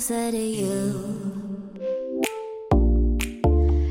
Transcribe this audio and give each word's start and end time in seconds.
closer 0.00 0.30
to 0.30 0.38
you. 0.38 0.92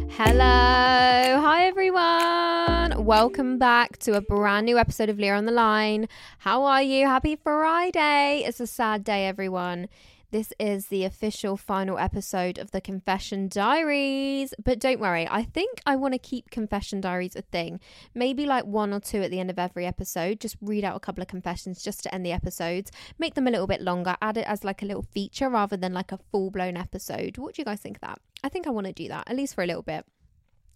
Hello. 0.09 0.41
Hi, 0.41 1.65
everyone. 1.65 3.05
Welcome 3.05 3.59
back 3.59 3.99
to 3.99 4.13
a 4.13 4.21
brand 4.21 4.65
new 4.65 4.79
episode 4.79 5.09
of 5.09 5.19
Leah 5.19 5.35
on 5.35 5.45
the 5.45 5.51
Line. 5.51 6.09
How 6.39 6.63
are 6.63 6.81
you? 6.81 7.05
Happy 7.05 7.35
Friday. 7.35 8.43
It's 8.43 8.59
a 8.59 8.65
sad 8.65 9.03
day, 9.03 9.27
everyone. 9.27 9.87
This 10.31 10.53
is 10.59 10.87
the 10.87 11.05
official 11.05 11.57
final 11.57 11.97
episode 11.97 12.59
of 12.59 12.69
the 12.69 12.81
Confession 12.81 13.47
Diaries. 13.47 14.53
But 14.63 14.77
don't 14.77 14.99
worry, 14.99 15.27
I 15.27 15.41
think 15.41 15.81
I 15.87 15.95
want 15.95 16.13
to 16.13 16.19
keep 16.19 16.51
Confession 16.51 17.01
Diaries 17.01 17.35
a 17.35 17.41
thing. 17.41 17.79
Maybe 18.13 18.45
like 18.45 18.65
one 18.65 18.93
or 18.93 18.99
two 18.99 19.23
at 19.23 19.31
the 19.31 19.39
end 19.39 19.49
of 19.49 19.57
every 19.57 19.87
episode. 19.87 20.39
Just 20.39 20.55
read 20.61 20.83
out 20.83 20.95
a 20.95 20.99
couple 20.99 21.23
of 21.23 21.27
confessions 21.27 21.81
just 21.81 22.03
to 22.03 22.13
end 22.13 22.23
the 22.23 22.31
episodes. 22.31 22.91
Make 23.17 23.33
them 23.33 23.47
a 23.47 23.51
little 23.51 23.65
bit 23.65 23.81
longer. 23.81 24.17
Add 24.21 24.37
it 24.37 24.45
as 24.47 24.63
like 24.63 24.83
a 24.83 24.85
little 24.85 25.01
feature 25.01 25.49
rather 25.49 25.77
than 25.77 25.93
like 25.93 26.11
a 26.11 26.19
full 26.31 26.51
blown 26.51 26.77
episode. 26.77 27.39
What 27.39 27.55
do 27.55 27.61
you 27.63 27.65
guys 27.65 27.79
think 27.79 27.97
of 27.97 28.01
that? 28.01 28.19
I 28.43 28.49
think 28.49 28.67
I 28.67 28.69
want 28.69 28.85
to 28.85 28.93
do 28.93 29.07
that, 29.07 29.27
at 29.27 29.35
least 29.35 29.55
for 29.55 29.63
a 29.63 29.67
little 29.67 29.81
bit. 29.81 30.05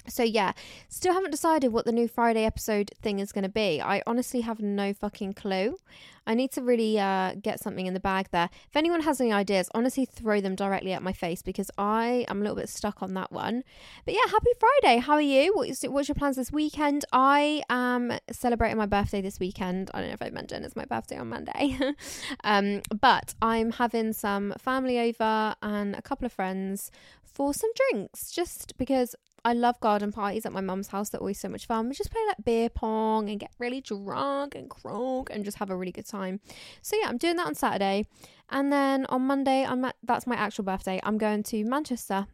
So 0.07 0.23
yeah, 0.23 0.53
still 0.89 1.13
haven't 1.13 1.31
decided 1.31 1.71
what 1.71 1.85
the 1.85 1.91
new 1.91 2.07
Friday 2.07 2.45
episode 2.45 2.91
thing 3.02 3.20
is 3.20 3.31
going 3.31 3.43
to 3.43 3.49
be. 3.49 3.81
I 3.81 4.02
honestly 4.05 4.41
have 4.41 4.59
no 4.59 4.93
fucking 4.93 5.34
clue. 5.34 5.77
I 6.26 6.34
need 6.35 6.52
to 6.53 6.62
really 6.62 6.99
uh, 6.99 7.35
get 7.41 7.59
something 7.59 7.85
in 7.85 7.93
the 7.93 7.99
bag 7.99 8.27
there. 8.31 8.49
If 8.70 8.76
anyone 8.76 9.02
has 9.02 9.20
any 9.20 9.34
ideas, 9.34 9.70
honestly 9.73 10.05
throw 10.05 10.39
them 10.39 10.55
directly 10.55 10.93
at 10.93 11.03
my 11.03 11.12
face 11.12 11.41
because 11.41 11.70
I 11.77 12.26
am 12.29 12.38
a 12.38 12.41
little 12.41 12.55
bit 12.55 12.70
stuck 12.70 13.02
on 13.02 13.13
that 13.16 13.31
one. 13.31 13.63
But 14.05 14.13
yeah, 14.13 14.21
happy 14.27 14.52
Friday. 14.59 14.99
How 14.99 15.13
are 15.13 15.21
you? 15.21 15.53
What's, 15.53 15.84
what's 15.84 16.07
your 16.07 16.15
plans 16.15 16.38
this 16.38 16.51
weekend? 16.51 17.05
I 17.12 17.62
am 17.70 18.13
celebrating 18.31 18.77
my 18.77 18.85
birthday 18.85 19.21
this 19.21 19.40
weekend. 19.40 19.91
I 19.93 19.99
don't 19.99 20.09
know 20.09 20.13
if 20.13 20.21
I 20.21 20.29
mentioned 20.29 20.65
it's 20.65 20.76
my 20.76 20.85
birthday 20.85 21.17
on 21.17 21.29
Monday. 21.29 21.77
um, 22.43 22.81
but 23.01 23.35
I'm 23.41 23.71
having 23.71 24.13
some 24.13 24.54
family 24.57 24.99
over 24.99 25.55
and 25.62 25.96
a 25.96 26.01
couple 26.01 26.26
of 26.26 26.31
friends 26.31 26.90
for 27.24 27.54
some 27.54 27.71
drinks 27.91 28.31
just 28.31 28.77
because 28.77 29.15
I 29.46 29.54
love 29.54 29.80
garden 29.80 30.12
parties 30.12 30.46
at 30.46 30.54
my 30.54 30.62
mum's 30.62 30.88
house. 30.88 31.10
They're 31.10 31.20
always 31.20 31.40
so 31.40 31.49
much 31.49 31.66
fun. 31.66 31.90
We 31.90 31.96
just 31.96 32.12
play 32.12 32.22
like 32.27 32.46
beer 32.46 32.70
pong 32.70 33.30
and 33.30 33.40
get 33.40 33.52
really 33.60 33.82
drunk 33.82 34.55
and 34.55 34.70
crunk 34.70 35.30
and 35.30 35.44
just 35.44 35.58
have 35.58 35.70
a 35.70 35.76
really 35.76 35.91
good 35.91 36.08
time. 36.08 36.40
So 36.82 36.96
yeah, 36.96 37.10
I'm 37.10 37.18
doing 37.18 37.36
that 37.36 37.48
on 37.48 37.55
Saturday, 37.55 38.05
and 38.49 38.71
then 38.71 39.05
on 39.08 39.24
Monday, 39.24 39.66
I'm 39.66 39.84
at, 39.86 39.96
that's 40.04 40.26
my 40.27 40.36
actual 40.36 40.64
birthday. 40.64 40.99
I'm 41.04 41.18
going 41.18 41.44
to 41.44 41.64
Manchester 41.66 42.27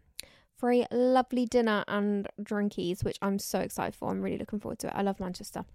for 0.56 0.72
a 0.72 0.86
lovely 0.92 1.46
dinner 1.46 1.84
and 1.88 2.28
drinkies, 2.42 3.04
which 3.04 3.18
I'm 3.22 3.40
so 3.40 3.60
excited 3.60 3.96
for. 3.96 4.12
I'm 4.12 4.22
really 4.22 4.38
looking 4.38 4.60
forward 4.60 4.80
to 4.80 4.88
it. 4.88 4.94
I 4.96 5.02
love 5.02 5.20
Manchester. 5.20 5.66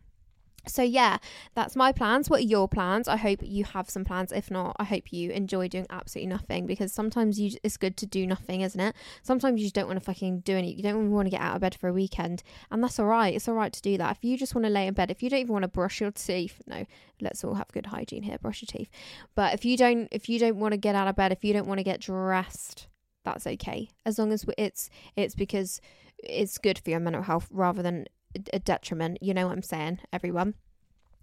So 0.66 0.82
yeah, 0.82 1.18
that's 1.54 1.76
my 1.76 1.92
plans. 1.92 2.30
What 2.30 2.40
are 2.40 2.44
your 2.44 2.68
plans? 2.68 3.08
I 3.08 3.16
hope 3.16 3.40
you 3.42 3.64
have 3.64 3.90
some 3.90 4.04
plans. 4.04 4.32
If 4.32 4.50
not, 4.50 4.76
I 4.78 4.84
hope 4.84 5.12
you 5.12 5.30
enjoy 5.30 5.68
doing 5.68 5.86
absolutely 5.90 6.28
nothing 6.28 6.66
because 6.66 6.92
sometimes 6.92 7.38
you 7.38 7.56
it's 7.62 7.76
good 7.76 7.96
to 7.98 8.06
do 8.06 8.26
nothing, 8.26 8.62
isn't 8.62 8.80
it? 8.80 8.94
Sometimes 9.22 9.60
you 9.60 9.66
just 9.66 9.74
don't 9.74 9.86
want 9.86 9.98
to 9.98 10.04
fucking 10.04 10.40
do 10.40 10.56
anything. 10.56 10.78
You 10.78 10.82
don't 10.82 10.96
even 10.96 11.10
want 11.12 11.26
to 11.26 11.30
get 11.30 11.40
out 11.40 11.56
of 11.56 11.60
bed 11.60 11.74
for 11.74 11.88
a 11.88 11.92
weekend, 11.92 12.42
and 12.70 12.82
that's 12.82 12.98
all 12.98 13.06
right. 13.06 13.34
It's 13.34 13.48
all 13.48 13.54
right 13.54 13.72
to 13.72 13.82
do 13.82 13.98
that. 13.98 14.16
If 14.16 14.24
you 14.24 14.36
just 14.36 14.54
want 14.54 14.64
to 14.64 14.70
lay 14.70 14.86
in 14.86 14.94
bed, 14.94 15.10
if 15.10 15.22
you 15.22 15.30
don't 15.30 15.40
even 15.40 15.52
want 15.52 15.64
to 15.64 15.68
brush 15.68 16.00
your 16.00 16.10
teeth, 16.10 16.60
no, 16.66 16.86
let's 17.20 17.44
all 17.44 17.54
have 17.54 17.68
good 17.68 17.86
hygiene 17.86 18.22
here. 18.22 18.38
Brush 18.38 18.62
your 18.62 18.78
teeth. 18.78 18.90
But 19.34 19.54
if 19.54 19.64
you 19.64 19.76
don't, 19.76 20.08
if 20.10 20.28
you 20.28 20.38
don't 20.38 20.56
want 20.56 20.72
to 20.72 20.78
get 20.78 20.94
out 20.94 21.08
of 21.08 21.16
bed, 21.16 21.32
if 21.32 21.44
you 21.44 21.52
don't 21.52 21.66
want 21.66 21.78
to 21.78 21.84
get 21.84 22.00
dressed, 22.00 22.88
that's 23.24 23.46
okay. 23.46 23.90
As 24.04 24.18
long 24.18 24.32
as 24.32 24.44
it's 24.56 24.90
it's 25.16 25.34
because 25.34 25.80
it's 26.18 26.58
good 26.58 26.78
for 26.78 26.90
your 26.90 27.00
mental 27.00 27.22
health 27.22 27.48
rather 27.50 27.82
than 27.82 28.06
a 28.52 28.58
detriment. 28.58 29.18
You 29.22 29.34
know 29.34 29.46
what 29.46 29.52
I'm 29.52 29.62
saying, 29.62 30.00
everyone. 30.12 30.54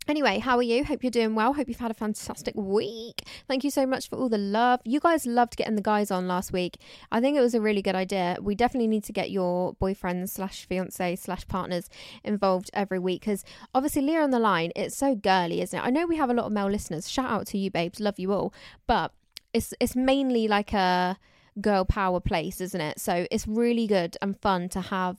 Anyway, 0.08 0.40
how 0.40 0.58
are 0.58 0.64
you? 0.64 0.84
Hope 0.84 1.04
you're 1.04 1.12
doing 1.12 1.36
well. 1.36 1.54
Hope 1.54 1.68
you've 1.68 1.80
had 1.80 1.92
a 1.92 1.94
fantastic 1.94 2.56
week. 2.56 3.22
Thank 3.48 3.64
you 3.64 3.70
so 3.70 3.86
much 3.86 4.10
for 4.10 4.16
all 4.16 4.30
the 4.30 4.38
love. 4.38 4.80
You 4.84 5.00
guys 5.00 5.28
loved 5.28 5.56
getting 5.56 5.76
the 5.76 5.82
guys 5.82 6.10
on 6.10 6.28
last 6.28 6.52
week. 6.52 6.78
I 7.12 7.22
think 7.22 7.38
it 7.38 7.42
was 7.42 7.54
a 7.54 7.62
really 7.62 7.84
good 7.84 7.94
idea. 7.94 8.38
We 8.42 8.56
definitely 8.56 8.88
need 8.88 9.04
to 9.04 9.14
get 9.14 9.30
your 9.30 9.76
boyfriends 9.76 10.30
slash 10.30 10.66
fiance 10.66 11.18
slash 11.18 11.48
partners 11.48 11.88
involved 12.24 12.72
every 12.74 12.98
week 12.98 13.22
because 13.22 13.46
obviously 13.76 14.02
Leah 14.02 14.24
on 14.24 14.32
the 14.32 14.40
line, 14.40 14.72
it's 14.76 14.98
so 14.98 15.14
girly, 15.14 15.62
isn't 15.62 15.78
it? 15.78 15.86
I 15.86 15.92
know 15.92 16.08
we 16.08 16.18
have 16.18 16.32
a 16.32 16.34
lot 16.34 16.48
of 16.48 16.52
male 16.52 16.70
listeners. 16.70 17.08
Shout 17.08 17.30
out 17.30 17.46
to 17.48 17.60
you, 17.60 17.70
babes. 17.70 18.00
Love 18.00 18.18
you 18.18 18.34
all. 18.34 18.56
But 18.88 19.14
it's 19.54 19.72
it's 19.80 19.96
mainly 19.96 20.48
like 20.48 20.74
a 20.74 21.20
girl 21.60 21.86
power 21.86 22.20
place, 22.20 22.60
isn't 22.60 22.82
it? 22.82 23.00
So 23.00 23.28
it's 23.30 23.48
really 23.48 23.86
good 23.86 24.18
and 24.20 24.36
fun 24.40 24.68
to 24.70 24.82
have 24.82 25.18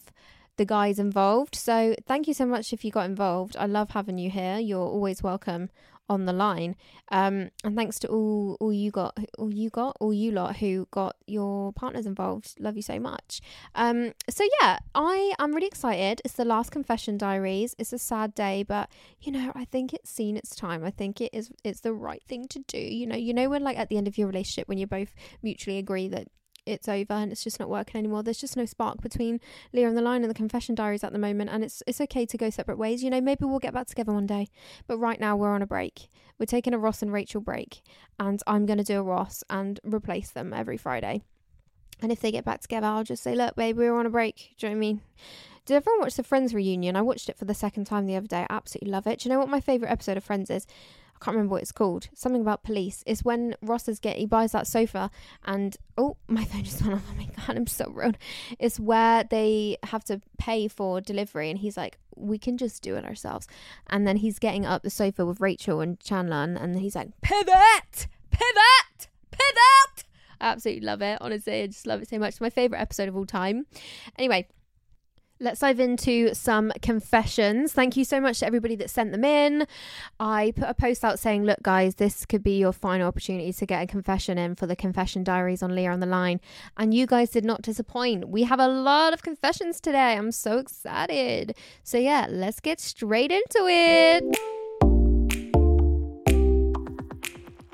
the 0.56 0.64
guys 0.64 0.98
involved. 0.98 1.54
So 1.54 1.94
thank 2.06 2.28
you 2.28 2.34
so 2.34 2.46
much 2.46 2.72
if 2.72 2.84
you 2.84 2.90
got 2.90 3.06
involved. 3.06 3.56
I 3.56 3.66
love 3.66 3.90
having 3.90 4.18
you 4.18 4.30
here. 4.30 4.58
You're 4.58 4.80
always 4.80 5.22
welcome 5.22 5.70
on 6.08 6.26
the 6.26 6.32
line. 6.32 6.76
Um, 7.10 7.50
and 7.64 7.76
thanks 7.76 7.98
to 8.00 8.08
all 8.08 8.56
all 8.60 8.72
you 8.72 8.90
got, 8.90 9.16
all 9.38 9.52
you 9.52 9.70
got, 9.70 9.96
all 10.00 10.12
you 10.12 10.30
lot 10.30 10.56
who 10.56 10.86
got 10.90 11.16
your 11.26 11.72
partners 11.72 12.06
involved. 12.06 12.54
Love 12.60 12.76
you 12.76 12.82
so 12.82 12.98
much. 12.98 13.40
Um, 13.74 14.12
so 14.28 14.44
yeah, 14.60 14.78
I 14.94 15.32
am 15.38 15.54
really 15.54 15.66
excited. 15.66 16.20
It's 16.24 16.34
the 16.34 16.44
last 16.44 16.70
confession 16.70 17.16
diaries. 17.16 17.74
It's 17.78 17.92
a 17.92 17.98
sad 17.98 18.34
day, 18.34 18.62
but 18.62 18.90
you 19.20 19.32
know, 19.32 19.52
I 19.54 19.64
think 19.64 19.94
it's 19.94 20.10
seen 20.10 20.36
its 20.36 20.54
time. 20.54 20.84
I 20.84 20.90
think 20.90 21.20
it 21.20 21.30
is 21.32 21.50
it's 21.64 21.80
the 21.80 21.94
right 21.94 22.22
thing 22.24 22.46
to 22.48 22.58
do. 22.60 22.78
You 22.78 23.06
know, 23.06 23.16
you 23.16 23.32
know 23.32 23.48
when 23.48 23.62
like 23.62 23.78
at 23.78 23.88
the 23.88 23.96
end 23.96 24.08
of 24.08 24.18
your 24.18 24.26
relationship 24.26 24.68
when 24.68 24.78
you 24.78 24.86
both 24.86 25.14
mutually 25.42 25.78
agree 25.78 26.08
that 26.08 26.28
it's 26.66 26.88
over 26.88 27.12
and 27.12 27.32
it's 27.32 27.44
just 27.44 27.58
not 27.58 27.68
working 27.68 27.98
anymore. 27.98 28.22
There's 28.22 28.40
just 28.40 28.56
no 28.56 28.64
spark 28.64 29.00
between 29.00 29.40
Leah 29.72 29.88
on 29.88 29.94
the 29.94 30.02
line 30.02 30.22
and 30.22 30.30
the 30.30 30.34
confession 30.34 30.74
diaries 30.74 31.04
at 31.04 31.12
the 31.12 31.18
moment, 31.18 31.50
and 31.50 31.64
it's 31.64 31.82
it's 31.86 32.00
okay 32.00 32.26
to 32.26 32.36
go 32.36 32.50
separate 32.50 32.78
ways. 32.78 33.02
You 33.02 33.10
know, 33.10 33.20
maybe 33.20 33.44
we'll 33.44 33.58
get 33.58 33.74
back 33.74 33.86
together 33.86 34.12
one 34.12 34.26
day, 34.26 34.48
but 34.86 34.98
right 34.98 35.20
now 35.20 35.36
we're 35.36 35.54
on 35.54 35.62
a 35.62 35.66
break. 35.66 36.08
We're 36.38 36.46
taking 36.46 36.74
a 36.74 36.78
Ross 36.78 37.02
and 37.02 37.12
Rachel 37.12 37.40
break, 37.40 37.82
and 38.18 38.40
I'm 38.46 38.66
gonna 38.66 38.84
do 38.84 39.00
a 39.00 39.02
Ross 39.02 39.42
and 39.50 39.80
replace 39.84 40.30
them 40.30 40.52
every 40.52 40.76
Friday. 40.76 41.22
And 42.00 42.10
if 42.10 42.20
they 42.20 42.32
get 42.32 42.44
back 42.44 42.60
together, 42.60 42.86
I'll 42.86 43.04
just 43.04 43.22
say, 43.22 43.34
look, 43.34 43.54
babe, 43.54 43.76
we're 43.76 43.96
on 43.96 44.06
a 44.06 44.10
break. 44.10 44.54
Do 44.58 44.66
you 44.66 44.70
know 44.70 44.76
what 44.76 44.78
I 44.78 44.80
mean? 44.80 45.00
Did 45.64 45.76
everyone 45.76 46.00
watch 46.00 46.16
the 46.16 46.24
Friends 46.24 46.52
reunion? 46.52 46.96
I 46.96 47.02
watched 47.02 47.28
it 47.28 47.38
for 47.38 47.44
the 47.44 47.54
second 47.54 47.84
time 47.84 48.06
the 48.06 48.16
other 48.16 48.26
day. 48.26 48.44
I 48.50 48.56
absolutely 48.56 48.90
love 48.90 49.06
it. 49.06 49.20
Do 49.20 49.28
you 49.28 49.32
know 49.32 49.38
what 49.38 49.48
my 49.48 49.60
favourite 49.60 49.92
episode 49.92 50.16
of 50.16 50.24
Friends 50.24 50.50
is? 50.50 50.66
Can't 51.22 51.36
remember 51.36 51.52
what 51.52 51.62
it's 51.62 51.72
called. 51.72 52.08
Something 52.14 52.42
about 52.42 52.64
police. 52.64 53.04
It's 53.06 53.24
when 53.24 53.54
Ross 53.62 53.88
is 53.88 54.00
get 54.00 54.16
he 54.16 54.26
buys 54.26 54.52
that 54.52 54.66
sofa 54.66 55.10
and 55.44 55.76
oh 55.96 56.16
my 56.28 56.44
phone 56.44 56.64
just 56.64 56.82
went 56.82 56.94
off. 56.94 57.04
Oh 57.10 57.14
my 57.16 57.26
god, 57.26 57.56
I'm 57.56 57.66
so 57.66 57.90
rude. 57.90 58.18
It's 58.58 58.80
where 58.80 59.24
they 59.24 59.76
have 59.84 60.04
to 60.04 60.20
pay 60.38 60.68
for 60.68 61.00
delivery 61.00 61.48
and 61.50 61.58
he's 61.58 61.76
like, 61.76 61.98
We 62.16 62.38
can 62.38 62.58
just 62.58 62.82
do 62.82 62.96
it 62.96 63.04
ourselves. 63.04 63.46
And 63.86 64.06
then 64.06 64.16
he's 64.16 64.38
getting 64.38 64.66
up 64.66 64.82
the 64.82 64.90
sofa 64.90 65.24
with 65.24 65.40
Rachel 65.40 65.80
and 65.80 66.00
Chandler 66.00 66.42
and, 66.42 66.56
and 66.58 66.78
he's 66.78 66.96
like, 66.96 67.08
Pivot! 67.20 68.08
Pivot! 68.30 69.08
Pivot! 69.30 70.04
I 70.40 70.48
absolutely 70.48 70.84
love 70.84 71.02
it. 71.02 71.18
Honestly, 71.20 71.62
I 71.62 71.66
just 71.68 71.86
love 71.86 72.02
it 72.02 72.08
so 72.08 72.18
much. 72.18 72.30
It's 72.30 72.40
my 72.40 72.50
favourite 72.50 72.82
episode 72.82 73.08
of 73.08 73.16
all 73.16 73.26
time. 73.26 73.66
Anyway, 74.18 74.48
Let's 75.42 75.58
dive 75.58 75.80
into 75.80 76.34
some 76.36 76.70
confessions. 76.82 77.72
Thank 77.72 77.96
you 77.96 78.04
so 78.04 78.20
much 78.20 78.38
to 78.38 78.46
everybody 78.46 78.76
that 78.76 78.90
sent 78.90 79.10
them 79.10 79.24
in. 79.24 79.66
I 80.20 80.52
put 80.54 80.68
a 80.68 80.74
post 80.74 81.04
out 81.04 81.18
saying, 81.18 81.42
look, 81.42 81.60
guys, 81.62 81.96
this 81.96 82.24
could 82.24 82.44
be 82.44 82.58
your 82.58 82.72
final 82.72 83.08
opportunity 83.08 83.52
to 83.52 83.66
get 83.66 83.82
a 83.82 83.86
confession 83.88 84.38
in 84.38 84.54
for 84.54 84.68
the 84.68 84.76
confession 84.76 85.24
diaries 85.24 85.60
on 85.60 85.74
Leah 85.74 85.90
on 85.90 85.98
the 85.98 86.06
line. 86.06 86.40
And 86.76 86.94
you 86.94 87.08
guys 87.08 87.30
did 87.30 87.44
not 87.44 87.60
disappoint. 87.60 88.28
We 88.28 88.44
have 88.44 88.60
a 88.60 88.68
lot 88.68 89.12
of 89.12 89.24
confessions 89.24 89.80
today. 89.80 90.16
I'm 90.16 90.30
so 90.30 90.58
excited. 90.58 91.56
So, 91.82 91.98
yeah, 91.98 92.28
let's 92.30 92.60
get 92.60 92.78
straight 92.78 93.32
into 93.32 93.66
it. 93.66 94.38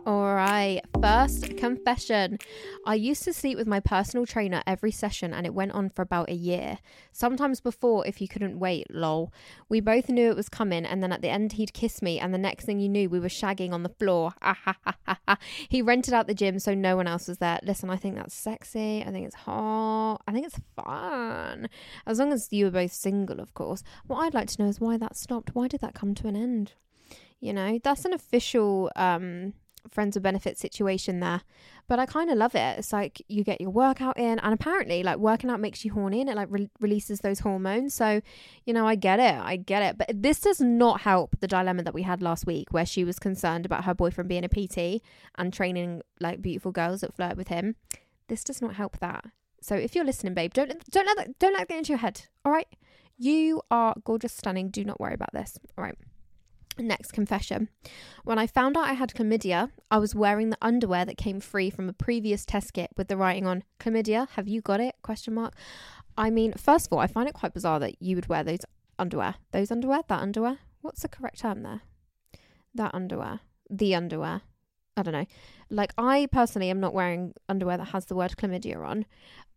All 0.09 0.35
right, 0.35 0.81
first 1.03 1.59
confession. 1.59 2.39
I 2.87 2.95
used 2.95 3.25
to 3.25 3.33
sleep 3.35 3.59
with 3.59 3.67
my 3.67 3.79
personal 3.79 4.25
trainer 4.25 4.63
every 4.67 4.91
session 4.91 5.35
and 5.35 5.45
it 5.45 5.53
went 5.53 5.73
on 5.73 5.91
for 5.91 6.01
about 6.01 6.31
a 6.31 6.35
year. 6.35 6.79
Sometimes 7.13 7.61
before, 7.61 8.07
if 8.07 8.19
you 8.19 8.27
couldn't 8.27 8.59
wait, 8.59 8.87
lol. 8.89 9.35
We 9.69 9.81
both 9.81 10.09
knew 10.09 10.31
it 10.31 10.37
was 10.37 10.49
coming 10.49 10.87
and 10.87 11.03
then 11.03 11.13
at 11.13 11.21
the 11.21 11.29
end 11.29 11.53
he'd 11.53 11.75
kiss 11.75 12.01
me 12.01 12.19
and 12.19 12.33
the 12.33 12.39
next 12.39 12.65
thing 12.65 12.81
you 12.81 12.89
knew 12.89 13.11
we 13.11 13.21
were 13.21 13.29
shagging 13.29 13.73
on 13.73 13.83
the 13.83 13.91
floor. 13.91 14.33
he 15.69 15.83
rented 15.83 16.15
out 16.15 16.27
the 16.27 16.33
gym 16.33 16.59
so 16.59 16.73
no 16.73 16.97
one 16.97 17.07
else 17.07 17.29
was 17.29 17.37
there. 17.37 17.61
Listen, 17.63 17.91
I 17.91 17.97
think 17.97 18.15
that's 18.15 18.35
sexy. 18.35 19.05
I 19.07 19.11
think 19.11 19.27
it's 19.27 19.35
hot. 19.35 20.23
I 20.27 20.33
think 20.33 20.47
it's 20.47 20.61
fun. 20.75 21.69
As 22.07 22.19
long 22.19 22.33
as 22.33 22.49
you 22.51 22.65
were 22.65 22.71
both 22.71 22.95
single, 22.95 23.41
of 23.41 23.53
course. 23.53 23.83
What 24.07 24.21
I'd 24.21 24.33
like 24.33 24.49
to 24.49 24.63
know 24.63 24.71
is 24.71 24.81
why 24.81 24.97
that 24.97 25.19
stopped. 25.19 25.55
Why 25.55 25.69
did 25.69 25.83
that 25.83 25.93
come 25.93 26.15
to 26.15 26.29
an 26.29 26.35
end? 26.35 26.73
You 27.41 27.53
know, 27.53 27.79
that's 27.85 28.07
an 28.07 28.15
official 28.15 28.91
um 28.97 29.53
friends 29.91 30.17
with 30.17 30.23
benefits 30.23 30.61
situation 30.61 31.21
there. 31.21 31.43
But 31.87 31.99
I 31.99 32.07
kind 32.07 32.31
of 32.31 32.37
love 32.37 32.55
it. 32.55 32.79
It's 32.79 32.93
like 32.93 33.23
you 33.29 33.45
get 33.45 33.61
your 33.61 33.71
workout 33.71 34.19
in, 34.19 34.39
and 34.39 34.53
apparently, 34.53 35.03
like 35.03 35.19
working 35.19 35.51
out 35.51 35.61
makes 35.61 35.85
you 35.85 35.93
horny 35.93 36.21
and 36.21 36.31
it 36.31 36.37
like 36.37 36.49
re- 36.51 36.71
releases 36.81 37.21
those 37.21 37.41
hormones. 37.41 37.95
So, 37.95 38.21
you 38.65 38.73
know, 38.73 38.87
I 38.87 38.95
get 38.95 39.21
it. 39.21 39.35
I 39.35 39.57
get 39.57 39.83
it. 39.83 39.99
But 39.99 40.23
this 40.23 40.41
does 40.41 40.61
not 40.61 41.03
help 41.03 41.37
the 41.41 41.49
dilemma 41.49 41.83
that 41.83 41.95
we 41.95 42.03
had 42.03 42.23
last 42.23 42.47
week 42.47 42.69
where 42.73 42.87
she 42.87 43.05
was 43.05 43.19
concerned 43.19 43.67
about 43.67 43.85
her 43.85 43.95
boyfriend 43.95 44.29
being 44.29 44.45
a 44.45 44.49
PT 44.49 45.03
and 45.37 45.53
training 45.53 46.03
like 46.21 46.43
beautiful 46.43 46.73
girls 46.73 47.01
that 47.01 47.15
flirt 47.15 47.37
with 47.37 47.49
him. 47.49 47.77
This 48.29 48.45
does 48.45 48.61
not 48.61 48.75
help 48.75 48.99
that. 48.99 49.25
So 49.61 49.75
if 49.75 49.95
you're 49.95 50.05
listening, 50.05 50.35
babe, 50.35 50.53
don't 50.53 50.73
don't 50.91 51.07
let 51.07 51.17
that, 51.17 51.39
don't 51.39 51.53
let 51.53 51.61
that 51.61 51.69
get 51.69 51.79
into 51.79 51.91
your 51.91 51.99
head. 51.99 52.23
All 52.45 52.53
right, 52.53 52.69
you 53.17 53.63
are 53.71 53.95
gorgeous, 54.05 54.33
stunning. 54.33 54.69
Do 54.69 54.85
not 54.85 55.01
worry 55.01 55.15
about 55.15 55.33
this. 55.33 55.59
All 55.77 55.85
right. 55.85 55.97
Next 56.79 57.13
confession. 57.13 57.69
When 58.23 58.39
I 58.39 58.47
found 58.47 58.77
out 58.77 58.87
I 58.87 58.93
had 58.93 59.13
chlamydia, 59.13 59.71
I 59.91 59.99
was 59.99 60.15
wearing 60.15 60.51
the 60.51 60.59
underwear 60.63 61.05
that 61.05 61.17
came 61.17 61.41
free 61.41 61.71
from 61.71 61.89
a 61.89 61.93
previous 61.93 62.47
test 62.47 62.73
kit 62.73 62.91
with 62.97 63.09
the 63.09 63.17
writing 63.17 63.47
on 63.47 63.65
chlamydia, 63.81 64.29
have 64.31 64.47
you 64.47 64.61
got 64.61 64.81
it? 64.81 64.95
Question 65.03 65.35
mark. 65.35 65.55
I 66.17 66.31
mean, 66.31 66.53
first 66.53 66.87
of 66.87 66.93
all, 66.93 67.01
I 67.01 67.09
find 67.09 67.29
it 67.29 67.35
quite 67.35 67.55
bizarre 67.55 67.81
that 67.81 68.01
you 68.01 68.15
would 68.15 68.29
wear 68.29 68.45
those 68.45 68.61
underwear. 68.99 69.37
Those 69.51 69.73
underwear? 69.73 70.03
That 70.09 70.21
underwear? 70.21 70.59
What's 70.81 71.03
the 71.03 71.09
correct 71.09 71.41
term 71.41 71.63
there? 71.63 71.83
That 72.75 72.95
underwear. 72.95 73.41
The 73.69 73.95
underwear. 73.95 74.43
I 74.97 75.03
don't 75.03 75.15
know. 75.15 75.27
Like 75.71 75.93
I 75.99 76.29
personally 76.31 76.71
am 76.71 76.81
not 76.81 76.95
wearing 76.95 77.35
underwear 77.49 77.77
that 77.77 77.89
has 77.89 78.07
the 78.07 78.17
word 78.17 78.37
chlamydia 78.37 78.85
on, 78.85 79.07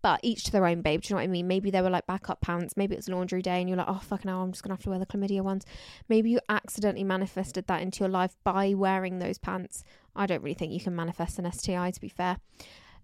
but 0.01 0.19
each 0.23 0.43
to 0.45 0.51
their 0.51 0.65
own, 0.65 0.81
babe. 0.81 1.01
Do 1.01 1.07
you 1.07 1.15
know 1.15 1.21
what 1.21 1.25
I 1.25 1.27
mean? 1.27 1.47
Maybe 1.47 1.69
they 1.69 1.81
were 1.81 1.89
like 1.89 2.07
backup 2.07 2.41
pants. 2.41 2.75
Maybe 2.75 2.95
it's 2.95 3.07
laundry 3.07 3.41
day 3.41 3.59
and 3.59 3.69
you're 3.69 3.77
like, 3.77 3.89
oh, 3.89 4.01
fucking 4.03 4.29
hell, 4.29 4.41
I'm 4.41 4.51
just 4.51 4.63
going 4.63 4.69
to 4.69 4.73
have 4.73 4.83
to 4.83 4.89
wear 4.89 4.99
the 4.99 5.05
chlamydia 5.05 5.41
ones. 5.41 5.65
Maybe 6.09 6.31
you 6.31 6.39
accidentally 6.49 7.03
manifested 7.03 7.67
that 7.67 7.81
into 7.81 7.99
your 7.99 8.09
life 8.09 8.35
by 8.43 8.73
wearing 8.73 9.19
those 9.19 9.37
pants. 9.37 9.83
I 10.15 10.25
don't 10.25 10.41
really 10.41 10.55
think 10.55 10.73
you 10.73 10.79
can 10.79 10.95
manifest 10.95 11.39
an 11.39 11.51
STI, 11.51 11.91
to 11.91 12.01
be 12.01 12.09
fair. 12.09 12.37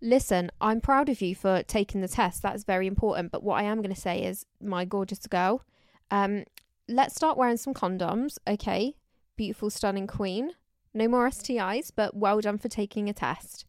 Listen, 0.01 0.51
I'm 0.61 0.81
proud 0.81 1.09
of 1.09 1.21
you 1.21 1.35
for 1.35 1.63
taking 1.63 2.01
the 2.01 2.07
test. 2.07 2.41
That's 2.41 2.63
very 2.63 2.87
important. 2.87 3.31
But 3.31 3.43
what 3.43 3.59
I 3.59 3.63
am 3.63 3.77
going 3.77 3.93
to 3.93 3.99
say 3.99 4.23
is, 4.23 4.45
my 4.61 4.85
gorgeous 4.85 5.25
girl, 5.27 5.63
um, 6.11 6.45
let's 6.87 7.15
start 7.15 7.37
wearing 7.37 7.57
some 7.57 7.73
condoms, 7.73 8.37
okay? 8.47 8.95
Beautiful, 9.35 9.69
stunning 9.69 10.07
queen. 10.07 10.51
No 10.93 11.07
more 11.07 11.29
STIs, 11.29 11.91
but 11.95 12.15
well 12.15 12.41
done 12.41 12.57
for 12.57 12.69
taking 12.69 13.09
a 13.09 13.13
test. 13.13 13.65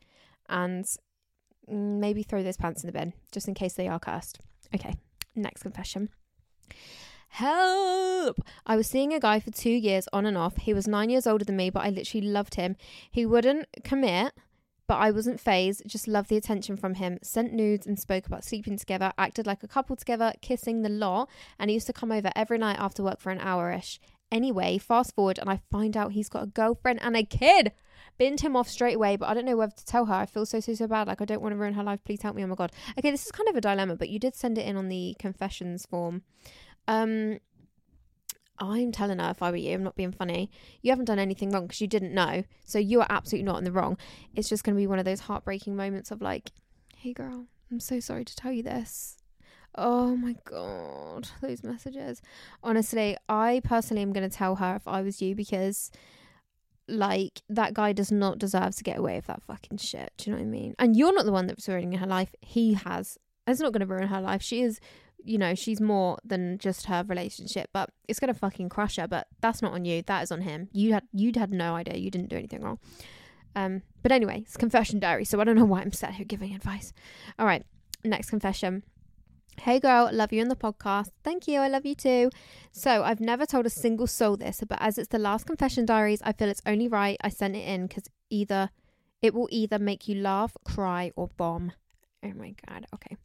And 0.48 0.86
Mm, 1.70 1.98
maybe 1.98 2.22
throw 2.22 2.42
those 2.42 2.56
pants 2.56 2.82
in 2.82 2.86
the 2.86 2.92
bin 2.92 3.12
just 3.32 3.48
in 3.48 3.54
case 3.54 3.74
they 3.74 3.88
are 3.88 3.98
cursed. 3.98 4.38
Okay, 4.74 4.94
next 5.34 5.62
confession. 5.62 6.10
Help! 7.30 8.40
I 8.66 8.76
was 8.76 8.86
seeing 8.86 9.12
a 9.12 9.20
guy 9.20 9.38
for 9.38 9.50
two 9.50 9.70
years 9.70 10.08
on 10.12 10.24
and 10.24 10.36
off. 10.36 10.56
He 10.56 10.72
was 10.72 10.88
nine 10.88 11.10
years 11.10 11.26
older 11.26 11.44
than 11.44 11.56
me, 11.56 11.70
but 11.70 11.84
I 11.84 11.90
literally 11.90 12.26
loved 12.26 12.54
him. 12.54 12.76
He 13.10 13.26
wouldn't 13.26 13.66
commit, 13.84 14.32
but 14.86 14.96
I 14.96 15.10
wasn't 15.10 15.38
phased, 15.38 15.82
just 15.86 16.08
loved 16.08 16.30
the 16.30 16.38
attention 16.38 16.76
from 16.78 16.94
him. 16.94 17.18
Sent 17.22 17.52
nudes 17.52 17.86
and 17.86 17.98
spoke 17.98 18.26
about 18.26 18.44
sleeping 18.44 18.78
together, 18.78 19.12
acted 19.18 19.46
like 19.46 19.62
a 19.62 19.68
couple 19.68 19.94
together, 19.94 20.32
kissing 20.40 20.82
the 20.82 20.88
lot, 20.88 21.28
and 21.58 21.68
he 21.68 21.74
used 21.74 21.86
to 21.88 21.92
come 21.92 22.10
over 22.10 22.32
every 22.34 22.56
night 22.56 22.78
after 22.78 23.02
work 23.02 23.20
for 23.20 23.30
an 23.30 23.40
hour 23.40 23.70
ish. 23.70 24.00
Anyway, 24.32 24.78
fast 24.78 25.14
forward, 25.14 25.38
and 25.38 25.50
I 25.50 25.60
find 25.70 25.96
out 25.96 26.12
he's 26.12 26.30
got 26.30 26.44
a 26.44 26.46
girlfriend 26.46 27.00
and 27.02 27.16
a 27.16 27.24
kid 27.24 27.72
binned 28.18 28.40
him 28.40 28.56
off 28.56 28.68
straight 28.68 28.96
away, 28.96 29.16
but 29.16 29.28
I 29.28 29.34
don't 29.34 29.44
know 29.44 29.56
whether 29.56 29.72
to 29.72 29.86
tell 29.86 30.06
her. 30.06 30.14
I 30.14 30.26
feel 30.26 30.44
so, 30.44 30.60
so, 30.60 30.74
so 30.74 30.86
bad. 30.86 31.06
Like, 31.06 31.22
I 31.22 31.24
don't 31.24 31.40
want 31.40 31.52
to 31.52 31.56
ruin 31.56 31.74
her 31.74 31.82
life. 31.82 32.04
Please 32.04 32.22
help 32.22 32.36
me. 32.36 32.44
Oh 32.44 32.48
my 32.48 32.54
God. 32.54 32.72
Okay, 32.98 33.10
this 33.10 33.24
is 33.26 33.32
kind 33.32 33.48
of 33.48 33.56
a 33.56 33.60
dilemma, 33.60 33.96
but 33.96 34.08
you 34.08 34.18
did 34.18 34.34
send 34.34 34.58
it 34.58 34.66
in 34.66 34.76
on 34.76 34.88
the 34.88 35.16
confessions 35.18 35.86
form. 35.86 36.22
Um, 36.86 37.38
I'm 38.58 38.92
telling 38.92 39.18
her 39.18 39.30
if 39.30 39.42
I 39.42 39.50
were 39.50 39.56
you, 39.56 39.74
I'm 39.74 39.84
not 39.84 39.96
being 39.96 40.12
funny. 40.12 40.50
You 40.82 40.90
haven't 40.90 41.04
done 41.04 41.18
anything 41.18 41.50
wrong 41.50 41.66
because 41.66 41.80
you 41.80 41.86
didn't 41.86 42.12
know. 42.12 42.44
So 42.64 42.78
you 42.78 43.00
are 43.00 43.06
absolutely 43.08 43.46
not 43.46 43.58
in 43.58 43.64
the 43.64 43.72
wrong. 43.72 43.96
It's 44.34 44.48
just 44.48 44.64
going 44.64 44.74
to 44.74 44.80
be 44.80 44.86
one 44.86 44.98
of 44.98 45.04
those 45.04 45.20
heartbreaking 45.20 45.76
moments 45.76 46.10
of 46.10 46.20
like, 46.20 46.50
hey 46.96 47.12
girl, 47.12 47.46
I'm 47.70 47.80
so 47.80 48.00
sorry 48.00 48.24
to 48.24 48.34
tell 48.34 48.52
you 48.52 48.62
this. 48.62 49.16
Oh 49.74 50.16
my 50.16 50.34
god, 50.44 51.28
those 51.40 51.62
messages. 51.62 52.20
Honestly, 52.64 53.16
I 53.28 53.60
personally 53.62 54.02
am 54.02 54.12
going 54.12 54.28
to 54.28 54.36
tell 54.36 54.56
her 54.56 54.74
if 54.74 54.88
I 54.88 55.02
was 55.02 55.22
you 55.22 55.36
because 55.36 55.92
like 56.88 57.42
that 57.48 57.74
guy 57.74 57.92
does 57.92 58.10
not 58.10 58.38
deserve 58.38 58.74
to 58.76 58.84
get 58.84 58.98
away 58.98 59.16
with 59.16 59.26
that 59.26 59.42
fucking 59.42 59.78
shit. 59.78 60.12
Do 60.16 60.30
you 60.30 60.36
know 60.36 60.42
what 60.42 60.48
I 60.48 60.50
mean? 60.50 60.74
And 60.78 60.96
you're 60.96 61.14
not 61.14 61.24
the 61.24 61.32
one 61.32 61.46
that's 61.46 61.68
ruining 61.68 61.98
her 61.98 62.06
life. 62.06 62.34
He 62.40 62.74
has. 62.74 63.18
It's 63.46 63.60
not 63.60 63.72
going 63.72 63.80
to 63.80 63.86
ruin 63.86 64.08
her 64.08 64.20
life. 64.20 64.42
She 64.42 64.62
is, 64.62 64.80
you 65.24 65.38
know, 65.38 65.54
she's 65.54 65.80
more 65.80 66.18
than 66.24 66.58
just 66.58 66.86
her 66.86 67.04
relationship, 67.06 67.70
but 67.72 67.90
it's 68.08 68.18
going 68.18 68.32
to 68.32 68.38
fucking 68.38 68.68
crush 68.68 68.96
her. 68.96 69.08
But 69.08 69.26
that's 69.40 69.62
not 69.62 69.72
on 69.72 69.84
you. 69.84 70.02
That 70.02 70.22
is 70.22 70.32
on 70.32 70.42
him. 70.42 70.68
You 70.72 70.94
had 70.94 71.04
you'd 71.12 71.36
had 71.36 71.52
no 71.52 71.74
idea. 71.74 71.96
You 71.96 72.10
didn't 72.10 72.28
do 72.28 72.36
anything 72.36 72.62
wrong. 72.62 72.78
Um, 73.54 73.82
but 74.02 74.12
anyway, 74.12 74.42
it's 74.42 74.56
confession 74.56 75.00
diary, 75.00 75.24
so 75.24 75.40
I 75.40 75.44
don't 75.44 75.56
know 75.56 75.64
why 75.64 75.80
I'm 75.80 75.92
sat 75.92 76.14
here 76.14 76.26
giving 76.26 76.54
advice. 76.54 76.92
All 77.38 77.46
right, 77.46 77.64
next 78.04 78.30
confession. 78.30 78.84
Hey 79.62 79.80
girl, 79.80 80.08
love 80.12 80.32
you 80.32 80.40
in 80.40 80.48
the 80.48 80.54
podcast. 80.54 81.10
Thank 81.24 81.48
you, 81.48 81.58
I 81.58 81.66
love 81.66 81.84
you 81.84 81.96
too. 81.96 82.30
So, 82.70 83.02
I've 83.02 83.18
never 83.18 83.44
told 83.44 83.66
a 83.66 83.70
single 83.70 84.06
soul 84.06 84.36
this, 84.36 84.62
but 84.66 84.78
as 84.80 84.98
it's 84.98 85.08
the 85.08 85.18
last 85.18 85.46
confession 85.46 85.84
diaries, 85.84 86.22
I 86.22 86.32
feel 86.32 86.48
it's 86.48 86.62
only 86.64 86.86
right 86.86 87.16
I 87.22 87.28
sent 87.28 87.56
it 87.56 87.66
in 87.68 87.88
because 87.88 88.04
either 88.30 88.70
it 89.20 89.34
will 89.34 89.48
either 89.50 89.80
make 89.80 90.06
you 90.06 90.14
laugh, 90.20 90.56
cry, 90.64 91.10
or 91.16 91.28
bomb. 91.36 91.72
Oh 92.24 92.32
my 92.36 92.54
god, 92.68 92.86
okay. 92.94 93.16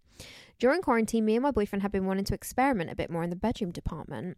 During 0.57 0.81
quarantine, 0.81 1.23
me 1.23 1.35
and 1.35 1.43
my 1.43 1.51
boyfriend 1.51 1.83
have 1.83 1.91
been 1.91 2.07
wanting 2.07 2.25
to 2.25 2.33
experiment 2.33 2.89
a 2.89 2.95
bit 2.95 3.11
more 3.11 3.23
in 3.23 3.29
the 3.29 3.35
bedroom 3.35 3.71
department. 3.71 4.37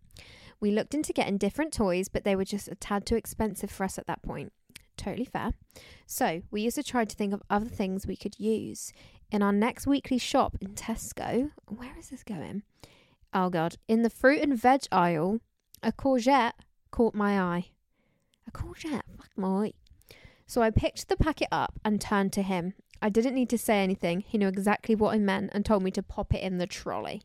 We 0.59 0.71
looked 0.71 0.93
into 0.93 1.13
getting 1.13 1.37
different 1.37 1.71
toys, 1.71 2.09
but 2.09 2.25
they 2.25 2.35
were 2.35 2.45
just 2.45 2.67
a 2.67 2.75
tad 2.75 3.05
too 3.05 3.15
expensive 3.15 3.71
for 3.71 3.85
us 3.85 3.97
at 3.97 4.07
that 4.07 4.21
point. 4.21 4.51
Totally 4.97 5.25
fair. 5.25 5.51
So, 6.05 6.41
we 6.51 6.61
used 6.61 6.75
to 6.75 6.83
try 6.83 7.05
to 7.05 7.15
think 7.15 7.33
of 7.33 7.41
other 7.49 7.69
things 7.69 8.05
we 8.05 8.15
could 8.17 8.37
use. 8.37 8.91
In 9.31 9.41
our 9.41 9.51
next 9.51 9.87
weekly 9.87 10.17
shop 10.17 10.55
in 10.61 10.75
Tesco, 10.75 11.51
where 11.67 11.97
is 11.97 12.09
this 12.09 12.23
going? 12.23 12.63
Oh 13.33 13.49
god, 13.49 13.75
in 13.87 14.03
the 14.03 14.09
fruit 14.09 14.41
and 14.41 14.57
veg 14.57 14.83
aisle, 14.91 15.39
a 15.81 15.91
courgette 15.91 16.53
caught 16.91 17.15
my 17.15 17.39
eye. 17.39 17.65
A 18.47 18.51
courgette, 18.51 19.01
fuck 19.17 19.31
my. 19.35 19.73
So 20.45 20.61
I 20.61 20.69
picked 20.69 21.09
the 21.09 21.17
packet 21.17 21.47
up 21.51 21.79
and 21.83 21.99
turned 21.99 22.33
to 22.33 22.43
him. 22.43 22.75
I 23.01 23.09
didn't 23.09 23.35
need 23.35 23.49
to 23.49 23.57
say 23.57 23.83
anything. 23.83 24.21
He 24.21 24.37
knew 24.37 24.47
exactly 24.47 24.95
what 24.95 25.15
I 25.15 25.17
meant 25.17 25.51
and 25.53 25.65
told 25.65 25.83
me 25.83 25.91
to 25.91 26.03
pop 26.03 26.33
it 26.33 26.43
in 26.43 26.59
the 26.59 26.67
trolley. 26.67 27.23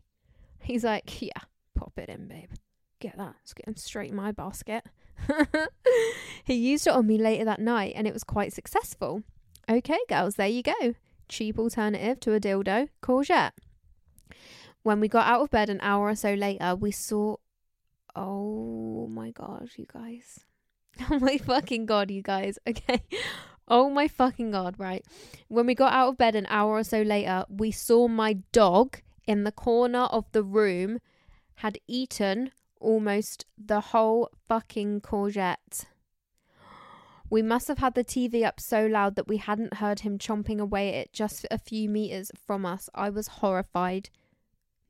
He's 0.59 0.85
like, 0.85 1.23
yeah, 1.23 1.43
pop 1.75 1.93
it 1.97 2.09
in, 2.09 2.27
babe. 2.27 2.51
Get 2.99 3.17
that. 3.19 3.37
It's 3.43 3.55
getting 3.55 3.77
straight 3.77 4.11
in 4.11 4.17
my 4.17 4.33
basket. 4.33 4.85
he 6.45 6.55
used 6.55 6.87
it 6.87 6.95
on 6.95 7.07
me 7.07 7.19
later 7.19 7.45
that 7.45 7.61
night 7.61 7.93
and 7.95 8.07
it 8.07 8.13
was 8.13 8.25
quite 8.25 8.53
successful. 8.53 9.23
Okay, 9.71 9.99
girls, 10.09 10.35
there 10.35 10.49
you 10.49 10.63
go 10.63 10.95
cheap 11.31 11.59
alternative 11.59 12.21
to 12.21 12.35
a 12.35 12.41
dildo, 12.41 12.89
courgette. 13.03 13.53
When 14.83 15.01
we 15.01 15.09
got 15.09 15.27
out 15.27 15.43
of 15.43 15.51
bed 15.51 15.71
an 15.71 15.81
hour 15.83 16.09
or 16.09 16.15
so 16.15 16.35
later, 16.35 16.75
we 16.75 16.91
saw. 16.91 17.37
Oh 18.15 19.07
my 19.09 19.31
god, 19.31 19.71
you 19.77 19.87
guys. 19.93 20.41
Oh 21.11 21.19
my 21.19 21.39
fucking 21.39 21.87
god, 21.87 22.11
you 22.11 22.21
guys. 22.21 22.59
Okay. 22.67 23.03
Oh 23.67 23.89
my 23.89 24.09
fucking 24.09 24.51
god, 24.51 24.75
right. 24.79 25.05
When 25.49 25.65
we 25.65 25.75
got 25.75 25.93
out 25.93 26.09
of 26.09 26.19
bed 26.19 26.35
an 26.35 26.47
hour 26.51 26.75
or 26.75 26.85
so 26.85 27.03
later, 27.03 27.45
we 27.49 27.71
saw 27.71 28.09
my 28.09 28.39
dog 28.53 28.99
in 29.27 29.45
the 29.45 29.53
corner 29.53 30.07
of 30.11 30.25
the 30.33 30.43
room 30.43 30.99
had 31.55 31.79
eaten 31.87 32.51
almost 32.81 33.47
the 33.57 33.81
whole 33.81 34.29
fucking 34.49 35.01
courgette. 35.03 35.85
We 37.31 37.43
must 37.43 37.69
have 37.69 37.79
had 37.79 37.95
the 37.95 38.05
TV 38.05 38.45
up 38.45 38.59
so 38.59 38.87
loud 38.87 39.15
that 39.15 39.29
we 39.29 39.37
hadn't 39.37 39.75
heard 39.75 40.01
him 40.01 40.19
chomping 40.19 40.59
away 40.59 40.89
at 40.89 40.95
it 40.95 41.13
just 41.13 41.47
a 41.49 41.59
few 41.59 41.89
meters 41.89 42.33
from 42.45 42.67
us. 42.67 42.91
I 42.93 43.09
was 43.09 43.29
horrified. 43.29 44.11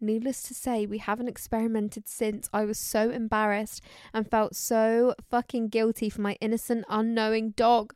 Needless 0.01 0.43
to 0.45 0.55
say, 0.55 0.87
we 0.87 0.97
haven't 0.97 1.29
experimented 1.29 2.09
since. 2.09 2.49
I 2.55 2.65
was 2.65 2.79
so 2.79 3.11
embarrassed 3.11 3.83
and 4.15 4.29
felt 4.29 4.57
so 4.57 5.15
fucking 5.31 5.69
guilty 5.69 6.09
for 6.09 6.23
my 6.23 6.39
innocent, 6.41 6.87
unknowing 6.89 7.51
dog. 7.51 7.93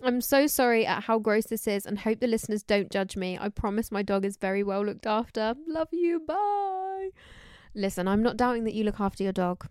I'm 0.00 0.20
so 0.20 0.46
sorry 0.46 0.86
at 0.86 1.02
how 1.02 1.18
gross 1.18 1.46
this 1.46 1.66
is 1.66 1.84
and 1.84 1.98
hope 1.98 2.20
the 2.20 2.28
listeners 2.28 2.62
don't 2.62 2.92
judge 2.92 3.16
me. 3.16 3.36
I 3.40 3.48
promise 3.48 3.90
my 3.90 4.02
dog 4.02 4.24
is 4.24 4.36
very 4.36 4.62
well 4.62 4.86
looked 4.86 5.08
after. 5.08 5.56
Love 5.66 5.88
you. 5.90 6.20
Bye. 6.20 7.08
Listen, 7.74 8.06
I'm 8.06 8.22
not 8.22 8.36
doubting 8.36 8.62
that 8.64 8.74
you 8.74 8.84
look 8.84 9.00
after 9.00 9.24
your 9.24 9.32
dog. 9.32 9.66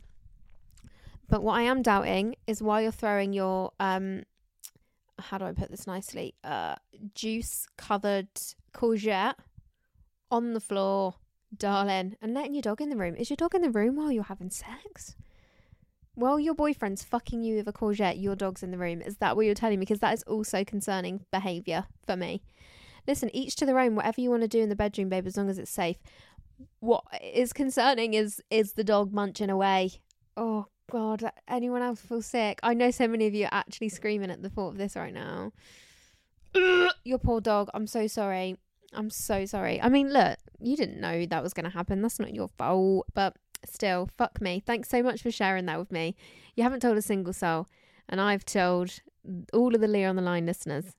But 1.30 1.44
what 1.44 1.54
I 1.54 1.62
am 1.62 1.82
doubting 1.82 2.36
is 2.48 2.62
why 2.62 2.82
you're 2.82 2.92
throwing 2.92 3.34
your 3.34 3.72
um 3.80 4.24
how 5.20 5.38
do 5.38 5.46
I 5.46 5.52
put 5.52 5.70
this 5.70 5.88
nicely? 5.88 6.36
Uh 6.44 6.76
juice 7.14 7.68
covered 7.78 8.30
courgette 8.74 9.36
on 10.32 10.54
the 10.54 10.60
floor, 10.60 11.16
darling, 11.56 12.16
and 12.22 12.34
letting 12.34 12.54
your 12.54 12.62
dog 12.62 12.82
in 12.82 12.90
the 12.90 12.98
room. 12.98 13.16
Is 13.16 13.30
your 13.30 13.38
dog 13.38 13.56
in 13.56 13.62
the 13.62 13.70
room 13.70 13.96
while 13.96 14.12
you're 14.12 14.24
having 14.24 14.50
sex? 14.50 15.16
While 16.16 16.40
your 16.40 16.54
boyfriend's 16.54 17.04
fucking 17.04 17.44
you 17.44 17.56
with 17.56 17.68
a 17.68 17.74
courgette, 17.74 18.22
your 18.22 18.36
dog's 18.36 18.62
in 18.62 18.72
the 18.72 18.78
room. 18.78 19.02
Is 19.02 19.18
that 19.18 19.36
what 19.36 19.46
you're 19.46 19.56
telling 19.56 19.80
me? 19.80 19.86
Because 19.86 20.00
that 20.00 20.14
is 20.14 20.24
also 20.24 20.64
concerning 20.66 21.26
behaviour 21.32 21.86
for 22.06 22.18
me. 22.18 22.44
Listen, 23.08 23.34
each 23.34 23.56
to 23.56 23.66
their 23.66 23.80
own. 23.80 23.96
Whatever 23.96 24.20
you 24.20 24.30
want 24.30 24.42
to 24.42 24.48
do 24.48 24.60
in 24.60 24.70
the 24.70 24.76
bedroom, 24.76 25.10
babe, 25.10 25.26
as 25.26 25.38
long 25.38 25.50
as 25.50 25.58
it's 25.58 25.72
safe. 25.72 25.98
What 26.80 27.06
is 27.22 27.54
concerning 27.54 28.14
is 28.16 28.42
is 28.50 28.74
the 28.74 28.84
dog 28.84 29.14
munching 29.14 29.50
away. 29.50 29.92
Oh 30.36 30.68
God, 30.90 31.32
anyone 31.48 31.82
else 31.82 32.02
feel 32.02 32.22
sick? 32.22 32.60
I 32.64 32.74
know 32.74 32.92
so 32.92 33.08
many 33.08 33.28
of 33.28 33.34
you 33.34 33.46
are 33.46 33.54
actually 33.54 33.90
screaming 33.90 34.32
at 34.32 34.42
the 34.42 34.50
thought 34.50 34.70
of 34.70 34.78
this 34.78 34.96
right 34.96 35.14
now. 35.14 35.52
Your 37.04 37.20
poor 37.20 37.42
dog. 37.42 37.70
I'm 37.74 37.88
so 37.88 38.08
sorry. 38.08 38.58
I'm 38.94 39.10
so 39.10 39.46
sorry. 39.46 39.82
I 39.82 39.90
mean, 39.90 40.12
look, 40.12 40.38
you 40.60 40.76
didn't 40.76 41.00
know 41.00 41.26
that 41.26 41.44
was 41.44 41.54
going 41.54 41.66
to 41.66 41.70
happen. 41.70 42.02
That's 42.02 42.20
not 42.20 42.34
your 42.34 42.50
fault. 42.58 43.08
But 43.14 43.36
still, 43.66 44.10
fuck 44.18 44.42
me. 44.42 44.64
Thanks 44.66 44.90
so 44.90 45.04
much 45.04 45.22
for 45.22 45.32
sharing 45.32 45.66
that 45.68 45.80
with 45.80 45.92
me. 45.92 46.16
You 46.56 46.64
haven't 46.64 46.82
told 46.82 46.98
a 46.98 47.02
single 47.02 47.34
soul. 47.34 47.68
And 48.08 48.20
I've 48.20 48.46
told 48.46 49.00
all 49.54 49.76
of 49.76 49.82
the 49.82 49.88
Leah 49.88 50.10
on 50.10 50.16
the 50.16 50.22
Line 50.22 50.46
listeners. 50.46 50.96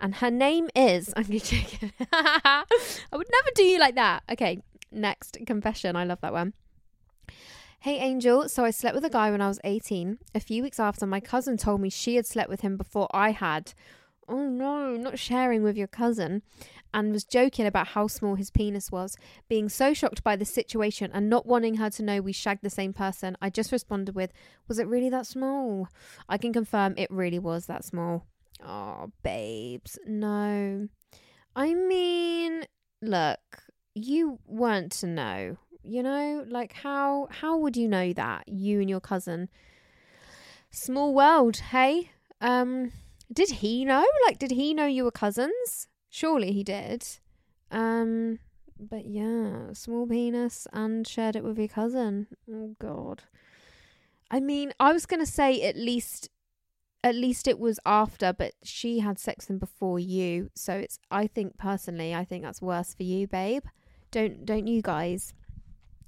And 0.00 0.16
her 0.16 0.30
name 0.30 0.68
is. 0.74 1.14
I'm 1.16 1.24
joking. 1.24 1.92
I 2.12 2.64
would 3.12 3.28
never 3.30 3.50
do 3.54 3.62
you 3.62 3.78
like 3.78 3.94
that. 3.94 4.24
Okay, 4.30 4.62
next 4.90 5.38
confession. 5.46 5.96
I 5.96 6.04
love 6.04 6.20
that 6.20 6.32
one. 6.32 6.52
Hey 7.82 7.98
Angel, 7.98 8.48
so 8.48 8.64
I 8.64 8.70
slept 8.70 8.94
with 8.94 9.04
a 9.04 9.10
guy 9.10 9.32
when 9.32 9.40
I 9.40 9.48
was 9.48 9.58
18. 9.64 10.18
A 10.36 10.38
few 10.38 10.62
weeks 10.62 10.78
after, 10.78 11.04
my 11.04 11.18
cousin 11.18 11.56
told 11.56 11.80
me 11.80 11.90
she 11.90 12.14
had 12.14 12.26
slept 12.26 12.48
with 12.48 12.60
him 12.60 12.76
before 12.76 13.08
I 13.12 13.32
had. 13.32 13.74
Oh 14.28 14.48
no, 14.48 14.96
not 14.96 15.18
sharing 15.18 15.64
with 15.64 15.76
your 15.76 15.88
cousin. 15.88 16.42
And 16.94 17.10
was 17.10 17.24
joking 17.24 17.66
about 17.66 17.88
how 17.88 18.06
small 18.06 18.36
his 18.36 18.52
penis 18.52 18.92
was. 18.92 19.16
Being 19.48 19.68
so 19.68 19.94
shocked 19.94 20.22
by 20.22 20.36
the 20.36 20.44
situation 20.44 21.10
and 21.12 21.28
not 21.28 21.44
wanting 21.44 21.74
her 21.74 21.90
to 21.90 22.04
know 22.04 22.20
we 22.20 22.32
shagged 22.32 22.62
the 22.62 22.70
same 22.70 22.92
person, 22.92 23.36
I 23.42 23.50
just 23.50 23.72
responded 23.72 24.14
with, 24.14 24.32
Was 24.68 24.78
it 24.78 24.86
really 24.86 25.10
that 25.10 25.26
small? 25.26 25.88
I 26.28 26.38
can 26.38 26.52
confirm 26.52 26.94
it 26.96 27.10
really 27.10 27.40
was 27.40 27.66
that 27.66 27.84
small. 27.84 28.26
Oh, 28.64 29.10
babes, 29.24 29.98
no. 30.06 30.86
I 31.56 31.74
mean, 31.74 32.62
look, 33.00 33.64
you 33.92 34.38
weren't 34.46 34.92
to 34.92 35.08
know 35.08 35.56
you 35.84 36.02
know 36.02 36.44
like 36.48 36.72
how 36.72 37.28
how 37.30 37.56
would 37.56 37.76
you 37.76 37.88
know 37.88 38.12
that 38.12 38.48
you 38.48 38.80
and 38.80 38.88
your 38.88 39.00
cousin? 39.00 39.48
Small 40.70 41.14
world 41.14 41.56
hey? 41.56 42.10
Um 42.40 42.92
did 43.32 43.50
he 43.50 43.84
know? 43.84 44.04
Like 44.26 44.38
did 44.38 44.52
he 44.52 44.74
know 44.74 44.86
you 44.86 45.04
were 45.04 45.10
cousins? 45.10 45.88
Surely 46.10 46.52
he 46.52 46.62
did. 46.64 47.04
Um 47.70 48.38
but 48.78 49.06
yeah 49.06 49.72
small 49.72 50.06
penis 50.06 50.66
and 50.72 51.06
shared 51.06 51.36
it 51.36 51.44
with 51.44 51.58
your 51.58 51.68
cousin. 51.68 52.26
Oh 52.50 52.74
god. 52.78 53.22
I 54.30 54.40
mean 54.40 54.72
i 54.80 54.92
was 54.92 55.06
gonna 55.06 55.26
say 55.26 55.62
at 55.62 55.76
least 55.76 56.30
at 57.04 57.14
least 57.14 57.48
it 57.48 57.58
was 57.58 57.78
after 57.84 58.32
but 58.32 58.54
she 58.62 59.00
had 59.00 59.18
sex 59.18 59.50
and 59.50 59.58
before 59.58 59.98
you 59.98 60.50
so 60.54 60.72
it's 60.74 60.98
i 61.10 61.26
think 61.26 61.58
personally 61.58 62.14
i 62.14 62.24
think 62.24 62.44
that's 62.44 62.62
worse 62.62 62.94
for 62.94 63.02
you 63.02 63.26
babe. 63.26 63.64
Don't 64.10 64.44
don't 64.44 64.66
you 64.66 64.82
guys 64.82 65.32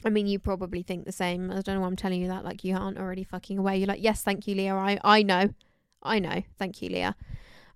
I 0.05 0.11
mean, 0.11 0.27
you 0.27 0.39
probably 0.39 0.83
think 0.83 1.07
the 1.07 1.13
same. 1.13 1.51
I 1.51 1.61
don't 1.63 1.77
know 1.77 1.81
why 1.81 1.87
I'm 1.87 1.97
telling 1.97 2.21
you 2.21 2.29
that. 2.29 2.45
Like, 2.45 2.63
you 2.63 2.77
aren't 2.77 2.99
already 2.99 3.25
fucking 3.25 3.59
aware. 3.59 3.75
You're 3.75 3.89
like, 3.89 4.03
yes, 4.03 4.23
thank 4.23 4.47
you, 4.47 4.55
Leah. 4.55 4.75
I, 4.75 4.99
I 5.03 5.23
know. 5.23 5.49
I 6.03 6.19
know. 6.19 6.43
Thank 6.59 6.83
you, 6.83 6.91
Leah. 6.91 7.17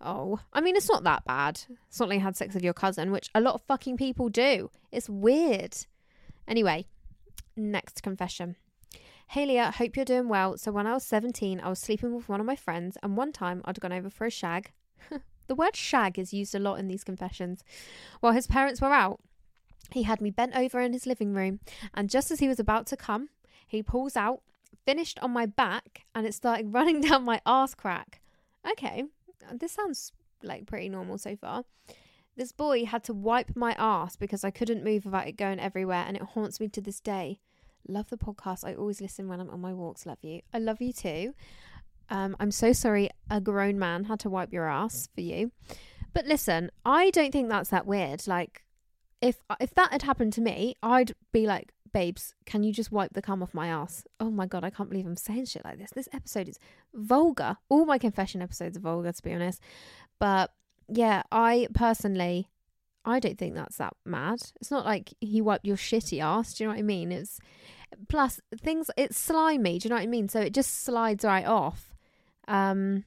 Oh, 0.01 0.39
I 0.53 0.61
mean, 0.61 0.77
it's 0.77 0.89
not 0.89 1.05
that 1.05 1.25
bad. 1.25 1.61
It's 1.89 1.99
not 1.99 2.09
like 2.09 2.19
you 2.19 2.25
had 2.25 2.37
sex 2.37 2.55
with 2.55 2.63
your 2.63 2.75
cousin, 2.75 3.11
which 3.11 3.31
a 3.35 3.41
lot 3.41 3.55
of 3.55 3.63
fucking 3.63 3.97
people 3.97 4.29
do. 4.29 4.71
It's 4.93 5.09
weird. 5.09 5.77
Anyway, 6.47 6.87
next 7.57 8.03
confession. 8.03 8.57
Hey 9.27 9.45
Leah, 9.45 9.73
hope 9.73 9.97
you're 9.97 10.07
doing 10.07 10.29
well. 10.29 10.57
So 10.57 10.73
when 10.73 10.87
I 10.87 10.95
was 10.95 11.05
17, 11.05 11.61
I 11.61 11.69
was 11.69 11.79
sleeping 11.79 12.15
with 12.15 12.29
one 12.29 12.41
of 12.41 12.47
my 12.47 12.57
friends, 12.57 12.97
and 13.03 13.17
one 13.17 13.33
time 13.33 13.61
I'd 13.65 13.81
gone 13.81 13.93
over 13.93 14.09
for 14.09 14.27
a 14.27 14.31
shag. 14.31 14.73
the 15.49 15.55
word 15.55 15.77
shag 15.77 16.19
is 16.19 16.33
used 16.33 16.55
a 16.55 16.59
lot 16.59 16.79
in 16.79 16.89
these 16.89 17.05
confessions. 17.05 17.63
While 18.21 18.33
his 18.33 18.47
parents 18.47 18.81
were 18.81 18.93
out, 18.93 19.21
he 19.91 20.03
had 20.03 20.21
me 20.21 20.31
bent 20.31 20.57
over 20.57 20.81
in 20.81 20.93
his 20.93 21.07
living 21.07 21.35
room, 21.35 21.61
and 21.95 22.11
just 22.11 22.31
as 22.31 22.41
he 22.41 22.49
was 22.49 22.61
about 22.61 22.87
to 22.89 22.97
come, 22.97 23.29
he 23.67 23.83
pulls 23.83 24.17
out, 24.17 24.41
finished 24.85 25.19
on 25.21 25.31
my 25.31 25.47
back, 25.47 26.05
and 26.15 26.27
it 26.27 26.35
started 26.35 26.73
running 26.73 27.01
down 27.01 27.25
my 27.25 27.41
ass 27.47 27.75
crack. 27.75 28.21
Okay, 28.71 29.05
this 29.53 29.73
sounds 29.73 30.13
like 30.43 30.67
pretty 30.67 30.89
normal 30.89 31.19
so 31.19 31.37
far. 31.37 31.65
This 32.37 32.53
boy 32.53 32.85
had 32.85 33.03
to 33.05 33.15
wipe 33.15 33.57
my 33.57 33.75
ass 33.77 34.15
because 34.15 34.45
I 34.45 34.51
couldn't 34.51 34.85
move 34.85 35.05
without 35.05 35.27
it 35.27 35.37
going 35.37 35.59
everywhere, 35.59 36.05
and 36.07 36.17
it 36.17 36.23
haunts 36.23 36.61
me 36.61 36.69
to 36.69 36.81
this 36.81 37.01
day. 37.01 37.41
Love 37.89 38.11
the 38.11 38.17
podcast. 38.17 38.65
I 38.65 38.75
always 38.75 39.01
listen 39.01 39.29
when 39.29 39.41
I'm 39.41 39.51
on 39.51 39.61
my 39.61 39.73
walks. 39.73 40.07
Love 40.07 40.19
you. 40.23 40.43
I 40.53 40.59
love 40.59 40.81
you 40.81 40.93
too. 40.93 41.35
Um, 42.11 42.37
I'm 42.39 42.51
so 42.51 42.73
sorry 42.73 43.11
a 43.31 43.41
grown 43.41 43.79
man 43.79 44.05
had 44.05 44.21
to 44.21 44.31
wipe 44.31 44.53
your 44.53 44.69
ass 44.69 45.09
for 45.15 45.21
you. 45.21 45.53
But 46.15 46.27
listen, 46.27 46.71
I 46.85 47.11
don't 47.11 47.33
think 47.33 47.49
that's 47.49 47.71
that 47.71 47.87
weird. 47.87 48.27
Like, 48.27 48.63
if 49.21 49.37
if 49.61 49.75
that 49.75 49.93
had 49.93 50.03
happened 50.03 50.33
to 50.35 50.41
me, 50.41 50.75
I'd 50.83 51.13
be 51.33 51.47
like, 51.47 51.73
babes, 51.93 52.35
can 52.47 52.63
you 52.63 52.73
just 52.73 52.93
wipe 52.93 53.13
the 53.15 53.23
cum 53.23 53.43
off 53.43 53.55
my 53.55 53.69
ass? 53.69 54.05
Oh 54.21 54.31
my 54.31 54.47
god, 54.47 54.65
I 54.65 54.71
can't 54.71 54.89
believe 54.89 55.07
I'm 55.07 55.17
saying 55.17 55.47
shit 55.47 55.65
like 55.65 55.79
this. 55.79 55.91
This 55.95 56.09
episode 56.13 56.49
is 56.49 56.59
vulgar. 56.95 57.57
All 57.69 57.85
my 57.85 57.99
confession 57.99 58.43
episodes 58.43 58.77
are 58.77 58.81
vulgar, 58.81 59.13
to 59.13 59.23
be 59.23 59.33
honest. 59.33 59.61
But 60.19 60.51
yeah, 60.89 61.23
I 61.33 61.69
personally, 61.75 62.51
I 63.05 63.21
don't 63.21 63.39
think 63.39 63.55
that's 63.55 63.77
that 63.79 63.95
mad. 64.05 64.41
It's 64.61 64.71
not 64.71 64.85
like 64.85 65.15
he 65.21 65.41
wiped 65.41 65.67
your 65.67 65.77
shitty 65.77 66.23
ass. 66.23 66.55
Do 66.55 66.65
you 66.65 66.69
know 66.69 66.75
what 66.75 66.81
I 66.81 66.83
mean? 66.83 67.13
It's 67.13 67.39
plus 68.09 68.41
things. 68.61 68.91
It's 68.97 69.19
slimy. 69.19 69.79
Do 69.79 69.87
you 69.87 69.91
know 69.91 69.97
what 69.97 70.03
I 70.03 70.09
mean? 70.09 70.29
So 70.29 70.41
it 70.41 70.55
just 70.55 70.85
slides 70.85 71.25
right 71.25 71.47
off. 71.47 71.95
Um, 72.47 73.05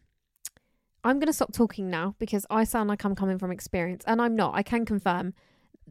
I'm 1.03 1.20
gonna 1.20 1.34
stop 1.34 1.51
talking 1.51 1.89
now 1.89 2.15
because 2.20 2.46
I 2.50 2.63
sound 2.63 2.89
like 2.89 3.03
I'm 3.03 3.15
coming 3.15 3.39
from 3.39 3.51
experience, 3.51 4.03
and 4.06 4.22
I'm 4.22 4.36
not. 4.36 4.56
I 4.56 4.63
can 4.63 4.86
confirm 4.86 5.34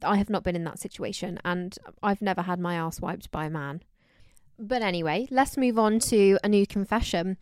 I 0.04 0.16
have 0.16 0.30
not 0.30 0.42
been 0.42 0.56
in 0.56 0.64
that 0.64 0.78
situation 0.78 1.38
and 1.44 1.76
I've 2.02 2.22
never 2.22 2.42
had 2.42 2.58
my 2.58 2.74
ass 2.74 3.00
wiped 3.00 3.30
by 3.30 3.46
a 3.46 3.50
man. 3.50 3.82
But 4.58 4.82
anyway, 4.82 5.26
let's 5.30 5.56
move 5.56 5.78
on 5.78 6.00
to 6.00 6.38
a 6.44 6.48
new 6.48 6.66
confession. 6.66 7.38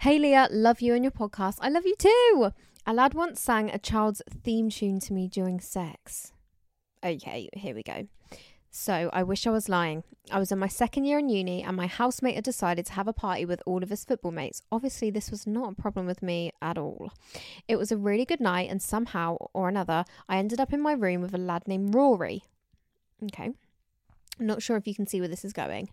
Hey 0.00 0.18
Leah, 0.18 0.48
love 0.50 0.80
you 0.80 0.94
and 0.94 1.02
your 1.02 1.12
podcast. 1.12 1.56
I 1.60 1.70
love 1.70 1.86
you 1.86 1.94
too. 1.96 2.52
A 2.86 2.92
lad 2.92 3.14
once 3.14 3.40
sang 3.40 3.70
a 3.70 3.78
child's 3.78 4.22
theme 4.44 4.70
tune 4.70 5.00
to 5.00 5.12
me 5.12 5.28
during 5.28 5.60
sex. 5.60 6.32
Okay, 7.04 7.48
here 7.52 7.74
we 7.74 7.82
go. 7.82 8.06
So 8.80 9.10
I 9.12 9.24
wish 9.24 9.44
I 9.44 9.50
was 9.50 9.68
lying. 9.68 10.04
I 10.30 10.38
was 10.38 10.52
in 10.52 10.60
my 10.60 10.68
second 10.68 11.04
year 11.04 11.18
in 11.18 11.28
uni 11.28 11.64
and 11.64 11.76
my 11.76 11.88
housemate 11.88 12.36
had 12.36 12.44
decided 12.44 12.86
to 12.86 12.92
have 12.92 13.08
a 13.08 13.12
party 13.12 13.44
with 13.44 13.60
all 13.66 13.82
of 13.82 13.90
his 13.90 14.04
football 14.04 14.30
mates. 14.30 14.62
Obviously, 14.70 15.10
this 15.10 15.32
was 15.32 15.48
not 15.48 15.72
a 15.72 15.82
problem 15.82 16.06
with 16.06 16.22
me 16.22 16.52
at 16.62 16.78
all. 16.78 17.10
It 17.66 17.74
was 17.74 17.90
a 17.90 17.96
really 17.96 18.24
good 18.24 18.40
night, 18.40 18.70
and 18.70 18.80
somehow 18.80 19.36
or 19.52 19.68
another, 19.68 20.04
I 20.28 20.38
ended 20.38 20.60
up 20.60 20.72
in 20.72 20.80
my 20.80 20.92
room 20.92 21.22
with 21.22 21.34
a 21.34 21.38
lad 21.38 21.66
named 21.66 21.92
Rory. 21.92 22.44
Okay. 23.24 23.50
I'm 24.38 24.46
not 24.46 24.62
sure 24.62 24.76
if 24.76 24.86
you 24.86 24.94
can 24.94 25.08
see 25.08 25.18
where 25.18 25.28
this 25.28 25.44
is 25.44 25.52
going. 25.52 25.88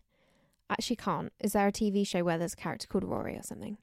Actually, 0.69 0.97
can't. 0.97 1.33
Is 1.39 1.53
there 1.53 1.67
a 1.67 1.71
TV 1.71 2.05
show 2.05 2.23
where 2.23 2.37
there's 2.37 2.53
a 2.53 2.57
character 2.57 2.85
called 2.85 3.03
Rory 3.03 3.35
or 3.35 3.43
something? 3.43 3.79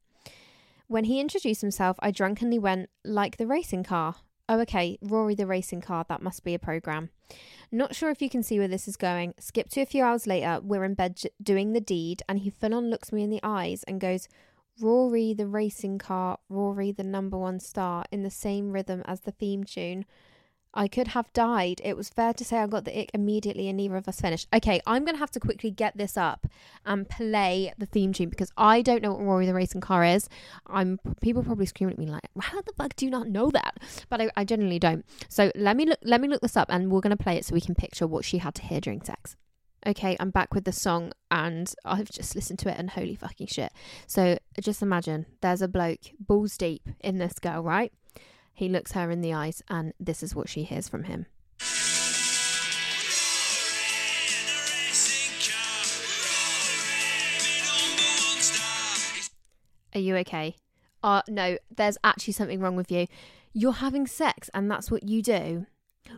When 0.87 1.05
he 1.05 1.19
introduced 1.19 1.61
himself, 1.61 1.97
I 1.99 2.13
drunkenly 2.13 2.61
went, 2.61 2.89
like 3.05 3.37
the 3.37 3.49
racing 3.49 3.83
car. 3.83 4.15
Oh, 4.53 4.61
okay, 4.61 4.99
Rory 5.01 5.35
the 5.35 5.47
racing 5.47 5.81
car, 5.81 6.05
that 6.11 6.21
must 6.21 6.45
be 6.45 6.53
a 6.53 6.59
program. 6.59 7.09
Not 7.71 7.95
sure 7.95 8.11
if 8.11 8.21
you 8.21 8.29
can 8.29 8.43
see 8.43 8.59
where 8.59 8.69
this 8.69 8.87
is 8.87 8.99
going. 8.99 9.33
Skip 9.39 9.71
to 9.71 9.81
a 9.81 9.87
few 9.87 10.05
hours 10.05 10.27
later, 10.27 10.61
we're 10.63 10.85
in 10.85 10.93
bed 10.93 11.19
doing 11.43 11.73
the 11.73 11.81
deed, 11.81 12.23
and 12.29 12.39
he 12.39 12.51
full 12.51 12.75
on 12.75 12.91
looks 12.91 13.13
me 13.13 13.23
in 13.23 13.31
the 13.31 13.41
eyes 13.43 13.83
and 13.85 13.99
goes, 13.99 14.29
Rory 14.79 15.33
the 15.33 15.47
racing 15.47 15.97
car, 15.97 16.37
Rory 16.51 16.93
the 16.93 17.03
number 17.03 17.39
one 17.39 17.61
star, 17.61 18.05
in 18.13 18.25
the 18.25 18.31
same 18.31 18.73
rhythm 18.73 19.03
as 19.07 19.21
the 19.21 19.31
theme 19.31 19.65
tune. 19.65 20.05
I 20.75 20.89
could 20.89 21.09
have 21.09 21.33
died. 21.33 21.81
It 21.85 21.97
was 21.97 22.09
fair 22.09 22.33
to 22.33 22.45
say 22.45 22.59
I 22.59 22.67
got 22.67 22.85
the 22.85 22.99
ick 22.99 23.11
immediately 23.13 23.69
and 23.69 23.77
neither 23.77 23.97
of 23.97 24.09
us 24.09 24.21
finished. 24.21 24.49
Okay, 24.55 24.81
I'm 24.87 25.05
going 25.05 25.15
to 25.15 25.21
have 25.21 25.31
to 25.33 25.41
quickly 25.41 25.71
get 25.71 25.97
this 25.97 26.17
up 26.17 26.47
and 26.87 27.09
play 27.09 27.73
the 27.77 27.87
theme 27.87 28.13
tune 28.13 28.31
because 28.31 28.51
I 28.57 28.81
don't 28.81 29.03
know 29.03 29.13
what 29.13 29.23
Rory 29.23 29.47
the 29.47 29.55
Racing 29.55 29.83
Car 29.83 30.05
is. 30.05 30.29
I'm 30.67 30.99
people 31.21 31.43
probably 31.43 31.67
screaming 31.67 31.95
at 31.95 31.99
me 31.99 32.07
like, 32.07 32.29
"How 32.41 32.63
the 32.63 32.73
fuck 32.73 32.97
do 32.97 33.05
you 33.05 33.11
not 33.11 33.29
know 33.29 33.51
that?" 33.51 33.79
But 34.09 34.23
I, 34.23 34.31
I 34.37 34.45
generally 34.45 34.79
don't. 34.79 35.05
So 35.29 35.53
let 35.55 35.77
me 35.77 35.85
look 35.85 35.99
let 36.03 36.21
me 36.21 36.29
look 36.29 36.41
this 36.41 36.57
up 36.57 36.69
and 36.71 36.91
we're 36.91 37.01
going 37.01 37.17
to 37.17 37.23
play 37.23 37.37
it 37.37 37.45
so 37.45 37.55
we 37.55 37.61
can 37.61 37.75
picture 37.75 38.07
what 38.07 38.25
she 38.25 38.39
had 38.39 38.55
to 38.57 38.63
hear 38.63 38.81
during 38.81 39.03
sex. 39.03 39.37
Okay, 39.85 40.17
I'm 40.21 40.31
back 40.31 40.55
with 40.55 40.65
the 40.65 40.73
song 40.73 41.13
and 41.31 41.75
I've 41.85 42.09
just 42.09 42.37
listened 42.37 42.61
to 42.61 42.71
it 42.71 42.79
and 42.79 42.91
holy 42.91 43.17
fucking 43.17 43.49
shit. 43.49 43.73
So 44.07 44.39
just 44.61 44.81
imagine 44.81 45.27
there's 45.41 45.61
a 45.61 45.67
bloke 45.67 46.13
balls 46.21 46.57
deep 46.57 46.89
in 47.01 47.19
this 47.19 47.41
girl, 47.41 47.63
right? 47.63 47.93
He 48.63 48.69
looks 48.69 48.93
her 48.93 49.11
in 49.11 49.23
the 49.23 49.35
eyes, 49.35 49.61
and 49.69 49.93
this 49.99 50.23
is 50.23 50.37
what 50.37 50.49
she 50.49 50.63
hears 50.63 50.89
from 50.89 51.03
him. 51.03 51.27
Are 59.93 59.99
you 59.99 60.15
okay? 60.19 60.55
Uh, 61.03 61.23
no, 61.27 61.59
there's 61.75 61.99
actually 62.05 62.35
something 62.35 62.61
wrong 62.61 62.77
with 62.77 62.93
you. 62.93 63.09
You're 63.53 63.73
having 63.73 64.07
sex, 64.07 64.49
and 64.55 64.71
that's 64.71 64.93
what 64.93 65.09
you 65.09 65.23
do. 65.23 65.67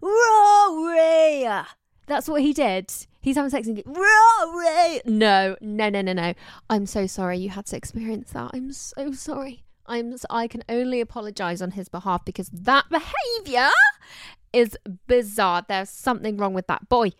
Rory! 0.02 1.48
That's 2.06 2.28
what 2.28 2.42
he 2.42 2.52
did. 2.52 2.92
He's 3.22 3.36
having 3.36 3.48
sex 3.48 3.68
and 3.68 3.82
Rory! 3.86 5.00
No, 5.06 5.56
no, 5.62 5.88
no, 5.88 6.02
no, 6.02 6.12
no. 6.12 6.34
I'm 6.68 6.84
so 6.84 7.06
sorry 7.06 7.38
you 7.38 7.48
had 7.48 7.64
to 7.68 7.76
experience 7.78 8.32
that. 8.32 8.50
I'm 8.52 8.70
so 8.70 9.12
sorry. 9.12 9.63
I'm 9.86 10.14
I 10.30 10.48
can 10.48 10.64
only 10.68 11.00
apologize 11.00 11.60
on 11.60 11.72
his 11.72 11.88
behalf 11.88 12.24
because 12.24 12.48
that 12.48 12.86
behavior 12.90 13.70
is 14.52 14.76
bizarre. 15.06 15.64
There's 15.66 15.90
something 15.90 16.36
wrong 16.36 16.54
with 16.54 16.66
that 16.68 16.88
boy. 16.88 17.12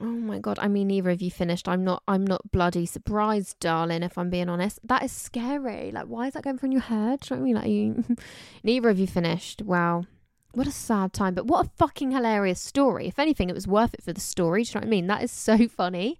Oh 0.00 0.06
my 0.06 0.38
god, 0.38 0.58
I 0.58 0.68
mean 0.68 0.88
neither 0.88 1.10
of 1.10 1.20
you 1.20 1.30
finished. 1.30 1.68
I'm 1.68 1.84
not 1.84 2.02
I'm 2.08 2.26
not 2.26 2.50
bloody 2.50 2.86
surprised, 2.86 3.60
darling, 3.60 4.02
if 4.02 4.16
I'm 4.16 4.30
being 4.30 4.48
honest. 4.48 4.80
That 4.82 5.02
is 5.02 5.12
scary. 5.12 5.90
Like 5.92 6.06
why 6.06 6.28
is 6.28 6.34
that 6.34 6.42
going 6.44 6.58
through 6.58 6.72
your 6.72 6.80
head? 6.80 7.20
Do 7.20 7.34
you 7.34 7.40
know 7.40 7.42
what 7.42 7.64
I 7.64 7.66
mean? 7.68 7.94
Like 7.96 8.08
you 8.08 8.16
neither 8.64 8.88
of 8.88 8.98
you 8.98 9.06
finished. 9.06 9.62
Wow. 9.62 10.04
What 10.52 10.66
a 10.66 10.72
sad 10.72 11.12
time, 11.12 11.34
but 11.34 11.46
what 11.46 11.66
a 11.66 11.70
fucking 11.76 12.10
hilarious 12.10 12.60
story. 12.60 13.06
If 13.06 13.20
anything, 13.20 13.48
it 13.48 13.54
was 13.54 13.68
worth 13.68 13.94
it 13.94 14.02
for 14.02 14.12
the 14.12 14.20
story. 14.20 14.64
Do 14.64 14.70
you 14.70 14.74
know 14.74 14.80
what 14.80 14.88
I 14.88 14.90
mean? 14.90 15.06
That 15.06 15.22
is 15.22 15.30
so 15.30 15.68
funny. 15.68 16.18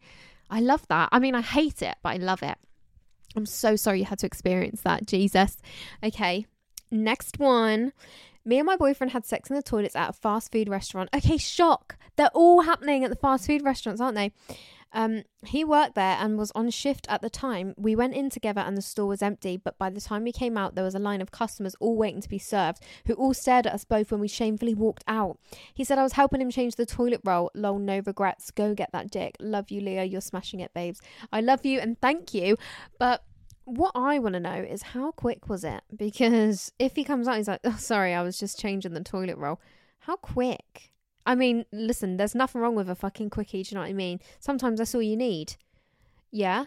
I 0.49 0.61
love 0.61 0.87
that. 0.89 1.09
I 1.11 1.19
mean, 1.19 1.35
I 1.35 1.41
hate 1.41 1.83
it, 1.83 1.97
but 2.03 2.11
I 2.11 2.17
love 2.17 2.43
it. 2.43 2.57
I'm 3.37 3.47
so 3.47 3.77
sorry 3.77 4.01
you 4.01 4.05
had 4.05 4.19
to 4.21 4.27
experience 4.27 4.81
that. 4.83 5.07
Jesus. 5.07 5.57
Okay, 6.03 6.47
next 6.91 7.39
one. 7.39 7.93
Me 8.45 8.59
and 8.59 8.67
my 8.67 8.77
boyfriend 8.77 9.13
had 9.13 9.27
sex 9.27 9.51
in 9.51 9.57
the 9.57 9.63
toilets 9.63 9.95
at 9.95 10.11
a 10.11 10.13
fast 10.13 10.51
food 10.51 10.69
restaurant. 10.69 11.11
Okay, 11.15 11.37
shock. 11.37 11.97
They're 12.17 12.31
all 12.35 12.63
happening 12.63 13.05
at 13.05 13.11
the 13.11 13.17
fast 13.17 13.47
food 13.47 13.63
restaurants, 13.63 14.01
aren't 14.01 14.17
they? 14.17 14.33
Um, 14.93 15.23
he 15.45 15.65
worked 15.65 15.95
there 15.95 16.17
and 16.19 16.37
was 16.37 16.51
on 16.55 16.71
shift 16.71 17.07
at 17.09 17.23
the 17.23 17.31
time. 17.31 17.75
We 17.77 17.95
went 17.95 18.15
in 18.15 18.31
together 18.31 18.61
and 18.61 18.77
the 18.77 18.83
store 18.83 19.07
was 19.07 19.23
empty, 19.23 19.57
but 19.57 19.79
by 19.79 19.91
the 19.91 20.01
time 20.01 20.25
we 20.25 20.33
came 20.33 20.57
out, 20.57 20.75
there 20.75 20.85
was 20.85 20.95
a 20.95 20.99
line 21.01 21.21
of 21.21 21.31
customers 21.31 21.77
all 21.81 21.97
waiting 21.97 22.21
to 22.21 22.29
be 22.29 22.39
served 22.39 22.83
who 23.07 23.15
all 23.15 23.35
stared 23.35 23.67
at 23.67 23.75
us 23.75 23.85
both 23.85 24.11
when 24.11 24.21
we 24.21 24.29
shamefully 24.29 24.75
walked 24.75 25.05
out. 25.07 25.39
He 25.75 25.85
said 25.85 25.99
I 25.99 26.03
was 26.03 26.15
helping 26.15 26.41
him 26.41 26.51
change 26.51 26.75
the 26.75 26.87
toilet 26.87 27.21
roll. 27.25 27.51
Lol, 27.55 27.79
no 27.79 28.01
regrets. 28.05 28.51
Go 28.51 28.75
get 28.75 28.91
that 28.93 29.11
dick. 29.11 29.37
Love 29.41 29.71
you, 29.71 29.81
Leah. 29.81 30.05
You're 30.05 30.21
smashing 30.21 30.61
it, 30.61 30.75
babes. 30.75 31.01
I 31.33 31.41
love 31.41 31.65
you 31.65 31.79
and 31.79 32.01
thank 32.01 32.35
you. 32.35 32.57
But 32.99 33.23
what 33.65 33.93
I 33.95 34.19
want 34.19 34.35
to 34.35 34.41
know 34.41 34.55
is 34.55 34.83
how 34.83 35.13
quick 35.13 35.49
was 35.49 35.65
it? 35.65 35.83
Because 35.97 36.73
if 36.79 36.97
he 36.97 37.05
comes 37.05 37.29
out, 37.29 37.37
he's 37.37 37.47
like, 37.47 37.61
oh, 37.63 37.77
sorry, 37.79 38.15
I 38.15 38.23
was 38.23 38.39
just 38.39 38.59
changing 38.59 38.95
the 38.95 39.05
toilet 39.05 39.37
roll. 39.37 39.61
How 40.01 40.17
quick? 40.17 40.90
I 41.27 41.35
mean, 41.35 41.65
listen, 41.73 42.17
there's 42.17 42.35
nothing 42.35 42.61
wrong 42.61 42.75
with 42.75 42.89
a 42.89 42.95
fucking 42.95 43.31
quickie, 43.31 43.63
do 43.63 43.71
you 43.71 43.75
know 43.75 43.83
what 43.83 43.91
I 43.91 43.95
mean? 43.95 44.21
Sometimes 44.39 44.79
that's 44.79 44.95
all 44.95 45.03
you 45.03 45.17
need. 45.17 45.55
Yeah. 46.31 46.67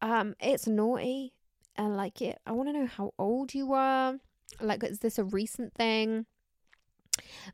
Um, 0.00 0.34
it's 0.40 0.66
naughty. 0.66 1.34
And 1.76 1.96
like 1.96 2.20
it 2.20 2.40
I 2.44 2.52
wanna 2.52 2.72
know 2.72 2.86
how 2.86 3.14
old 3.18 3.54
you 3.54 3.66
were. 3.66 4.18
Like 4.60 4.82
is 4.82 4.98
this 5.00 5.18
a 5.18 5.24
recent 5.24 5.74
thing? 5.74 6.26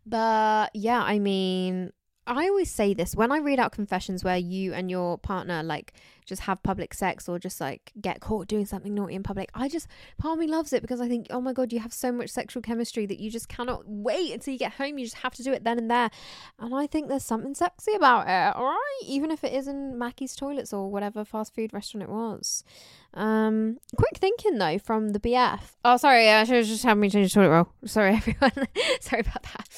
But 0.06 0.70
yeah, 0.74 1.02
I 1.02 1.18
mean 1.18 1.92
I 2.26 2.48
always 2.48 2.70
say 2.70 2.94
this 2.94 3.14
when 3.14 3.30
I 3.30 3.38
read 3.38 3.58
out 3.58 3.72
confessions 3.72 4.24
where 4.24 4.36
you 4.36 4.72
and 4.72 4.90
your 4.90 5.18
partner 5.18 5.62
like 5.62 5.92
just 6.24 6.42
have 6.42 6.62
public 6.62 6.94
sex 6.94 7.28
or 7.28 7.38
just 7.38 7.60
like 7.60 7.92
get 8.00 8.20
caught 8.20 8.48
doing 8.48 8.64
something 8.64 8.94
naughty 8.94 9.14
in 9.14 9.22
public. 9.22 9.50
I 9.54 9.68
just 9.68 9.88
part 10.16 10.38
me 10.38 10.46
loves 10.46 10.72
it 10.72 10.80
because 10.80 11.00
I 11.00 11.08
think, 11.08 11.26
oh 11.30 11.40
my 11.40 11.52
god, 11.52 11.72
you 11.72 11.80
have 11.80 11.92
so 11.92 12.10
much 12.10 12.30
sexual 12.30 12.62
chemistry 12.62 13.04
that 13.06 13.20
you 13.20 13.30
just 13.30 13.48
cannot 13.48 13.82
wait 13.86 14.32
until 14.32 14.52
you 14.52 14.58
get 14.58 14.72
home. 14.72 14.98
You 14.98 15.04
just 15.04 15.18
have 15.18 15.34
to 15.34 15.42
do 15.42 15.52
it 15.52 15.64
then 15.64 15.78
and 15.78 15.90
there. 15.90 16.10
And 16.58 16.74
I 16.74 16.86
think 16.86 17.08
there's 17.08 17.24
something 17.24 17.54
sexy 17.54 17.92
about 17.92 18.26
it, 18.26 18.56
all 18.56 18.64
right? 18.64 19.00
Even 19.06 19.30
if 19.30 19.44
it 19.44 19.52
is 19.52 19.68
in 19.68 19.98
Mackie's 19.98 20.34
toilets 20.34 20.72
or 20.72 20.90
whatever 20.90 21.24
fast 21.24 21.54
food 21.54 21.74
restaurant 21.74 22.08
it 22.08 22.12
was. 22.12 22.64
Um, 23.12 23.78
quick 23.96 24.16
thinking 24.16 24.58
though 24.58 24.78
from 24.78 25.10
the 25.10 25.20
BF. 25.20 25.60
Oh, 25.84 25.98
sorry, 25.98 26.30
I 26.30 26.44
should 26.44 26.64
just 26.64 26.84
have 26.84 26.96
me 26.96 27.10
change 27.10 27.32
the 27.32 27.40
toilet 27.40 27.50
roll. 27.50 27.68
Sorry, 27.84 28.14
everyone. 28.16 28.68
sorry 29.00 29.20
about 29.20 29.42
that. 29.42 29.68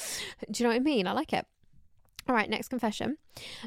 Do 0.49 0.63
you 0.63 0.69
know 0.69 0.73
what 0.73 0.81
I 0.81 0.83
mean? 0.83 1.07
I 1.07 1.11
like 1.11 1.33
it. 1.33 1.45
All 2.29 2.35
right, 2.35 2.49
next 2.49 2.67
confession. 2.67 3.17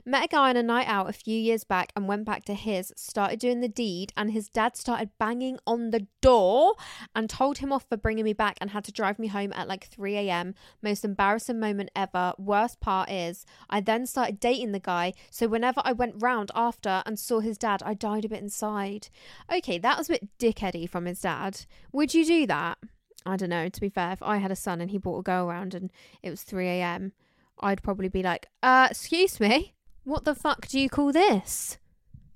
Met 0.04 0.26
a 0.26 0.28
guy 0.28 0.50
on 0.50 0.56
a 0.56 0.62
night 0.62 0.86
out 0.86 1.08
a 1.08 1.14
few 1.14 1.38
years 1.38 1.64
back 1.64 1.92
and 1.96 2.06
went 2.06 2.26
back 2.26 2.44
to 2.44 2.52
his, 2.52 2.92
started 2.94 3.38
doing 3.38 3.60
the 3.60 3.68
deed, 3.68 4.12
and 4.18 4.32
his 4.32 4.50
dad 4.50 4.76
started 4.76 5.08
banging 5.18 5.58
on 5.66 5.92
the 5.92 6.06
door 6.20 6.74
and 7.14 7.30
told 7.30 7.58
him 7.58 7.72
off 7.72 7.86
for 7.88 7.96
bringing 7.96 8.24
me 8.24 8.34
back 8.34 8.58
and 8.60 8.70
had 8.70 8.84
to 8.84 8.92
drive 8.92 9.18
me 9.18 9.28
home 9.28 9.50
at 9.54 9.66
like 9.66 9.86
3 9.86 10.14
a.m. 10.14 10.54
Most 10.82 11.06
embarrassing 11.06 11.58
moment 11.58 11.90
ever. 11.96 12.34
Worst 12.36 12.80
part 12.80 13.10
is, 13.10 13.46
I 13.70 13.80
then 13.80 14.04
started 14.04 14.40
dating 14.40 14.72
the 14.72 14.78
guy, 14.78 15.14
so 15.30 15.48
whenever 15.48 15.80
I 15.82 15.92
went 15.92 16.22
round 16.22 16.50
after 16.54 17.02
and 17.06 17.18
saw 17.18 17.40
his 17.40 17.56
dad, 17.56 17.82
I 17.82 17.94
died 17.94 18.26
a 18.26 18.28
bit 18.28 18.42
inside. 18.42 19.08
Okay, 19.50 19.78
that 19.78 19.96
was 19.96 20.10
a 20.10 20.12
bit 20.12 20.38
dickheady 20.38 20.86
from 20.86 21.06
his 21.06 21.22
dad. 21.22 21.64
Would 21.92 22.12
you 22.12 22.26
do 22.26 22.46
that? 22.48 22.76
I 23.24 23.36
don't 23.36 23.48
know, 23.48 23.70
to 23.70 23.80
be 23.80 23.88
fair, 23.88 24.12
if 24.12 24.22
I 24.22 24.36
had 24.36 24.50
a 24.50 24.56
son 24.56 24.82
and 24.82 24.90
he 24.90 24.98
brought 24.98 25.20
a 25.20 25.22
girl 25.22 25.48
around 25.48 25.72
and 25.72 25.90
it 26.22 26.28
was 26.28 26.42
3 26.42 26.66
a.m., 26.66 27.12
I'd 27.60 27.82
probably 27.82 28.08
be 28.08 28.22
like, 28.22 28.46
uh, 28.62 28.88
excuse 28.90 29.38
me, 29.40 29.74
what 30.04 30.24
the 30.24 30.34
fuck 30.34 30.66
do 30.66 30.78
you 30.78 30.88
call 30.88 31.12
this? 31.12 31.78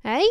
Eh? 0.05 0.25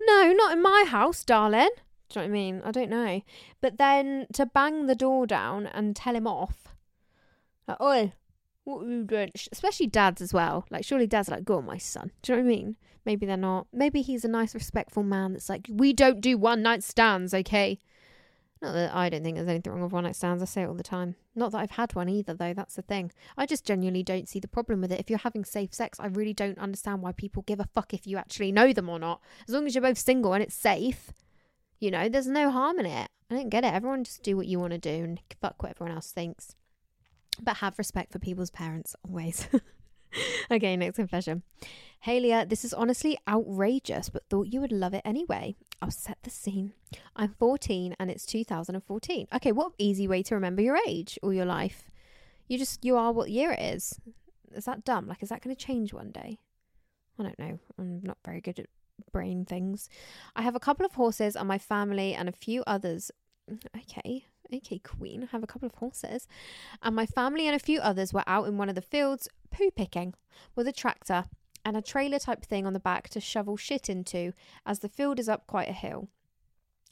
No, 0.00 0.32
not 0.32 0.52
in 0.52 0.62
my 0.62 0.84
house, 0.86 1.24
darling. 1.24 1.70
Do 2.08 2.20
you 2.20 2.26
know 2.26 2.32
what 2.32 2.38
I 2.38 2.40
mean? 2.40 2.62
I 2.64 2.70
don't 2.70 2.90
know. 2.90 3.22
But 3.60 3.78
then 3.78 4.26
to 4.34 4.46
bang 4.46 4.86
the 4.86 4.94
door 4.94 5.26
down 5.26 5.66
and 5.66 5.96
tell 5.96 6.14
him 6.16 6.26
off, 6.26 6.74
like, 7.66 7.80
oi, 7.80 8.12
what 8.64 8.84
are 8.84 8.90
you 8.90 9.04
doing? 9.04 9.30
Especially 9.52 9.86
dads 9.86 10.20
as 10.20 10.32
well. 10.32 10.66
Like, 10.70 10.84
surely 10.84 11.06
dads 11.06 11.28
are 11.28 11.32
like, 11.32 11.44
go 11.44 11.58
on, 11.58 11.66
my 11.66 11.78
son. 11.78 12.10
Do 12.22 12.32
you 12.32 12.38
know 12.38 12.44
what 12.44 12.52
I 12.52 12.56
mean? 12.56 12.76
Maybe 13.04 13.26
they're 13.26 13.36
not. 13.36 13.66
Maybe 13.72 14.02
he's 14.02 14.24
a 14.24 14.28
nice, 14.28 14.54
respectful 14.54 15.02
man 15.02 15.32
that's 15.32 15.48
like, 15.48 15.66
we 15.70 15.92
don't 15.92 16.20
do 16.20 16.38
one 16.38 16.62
night 16.62 16.82
stands, 16.82 17.34
okay? 17.34 17.78
Not 18.64 18.72
that 18.72 18.94
I 18.94 19.10
don't 19.10 19.22
think 19.22 19.36
there's 19.36 19.46
anything 19.46 19.74
wrong 19.74 19.82
with 19.82 19.92
one 19.92 20.04
night 20.04 20.16
stands. 20.16 20.42
I 20.42 20.46
say 20.46 20.62
it 20.62 20.68
all 20.68 20.74
the 20.74 20.82
time. 20.82 21.16
Not 21.34 21.52
that 21.52 21.58
I've 21.58 21.72
had 21.72 21.94
one 21.94 22.08
either, 22.08 22.32
though. 22.32 22.54
That's 22.54 22.76
the 22.76 22.80
thing. 22.80 23.12
I 23.36 23.44
just 23.44 23.66
genuinely 23.66 24.02
don't 24.02 24.26
see 24.26 24.40
the 24.40 24.48
problem 24.48 24.80
with 24.80 24.90
it. 24.90 24.98
If 24.98 25.10
you're 25.10 25.18
having 25.18 25.44
safe 25.44 25.74
sex, 25.74 26.00
I 26.00 26.06
really 26.06 26.32
don't 26.32 26.58
understand 26.58 27.02
why 27.02 27.12
people 27.12 27.42
give 27.42 27.60
a 27.60 27.68
fuck 27.74 27.92
if 27.92 28.06
you 28.06 28.16
actually 28.16 28.52
know 28.52 28.72
them 28.72 28.88
or 28.88 28.98
not. 28.98 29.20
As 29.46 29.52
long 29.52 29.66
as 29.66 29.74
you're 29.74 29.82
both 29.82 29.98
single 29.98 30.32
and 30.32 30.42
it's 30.42 30.54
safe, 30.54 31.12
you 31.78 31.90
know, 31.90 32.08
there's 32.08 32.26
no 32.26 32.50
harm 32.50 32.78
in 32.80 32.86
it. 32.86 33.10
I 33.30 33.34
don't 33.34 33.50
get 33.50 33.64
it. 33.64 33.74
Everyone 33.74 34.02
just 34.02 34.22
do 34.22 34.34
what 34.34 34.46
you 34.46 34.58
want 34.58 34.72
to 34.72 34.78
do 34.78 35.04
and 35.04 35.20
fuck 35.42 35.62
what 35.62 35.72
everyone 35.72 35.94
else 35.94 36.10
thinks. 36.10 36.54
But 37.38 37.58
have 37.58 37.76
respect 37.76 38.12
for 38.12 38.18
people's 38.18 38.50
parents 38.50 38.96
always. 39.06 39.46
okay, 40.50 40.76
next 40.76 40.96
confession. 40.96 41.42
Hey 42.00 42.20
Leah, 42.20 42.44
this 42.44 42.64
is 42.64 42.74
honestly 42.74 43.16
outrageous, 43.26 44.10
but 44.10 44.28
thought 44.28 44.52
you 44.52 44.60
would 44.60 44.72
love 44.72 44.92
it 44.92 45.02
anyway. 45.04 45.56
I'll 45.80 45.90
set 45.90 46.18
the 46.22 46.30
scene. 46.30 46.74
I'm 47.16 47.34
14 47.38 47.96
and 47.98 48.10
it's 48.10 48.26
2014. 48.26 49.28
Okay, 49.34 49.52
what 49.52 49.72
easy 49.78 50.06
way 50.06 50.22
to 50.24 50.34
remember 50.34 50.60
your 50.60 50.78
age 50.86 51.18
or 51.22 51.32
your 51.32 51.46
life? 51.46 51.90
You 52.46 52.58
just, 52.58 52.84
you 52.84 52.96
are 52.96 53.12
what 53.12 53.30
year 53.30 53.52
it 53.52 53.60
is. 53.60 53.98
Is 54.54 54.66
that 54.66 54.84
dumb? 54.84 55.08
Like, 55.08 55.22
is 55.22 55.30
that 55.30 55.42
going 55.42 55.56
to 55.56 55.64
change 55.64 55.94
one 55.94 56.10
day? 56.10 56.38
I 57.18 57.22
don't 57.22 57.38
know. 57.38 57.58
I'm 57.78 58.00
not 58.02 58.18
very 58.24 58.40
good 58.40 58.58
at 58.58 58.66
brain 59.12 59.44
things. 59.44 59.88
I 60.36 60.42
have 60.42 60.54
a 60.54 60.60
couple 60.60 60.84
of 60.84 60.94
horses 60.94 61.36
and 61.36 61.48
my 61.48 61.58
family 61.58 62.14
and 62.14 62.28
a 62.28 62.32
few 62.32 62.62
others. 62.66 63.10
Mm, 63.50 63.60
okay, 63.76 64.26
okay, 64.52 64.78
Queen. 64.78 65.22
I 65.22 65.26
have 65.32 65.42
a 65.42 65.46
couple 65.46 65.66
of 65.66 65.74
horses. 65.74 66.26
And 66.82 66.96
my 66.96 67.06
family 67.06 67.46
and 67.46 67.56
a 67.56 67.60
few 67.60 67.80
others 67.80 68.12
were 68.12 68.24
out 68.26 68.46
in 68.48 68.58
one 68.58 68.68
of 68.68 68.74
the 68.74 68.82
fields 68.82 69.28
poo 69.50 69.70
picking 69.70 70.14
with 70.56 70.66
a 70.66 70.72
tractor 70.72 71.24
and 71.64 71.76
a 71.76 71.82
trailer 71.82 72.18
type 72.18 72.44
thing 72.44 72.66
on 72.66 72.72
the 72.72 72.80
back 72.80 73.08
to 73.10 73.20
shovel 73.20 73.56
shit 73.56 73.88
into, 73.88 74.32
as 74.66 74.80
the 74.80 74.88
field 74.88 75.18
is 75.18 75.28
up 75.28 75.46
quite 75.46 75.68
a 75.68 75.72
hill. 75.72 76.08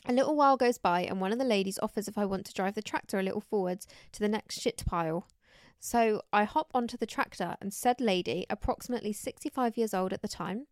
A 0.06 0.12
little 0.12 0.34
while 0.34 0.56
goes 0.56 0.78
by, 0.78 1.02
and 1.02 1.20
one 1.20 1.30
of 1.30 1.38
the 1.38 1.44
ladies 1.44 1.78
offers 1.82 2.08
if 2.08 2.18
I 2.18 2.24
want 2.24 2.46
to 2.46 2.54
drive 2.54 2.74
the 2.74 2.82
tractor 2.82 3.18
a 3.18 3.22
little 3.22 3.40
forwards 3.40 3.86
to 4.12 4.20
the 4.20 4.28
next 4.28 4.60
shit 4.60 4.82
pile. 4.86 5.28
So 5.84 6.22
I 6.32 6.44
hop 6.44 6.70
onto 6.72 6.96
the 6.96 7.06
tractor, 7.06 7.56
and 7.60 7.74
said 7.74 8.00
lady, 8.00 8.46
approximately 8.48 9.12
65 9.12 9.76
years 9.76 9.92
old 9.92 10.12
at 10.12 10.22
the 10.22 10.28
time, 10.28 10.68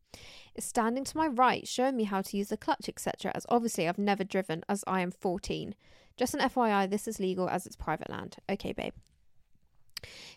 is 0.55 0.63
standing 0.63 1.03
to 1.03 1.17
my 1.17 1.27
right, 1.27 1.67
showing 1.67 1.97
me 1.97 2.05
how 2.05 2.23
to 2.23 2.37
use 2.37 2.51
the 2.51 2.57
clutch, 2.57 2.89
etc., 2.89 3.33
as 3.35 3.45
obviously 3.49 3.89
I've 3.89 3.99
never 3.99 4.23
driven, 4.23 4.63
as 4.69 4.85
I 4.87 5.01
am 5.01 5.11
14. 5.11 5.75
Just 6.17 6.35
an 6.35 6.41
FYI, 6.41 6.89
this 6.89 7.09
is 7.09 7.19
legal 7.19 7.49
as 7.49 7.67
it's 7.67 7.75
private 7.75 8.09
land. 8.09 8.37
Okay, 8.49 8.73
babe. 8.73 8.93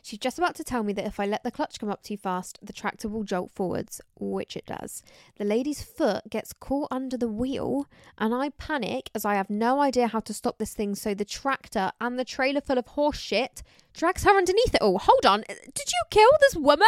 She's 0.02 0.20
just 0.20 0.38
about 0.38 0.56
to 0.56 0.64
tell 0.64 0.84
me 0.84 0.94
that 0.94 1.06
if 1.06 1.20
I 1.20 1.26
let 1.26 1.44
the 1.44 1.52
clutch 1.52 1.80
come 1.80 1.90
up 1.90 2.04
too 2.04 2.18
fast, 2.18 2.60
the 2.62 2.74
tractor 2.74 3.08
will 3.08 3.24
jolt 3.24 3.52
forwards, 3.52 4.02
which 4.20 4.56
it 4.56 4.66
does. 4.66 5.04
The 5.38 5.46
lady's 5.46 5.82
foot 5.82 6.30
gets 6.30 6.54
caught 6.54 6.88
under 6.92 7.18
the 7.18 7.28
wheel, 7.28 7.88
and 8.18 8.34
I 8.34 8.50
panic 8.50 9.10
as 9.16 9.26
I 9.26 9.36
have 9.36 9.50
no 9.50 9.82
idea 9.82 10.08
how 10.08 10.20
to 10.22 10.34
stop 10.34 10.58
this 10.58 10.74
thing, 10.74 10.96
so 10.96 11.14
the 11.14 11.26
tractor 11.26 11.92
and 12.00 12.18
the 12.18 12.26
trailer 12.26 12.62
full 12.62 12.78
of 12.78 12.88
horse 12.88 13.18
shit 13.18 13.64
drags 13.94 14.24
her 14.24 14.38
underneath 14.38 14.74
it 14.74 14.82
all. 14.82 15.00
Hold 15.00 15.26
on, 15.26 15.44
did 15.48 15.92
you 15.92 16.02
kill 16.10 16.30
this 16.42 16.56
woman? 16.56 16.88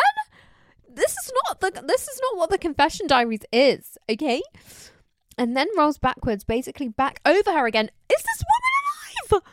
This 0.88 1.12
is 1.12 1.32
not 1.46 1.60
the 1.60 1.84
this 1.86 2.08
is 2.08 2.22
not 2.22 2.38
what 2.38 2.50
the 2.50 2.58
confession 2.58 3.08
diaries 3.08 3.42
is, 3.52 3.98
okay? 4.10 4.42
And 5.38 5.56
then 5.56 5.68
rolls 5.78 5.98
backwards, 5.98 6.46
basically 6.46 6.88
back 6.88 7.20
over 7.26 7.52
her 7.52 7.68
again. 7.68 7.90
Is 8.10 8.24
this 8.24 8.44
woman 9.32 9.42
alive? 9.42 9.44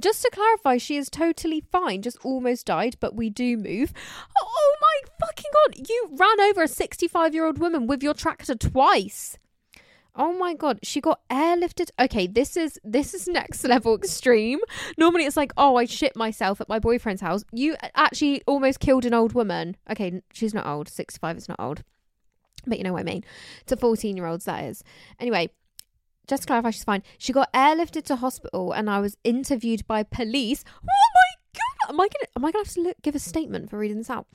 Just 0.00 0.22
to 0.22 0.30
clarify, 0.32 0.78
she 0.78 0.96
is 0.96 1.10
totally 1.10 1.62
fine, 1.72 2.02
just 2.02 2.18
almost 2.24 2.66
died, 2.66 2.96
but 3.00 3.14
we 3.14 3.30
do 3.30 3.56
move. 3.56 3.92
Oh, 4.40 4.76
my 4.80 5.26
fucking 5.26 5.50
god, 5.52 5.88
you 5.88 6.08
ran 6.12 6.40
over 6.40 6.62
a 6.62 6.68
65 6.68 7.34
year 7.34 7.46
old 7.46 7.58
woman 7.58 7.86
with 7.86 8.02
your 8.02 8.14
tractor 8.14 8.54
twice. 8.54 9.38
Oh 10.14 10.32
my 10.34 10.52
god, 10.54 10.78
she 10.82 11.00
got 11.00 11.26
airlifted. 11.30 11.90
Okay, 11.98 12.26
this 12.26 12.56
is 12.56 12.78
this 12.84 13.14
is 13.14 13.26
next 13.26 13.64
level 13.68 13.94
extreme. 13.94 14.58
Normally 14.98 15.24
it's 15.24 15.38
like, 15.38 15.52
"Oh, 15.56 15.76
I 15.76 15.86
shit 15.86 16.14
myself 16.16 16.60
at 16.60 16.68
my 16.68 16.78
boyfriend's 16.78 17.22
house." 17.22 17.44
You 17.50 17.76
actually 17.94 18.42
almost 18.46 18.80
killed 18.80 19.06
an 19.06 19.14
old 19.14 19.32
woman. 19.32 19.76
Okay, 19.90 20.20
she's 20.32 20.52
not 20.52 20.66
old. 20.66 20.88
65 20.88 21.38
is 21.38 21.48
not 21.48 21.58
old. 21.58 21.82
But 22.66 22.78
you 22.78 22.84
know 22.84 22.92
what 22.92 23.00
I 23.00 23.04
mean. 23.04 23.24
To 23.66 23.76
14-year-olds 23.76 24.44
that 24.44 24.64
is. 24.64 24.84
Anyway, 25.18 25.50
just 26.26 26.42
to 26.42 26.46
clarify, 26.46 26.70
she's 26.70 26.84
fine. 26.84 27.02
She 27.18 27.32
got 27.32 27.52
airlifted 27.52 28.04
to 28.04 28.16
hospital, 28.16 28.72
and 28.72 28.88
I 28.88 29.00
was 29.00 29.16
interviewed 29.24 29.86
by 29.86 30.02
police. 30.02 30.64
Oh 30.82 31.08
my 31.14 31.52
god! 31.54 31.94
Am 31.94 32.00
I 32.00 32.08
gonna 32.08 32.28
am 32.36 32.44
I 32.44 32.52
gonna 32.52 32.64
have 32.64 32.74
to 32.74 32.80
look, 32.80 32.96
give 33.02 33.14
a 33.14 33.18
statement 33.18 33.70
for 33.70 33.78
reading 33.78 33.98
this 33.98 34.10
out? 34.10 34.26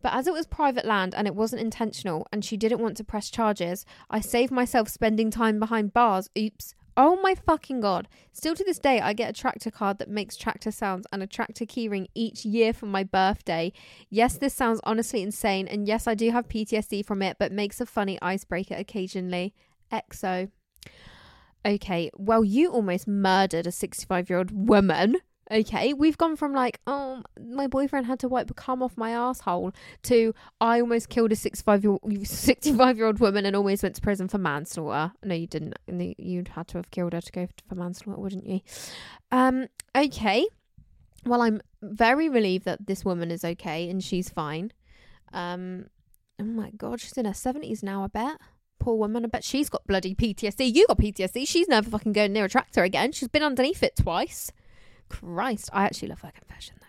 But 0.00 0.14
as 0.14 0.26
it 0.26 0.32
was 0.32 0.46
private 0.46 0.84
land 0.84 1.14
and 1.14 1.26
it 1.26 1.34
wasn't 1.34 1.62
intentional, 1.62 2.26
and 2.32 2.44
she 2.44 2.56
didn't 2.56 2.80
want 2.80 2.96
to 2.98 3.04
press 3.04 3.30
charges, 3.30 3.84
I 4.10 4.20
saved 4.20 4.52
myself 4.52 4.88
spending 4.88 5.30
time 5.30 5.58
behind 5.58 5.92
bars. 5.92 6.28
Oops. 6.38 6.74
Oh 6.96 7.20
my 7.22 7.36
fucking 7.36 7.80
god. 7.80 8.08
Still 8.32 8.56
to 8.56 8.64
this 8.64 8.80
day, 8.80 9.00
I 9.00 9.12
get 9.12 9.30
a 9.30 9.32
tractor 9.32 9.70
card 9.70 9.98
that 9.98 10.08
makes 10.08 10.36
tractor 10.36 10.72
sounds 10.72 11.06
and 11.12 11.22
a 11.22 11.28
tractor 11.28 11.64
keyring 11.64 12.06
each 12.12 12.44
year 12.44 12.72
for 12.72 12.86
my 12.86 13.04
birthday. 13.04 13.72
Yes, 14.10 14.36
this 14.36 14.52
sounds 14.52 14.80
honestly 14.82 15.22
insane, 15.22 15.68
and 15.68 15.86
yes, 15.86 16.08
I 16.08 16.14
do 16.14 16.32
have 16.32 16.48
PTSD 16.48 17.04
from 17.04 17.22
it, 17.22 17.36
but 17.38 17.52
makes 17.52 17.80
a 17.80 17.86
funny 17.86 18.18
icebreaker 18.20 18.74
occasionally. 18.74 19.54
EXO. 19.92 20.50
Okay, 21.68 22.10
well, 22.16 22.42
you 22.42 22.70
almost 22.70 23.06
murdered 23.06 23.66
a 23.66 23.72
65 23.72 24.30
year 24.30 24.38
old 24.38 24.68
woman. 24.68 25.18
Okay, 25.50 25.92
we've 25.92 26.16
gone 26.16 26.34
from 26.34 26.54
like, 26.54 26.80
oh, 26.86 27.22
my 27.38 27.66
boyfriend 27.66 28.06
had 28.06 28.18
to 28.20 28.28
wipe 28.28 28.54
cum 28.56 28.82
off 28.82 28.96
my 28.96 29.10
asshole 29.10 29.72
to 30.04 30.34
I 30.62 30.80
almost 30.80 31.10
killed 31.10 31.32
a 31.32 31.36
65 31.36 31.84
year 31.84 31.98
65 32.24 32.96
year 32.96 33.06
old 33.06 33.18
woman 33.18 33.44
and 33.44 33.54
almost 33.54 33.82
went 33.82 33.96
to 33.96 34.00
prison 34.00 34.28
for 34.28 34.38
manslaughter. 34.38 35.12
No, 35.22 35.34
you 35.34 35.46
didn't. 35.46 35.74
You'd 36.18 36.48
had 36.48 36.68
to 36.68 36.78
have 36.78 36.90
killed 36.90 37.12
her 37.12 37.20
to 37.20 37.32
go 37.32 37.48
for 37.68 37.74
manslaughter, 37.74 38.20
wouldn't 38.20 38.46
you? 38.46 38.60
Um, 39.30 39.66
okay. 39.94 40.46
Well, 41.26 41.42
I'm 41.42 41.60
very 41.82 42.30
relieved 42.30 42.64
that 42.64 42.86
this 42.86 43.04
woman 43.04 43.30
is 43.30 43.44
okay 43.44 43.90
and 43.90 44.02
she's 44.02 44.30
fine. 44.30 44.72
Um, 45.34 45.86
oh 46.40 46.44
my 46.44 46.70
god, 46.70 47.00
she's 47.00 47.18
in 47.18 47.26
her 47.26 47.32
70s 47.32 47.82
now, 47.82 48.04
I 48.04 48.06
bet. 48.06 48.38
Poor 48.78 48.96
woman, 48.96 49.24
I 49.24 49.28
bet 49.28 49.44
she's 49.44 49.68
got 49.68 49.86
bloody 49.86 50.14
PTSD. 50.14 50.74
You 50.74 50.86
got 50.86 50.98
PTSD. 50.98 51.46
She's 51.46 51.68
never 51.68 51.90
fucking 51.90 52.12
going 52.12 52.32
near 52.32 52.44
a 52.44 52.48
tractor 52.48 52.82
again. 52.82 53.12
She's 53.12 53.28
been 53.28 53.42
underneath 53.42 53.82
it 53.82 53.96
twice. 53.96 54.52
Christ, 55.08 55.70
I 55.72 55.84
actually 55.84 56.08
love 56.08 56.20
her 56.20 56.30
confession 56.30 56.76
though. 56.80 56.86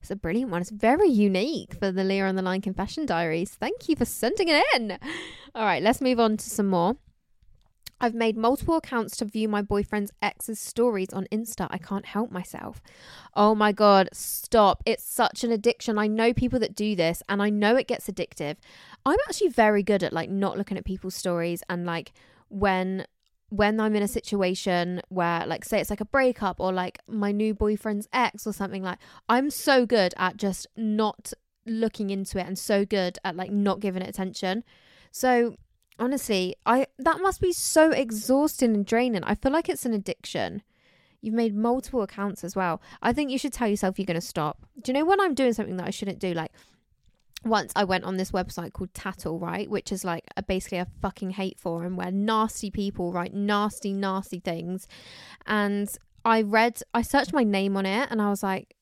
It's 0.00 0.10
a 0.10 0.16
brilliant 0.16 0.50
one. 0.50 0.60
It's 0.60 0.70
very 0.70 1.08
unique 1.08 1.74
for 1.74 1.90
the 1.90 2.04
Leah 2.04 2.26
on 2.26 2.36
the 2.36 2.42
Line 2.42 2.60
confession 2.60 3.06
diaries. 3.06 3.50
Thank 3.50 3.88
you 3.88 3.96
for 3.96 4.04
sending 4.04 4.48
it 4.48 4.64
in. 4.74 4.98
All 5.54 5.64
right, 5.64 5.82
let's 5.82 6.00
move 6.00 6.20
on 6.20 6.36
to 6.36 6.50
some 6.50 6.66
more. 6.66 6.96
I've 8.00 8.14
made 8.14 8.36
multiple 8.36 8.76
accounts 8.76 9.16
to 9.18 9.24
view 9.24 9.48
my 9.48 9.62
boyfriend's 9.62 10.12
ex's 10.20 10.58
stories 10.58 11.12
on 11.12 11.26
Insta. 11.32 11.66
I 11.70 11.78
can't 11.78 12.06
help 12.06 12.30
myself. 12.30 12.82
Oh 13.34 13.54
my 13.54 13.72
God, 13.72 14.08
stop. 14.12 14.82
It's 14.84 15.04
such 15.04 15.44
an 15.44 15.52
addiction. 15.52 15.98
I 15.98 16.06
know 16.06 16.34
people 16.34 16.58
that 16.58 16.74
do 16.74 16.94
this 16.94 17.22
and 17.28 17.42
I 17.42 17.50
know 17.50 17.76
it 17.76 17.88
gets 17.88 18.08
addictive. 18.08 18.56
I'm 19.04 19.18
actually 19.28 19.48
very 19.48 19.82
good 19.82 20.02
at 20.02 20.12
like 20.12 20.30
not 20.30 20.58
looking 20.58 20.76
at 20.76 20.84
people's 20.84 21.14
stories 21.14 21.62
and 21.68 21.86
like 21.86 22.12
when 22.48 23.06
when 23.48 23.78
I'm 23.78 23.94
in 23.94 24.02
a 24.02 24.08
situation 24.08 25.00
where, 25.08 25.46
like, 25.46 25.64
say 25.64 25.80
it's 25.80 25.90
like 25.90 26.00
a 26.00 26.06
breakup 26.06 26.58
or 26.58 26.72
like 26.72 26.98
my 27.06 27.30
new 27.30 27.54
boyfriend's 27.54 28.08
ex 28.12 28.46
or 28.46 28.52
something, 28.52 28.82
like, 28.82 28.98
I'm 29.28 29.50
so 29.50 29.86
good 29.86 30.14
at 30.16 30.36
just 30.36 30.66
not 30.76 31.32
looking 31.64 32.10
into 32.10 32.38
it 32.38 32.46
and 32.46 32.58
so 32.58 32.84
good 32.84 33.18
at 33.24 33.36
like 33.36 33.50
not 33.50 33.80
giving 33.80 34.02
it 34.02 34.08
attention. 34.08 34.64
So, 35.12 35.56
honestly, 35.98 36.56
I 36.64 36.86
that 36.98 37.20
must 37.20 37.40
be 37.40 37.52
so 37.52 37.90
exhausting 37.90 38.74
and 38.74 38.86
draining. 38.86 39.24
I 39.24 39.34
feel 39.34 39.52
like 39.52 39.68
it's 39.68 39.86
an 39.86 39.94
addiction. 39.94 40.62
You've 41.20 41.34
made 41.34 41.56
multiple 41.56 42.02
accounts 42.02 42.44
as 42.44 42.54
well. 42.54 42.80
I 43.02 43.12
think 43.12 43.30
you 43.30 43.38
should 43.38 43.52
tell 43.52 43.68
yourself 43.68 43.98
you're 43.98 44.06
going 44.06 44.20
to 44.20 44.20
stop. 44.20 44.64
Do 44.80 44.92
you 44.92 44.98
know 44.98 45.04
when 45.04 45.20
I'm 45.20 45.34
doing 45.34 45.54
something 45.54 45.76
that 45.78 45.86
I 45.86 45.90
shouldn't 45.90 46.18
do? 46.18 46.34
Like, 46.34 46.52
once 47.44 47.72
I 47.74 47.84
went 47.84 48.04
on 48.04 48.16
this 48.16 48.30
website 48.30 48.72
called 48.72 48.94
Tattle, 48.94 49.38
right, 49.38 49.68
which 49.68 49.90
is 49.90 50.04
like 50.04 50.24
a, 50.36 50.42
basically 50.42 50.78
a 50.78 50.86
fucking 51.00 51.30
hate 51.30 51.58
forum 51.58 51.96
where 51.96 52.10
nasty 52.10 52.70
people 52.70 53.12
write 53.12 53.34
nasty, 53.34 53.92
nasty 53.92 54.40
things. 54.40 54.86
And 55.46 55.88
I 56.24 56.42
read, 56.42 56.80
I 56.92 57.02
searched 57.02 57.32
my 57.32 57.44
name 57.44 57.76
on 57.76 57.86
it 57.86 58.08
and 58.10 58.20
I 58.20 58.30
was 58.30 58.42
like, 58.42 58.74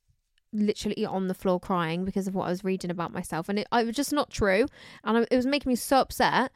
literally 0.52 1.04
on 1.04 1.26
the 1.26 1.34
floor 1.34 1.58
crying 1.58 2.04
because 2.04 2.28
of 2.28 2.34
what 2.34 2.46
I 2.46 2.50
was 2.50 2.64
reading 2.64 2.90
about 2.90 3.12
myself. 3.12 3.48
And 3.48 3.58
it, 3.58 3.66
was 3.72 3.94
just 3.94 4.12
not 4.12 4.30
true. 4.30 4.66
And 5.02 5.18
I, 5.18 5.26
it 5.30 5.36
was 5.36 5.46
making 5.46 5.70
me 5.70 5.76
so 5.76 5.98
upset. 5.98 6.52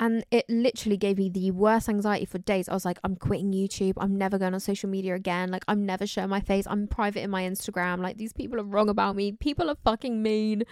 And 0.00 0.24
it 0.30 0.44
literally 0.48 0.96
gave 0.96 1.18
me 1.18 1.28
the 1.28 1.50
worst 1.50 1.88
anxiety 1.88 2.24
for 2.24 2.38
days. 2.38 2.68
I 2.68 2.74
was 2.74 2.84
like, 2.84 2.98
I'm 3.02 3.16
quitting 3.16 3.52
YouTube. 3.52 3.94
I'm 3.96 4.16
never 4.16 4.38
going 4.38 4.54
on 4.54 4.60
social 4.60 4.88
media 4.88 5.14
again. 5.14 5.50
Like, 5.50 5.64
I'm 5.66 5.84
never 5.84 6.06
showing 6.06 6.28
my 6.28 6.40
face. 6.40 6.66
I'm 6.68 6.86
private 6.86 7.22
in 7.22 7.30
my 7.30 7.42
Instagram. 7.42 7.98
Like, 8.00 8.16
these 8.16 8.32
people 8.32 8.60
are 8.60 8.64
wrong 8.64 8.88
about 8.88 9.16
me. 9.16 9.32
People 9.32 9.68
are 9.68 9.76
fucking 9.84 10.22
mean. 10.22 10.62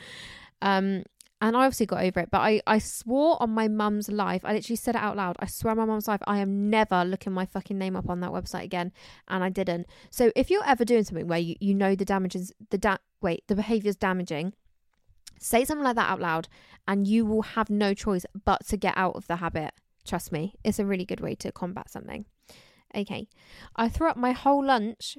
Um, 0.63 1.03
and 1.41 1.55
I 1.55 1.65
obviously 1.65 1.87
got 1.87 2.03
over 2.03 2.21
it, 2.21 2.31
but 2.31 2.39
I, 2.39 2.63
I 2.67 2.79
swore 2.79 3.41
on 3.43 3.51
my 3.51 3.69
mum's 3.69 4.09
life, 4.09 4.43
I 4.43 4.55
literally 4.55 4.77
said 4.77 4.95
it 4.95 5.03
out 5.03 5.17
loud. 5.17 5.37
I 5.39 5.47
swear 5.47 5.73
on 5.73 5.77
my 5.77 5.85
mum's 5.85 6.09
life, 6.09 6.23
I 6.27 6.39
am 6.39 6.71
never 6.71 7.05
looking 7.05 7.33
my 7.33 7.45
fucking 7.45 7.77
name 7.77 7.95
up 7.95 8.09
on 8.09 8.21
that 8.21 8.31
website 8.31 8.65
again. 8.65 8.91
And 9.29 9.45
I 9.45 9.51
didn't. 9.51 9.87
So 10.09 10.33
if 10.35 10.49
you're 10.49 10.65
ever 10.65 10.85
doing 10.85 11.05
something 11.05 11.27
where 11.27 11.39
you, 11.39 11.57
you 11.61 11.75
know 11.75 11.95
the 11.95 12.07
damages, 12.07 12.53
the 12.71 12.79
da- 12.79 12.97
wait, 13.21 13.45
the 13.49 13.55
behavior's 13.55 13.97
damaging, 13.97 14.55
say 15.39 15.65
something 15.65 15.85
like 15.85 15.97
that 15.97 16.11
out 16.11 16.21
loud 16.21 16.49
and 16.89 17.07
you 17.07 17.25
will 17.27 17.43
have 17.43 17.71
no 17.71 17.95
choice 17.95 18.25
but 18.45 18.67
to 18.69 18.77
get 18.77 18.97
out 18.97 19.17
of 19.17 19.27
the 19.27 19.37
habit. 19.37 19.73
Trust 20.07 20.31
me, 20.31 20.55
it's 20.63 20.79
a 20.79 20.87
really 20.87 21.05
good 21.05 21.21
way 21.21 21.35
to 21.37 21.53
combat 21.53 21.91
something. 21.91 22.27
Okay. 22.95 23.29
I 23.75 23.89
threw 23.89 24.09
up 24.09 24.17
my 24.17 24.33
whole 24.33 24.65
lunch, 24.65 25.19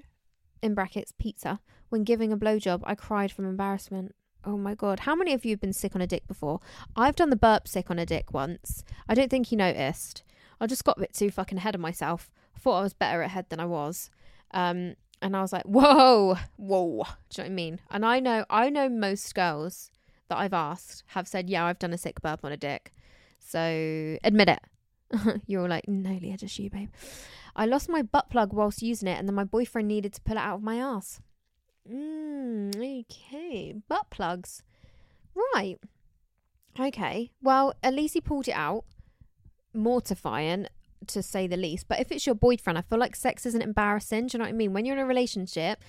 in 0.61 0.73
brackets, 0.73 1.13
pizza, 1.17 1.59
when 1.89 2.03
giving 2.03 2.31
a 2.31 2.37
blowjob. 2.37 2.81
I 2.85 2.95
cried 2.95 3.31
from 3.31 3.45
embarrassment. 3.45 4.15
Oh 4.45 4.57
my 4.57 4.75
god, 4.75 5.01
how 5.01 5.15
many 5.15 5.33
of 5.33 5.43
you 5.43 5.51
have 5.51 5.59
been 5.59 5.73
sick 5.73 5.95
on 5.95 6.01
a 6.01 6.07
dick 6.07 6.27
before? 6.27 6.61
I've 6.95 7.15
done 7.15 7.29
the 7.29 7.35
burp 7.35 7.67
sick 7.67 7.91
on 7.91 7.99
a 7.99 8.05
dick 8.05 8.33
once. 8.33 8.83
I 9.09 9.13
don't 9.13 9.29
think 9.29 9.51
you 9.51 9.57
noticed. 9.57 10.23
I 10.59 10.67
just 10.67 10.85
got 10.85 10.97
a 10.97 11.01
bit 11.01 11.13
too 11.13 11.29
fucking 11.29 11.57
ahead 11.57 11.75
of 11.75 11.81
myself. 11.81 12.31
I 12.55 12.59
thought 12.59 12.79
I 12.79 12.83
was 12.83 12.93
better 12.93 13.21
ahead 13.21 13.47
than 13.49 13.59
I 13.59 13.65
was. 13.65 14.09
Um, 14.51 14.95
and 15.21 15.35
I 15.35 15.41
was 15.41 15.51
like, 15.51 15.63
whoa, 15.65 16.37
whoa. 16.55 17.03
Do 17.29 17.41
you 17.41 17.43
know 17.43 17.43
what 17.43 17.45
I 17.45 17.49
mean? 17.49 17.79
And 17.89 18.05
I 18.05 18.19
know, 18.19 18.45
I 18.49 18.69
know 18.69 18.89
most 18.89 19.33
girls 19.35 19.91
that 20.29 20.37
I've 20.37 20.53
asked 20.53 21.03
have 21.07 21.27
said, 21.27 21.49
yeah, 21.49 21.65
I've 21.65 21.79
done 21.79 21.93
a 21.93 21.97
sick 21.97 22.21
burp 22.21 22.43
on 22.43 22.51
a 22.51 22.57
dick. 22.57 22.93
So 23.39 24.17
admit 24.23 24.49
it. 24.49 25.41
You're 25.47 25.61
all 25.61 25.69
like, 25.69 25.87
no, 25.87 26.17
Leah, 26.21 26.37
just 26.37 26.59
you, 26.59 26.69
babe. 26.69 26.89
I 27.55 27.65
lost 27.65 27.89
my 27.89 28.01
butt 28.01 28.29
plug 28.29 28.53
whilst 28.53 28.81
using 28.81 29.07
it, 29.07 29.17
and 29.17 29.27
then 29.27 29.35
my 29.35 29.43
boyfriend 29.43 29.87
needed 29.87 30.13
to 30.13 30.21
pull 30.21 30.37
it 30.37 30.41
out 30.41 30.57
of 30.57 30.63
my 30.63 30.75
ass. 30.75 31.21
Mm, 31.91 32.75
okay. 33.09 33.73
Butt 33.87 34.09
plugs. 34.09 34.63
Right. 35.53 35.77
Okay. 36.79 37.31
Well, 37.41 37.73
at 37.81 37.93
least 37.93 38.13
he 38.13 38.21
pulled 38.21 38.47
it 38.47 38.53
out. 38.53 38.85
Mortifying, 39.73 40.67
to 41.07 41.23
say 41.23 41.47
the 41.47 41.57
least. 41.57 41.87
But 41.87 41.99
if 41.99 42.11
it's 42.11 42.25
your 42.25 42.35
boyfriend, 42.35 42.77
I 42.77 42.81
feel 42.81 42.99
like 42.99 43.15
sex 43.15 43.45
isn't 43.45 43.61
embarrassing. 43.61 44.27
Do 44.27 44.35
you 44.35 44.39
know 44.39 44.45
what 44.45 44.49
I 44.49 44.53
mean? 44.53 44.73
When 44.73 44.85
you're 44.85 44.97
in 44.97 45.03
a 45.03 45.07
relationship, 45.07 45.79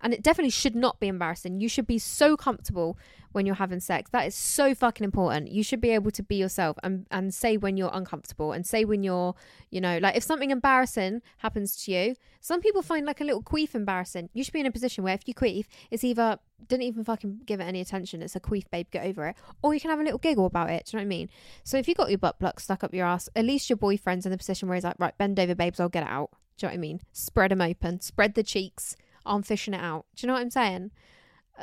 and 0.00 0.12
it 0.12 0.22
definitely 0.22 0.50
should 0.50 0.76
not 0.76 1.00
be 1.00 1.08
embarrassing. 1.08 1.60
You 1.60 1.68
should 1.68 1.86
be 1.86 1.98
so 1.98 2.36
comfortable 2.36 2.98
when 3.32 3.46
you're 3.46 3.56
having 3.56 3.80
sex. 3.80 4.10
That 4.10 4.26
is 4.26 4.34
so 4.34 4.74
fucking 4.74 5.04
important. 5.04 5.50
You 5.50 5.62
should 5.62 5.80
be 5.80 5.90
able 5.90 6.10
to 6.12 6.22
be 6.22 6.36
yourself 6.36 6.78
and, 6.82 7.06
and 7.10 7.32
say 7.34 7.56
when 7.56 7.76
you're 7.76 7.90
uncomfortable 7.92 8.52
and 8.52 8.66
say 8.66 8.84
when 8.84 9.02
you're, 9.02 9.34
you 9.70 9.80
know, 9.80 9.98
like 9.98 10.16
if 10.16 10.22
something 10.22 10.50
embarrassing 10.50 11.22
happens 11.38 11.76
to 11.84 11.92
you, 11.92 12.14
some 12.40 12.60
people 12.60 12.82
find 12.82 13.04
like 13.04 13.20
a 13.20 13.24
little 13.24 13.42
queef 13.42 13.74
embarrassing. 13.74 14.30
You 14.32 14.44
should 14.44 14.54
be 14.54 14.60
in 14.60 14.66
a 14.66 14.72
position 14.72 15.04
where 15.04 15.14
if 15.14 15.26
you 15.26 15.34
queef, 15.34 15.66
it's 15.90 16.04
either 16.04 16.38
didn't 16.66 16.84
even 16.84 17.04
fucking 17.04 17.42
give 17.44 17.60
it 17.60 17.64
any 17.64 17.80
attention, 17.80 18.22
it's 18.22 18.34
a 18.34 18.40
queef, 18.40 18.64
babe, 18.70 18.86
get 18.90 19.06
over 19.06 19.28
it. 19.28 19.36
Or 19.62 19.74
you 19.74 19.80
can 19.80 19.90
have 19.90 20.00
a 20.00 20.04
little 20.04 20.18
giggle 20.18 20.46
about 20.46 20.70
it. 20.70 20.86
Do 20.86 20.96
you 20.96 20.98
know 20.98 21.06
what 21.06 21.14
I 21.14 21.16
mean? 21.16 21.30
So 21.64 21.76
if 21.76 21.86
you 21.86 21.94
got 21.94 22.08
your 22.08 22.18
butt 22.18 22.38
plug 22.38 22.60
stuck 22.60 22.82
up 22.82 22.94
your 22.94 23.06
ass, 23.06 23.28
at 23.36 23.44
least 23.44 23.70
your 23.70 23.76
boyfriend's 23.76 24.26
in 24.26 24.32
the 24.32 24.38
position 24.38 24.68
where 24.68 24.74
he's 24.74 24.84
like, 24.84 24.96
right, 24.98 25.16
bend 25.18 25.38
over, 25.38 25.54
babes, 25.54 25.80
I'll 25.80 25.88
get 25.88 26.04
it 26.04 26.10
out. 26.10 26.30
Do 26.56 26.66
you 26.66 26.68
know 26.68 26.72
what 26.72 26.78
I 26.78 26.80
mean? 26.80 27.00
Spread 27.12 27.52
them 27.52 27.60
open, 27.60 28.00
spread 28.00 28.34
the 28.34 28.42
cheeks 28.42 28.96
I'm 29.28 29.42
fishing 29.42 29.74
it 29.74 29.80
out. 29.80 30.06
Do 30.16 30.24
you 30.24 30.28
know 30.28 30.34
what 30.34 30.42
I'm 30.42 30.50
saying? 30.50 30.90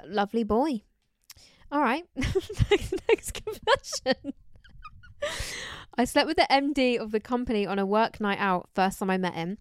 lovely 0.06 0.44
boy. 0.44 0.82
All 1.72 1.82
right. 1.82 2.04
next, 3.10 3.32
confession. 3.32 4.34
I 5.98 6.06
slept 6.06 6.28
with 6.28 6.38
the 6.38 6.48
MD 6.52 6.98
of 6.98 7.12
the 7.12 7.20
company 7.20 7.66
on 7.66 7.80
a 7.80 7.86
work 7.86 8.20
night 8.20 8.40
out 8.40 8.70
first 8.74 9.00
time 9.00 9.10
I 9.10 9.18
met 9.18 9.34
him. 9.34 9.58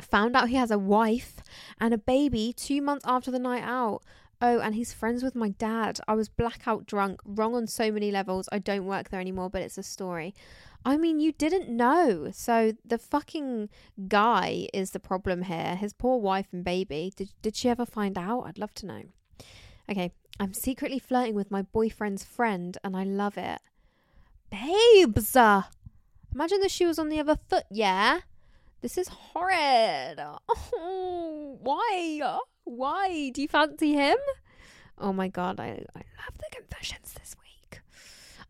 Found 0.00 0.36
out 0.36 0.48
he 0.48 0.56
has 0.56 0.70
a 0.70 0.78
wife 0.78 1.36
and 1.80 1.94
a 1.94 1.98
baby 1.98 2.52
two 2.52 2.82
months 2.82 3.04
after 3.06 3.30
the 3.30 3.38
night 3.38 3.62
out. 3.62 4.02
Oh, 4.40 4.58
and 4.58 4.74
he's 4.74 4.92
friends 4.92 5.22
with 5.22 5.34
my 5.34 5.50
dad. 5.50 6.00
I 6.06 6.14
was 6.14 6.28
blackout 6.28 6.86
drunk, 6.86 7.20
wrong 7.24 7.54
on 7.54 7.66
so 7.66 7.90
many 7.90 8.10
levels. 8.10 8.48
I 8.52 8.58
don't 8.58 8.84
work 8.84 9.08
there 9.08 9.20
anymore, 9.20 9.48
but 9.48 9.62
it's 9.62 9.78
a 9.78 9.82
story. 9.82 10.34
I 10.84 10.96
mean, 10.96 11.18
you 11.18 11.32
didn't 11.32 11.68
know. 11.68 12.30
So 12.32 12.72
the 12.84 12.98
fucking 12.98 13.70
guy 14.06 14.68
is 14.74 14.90
the 14.90 15.00
problem 15.00 15.42
here. 15.42 15.76
His 15.76 15.92
poor 15.92 16.18
wife 16.20 16.48
and 16.52 16.64
baby. 16.64 17.12
Did 17.16 17.30
did 17.42 17.56
she 17.56 17.68
ever 17.68 17.86
find 17.86 18.18
out? 18.18 18.42
I'd 18.42 18.58
love 18.58 18.74
to 18.74 18.86
know. 18.86 19.02
Okay, 19.90 20.12
I'm 20.38 20.54
secretly 20.54 20.98
flirting 20.98 21.34
with 21.34 21.50
my 21.50 21.62
boyfriend's 21.62 22.24
friend 22.24 22.76
and 22.82 22.96
I 22.96 23.04
love 23.04 23.38
it. 23.38 23.60
Babes! 24.50 25.36
Imagine 26.34 26.60
the 26.60 26.68
shoe 26.68 26.88
was 26.88 26.98
on 26.98 27.08
the 27.08 27.20
other 27.20 27.38
foot, 27.48 27.64
yeah? 27.70 28.20
This 28.80 28.98
is 28.98 29.08
horrid. 29.08 30.18
Oh, 30.48 31.58
why? 31.62 32.38
Why? 32.64 33.30
Do 33.32 33.40
you 33.42 33.48
fancy 33.48 33.94
him? 33.94 34.18
Oh 34.98 35.12
my 35.12 35.28
god, 35.28 35.60
I, 35.60 35.86
I 35.94 36.02
love 36.24 36.38
the 36.38 36.48
confessions 36.50 37.14
this 37.14 37.34
week. 37.38 37.43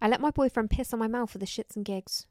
I 0.04 0.08
let 0.08 0.20
my 0.20 0.30
boyfriend 0.30 0.68
piss 0.68 0.92
on 0.92 0.98
my 0.98 1.08
mouth 1.08 1.30
for 1.30 1.38
the 1.38 1.46
shits 1.46 1.76
and 1.76 1.82
gigs. 1.82 2.26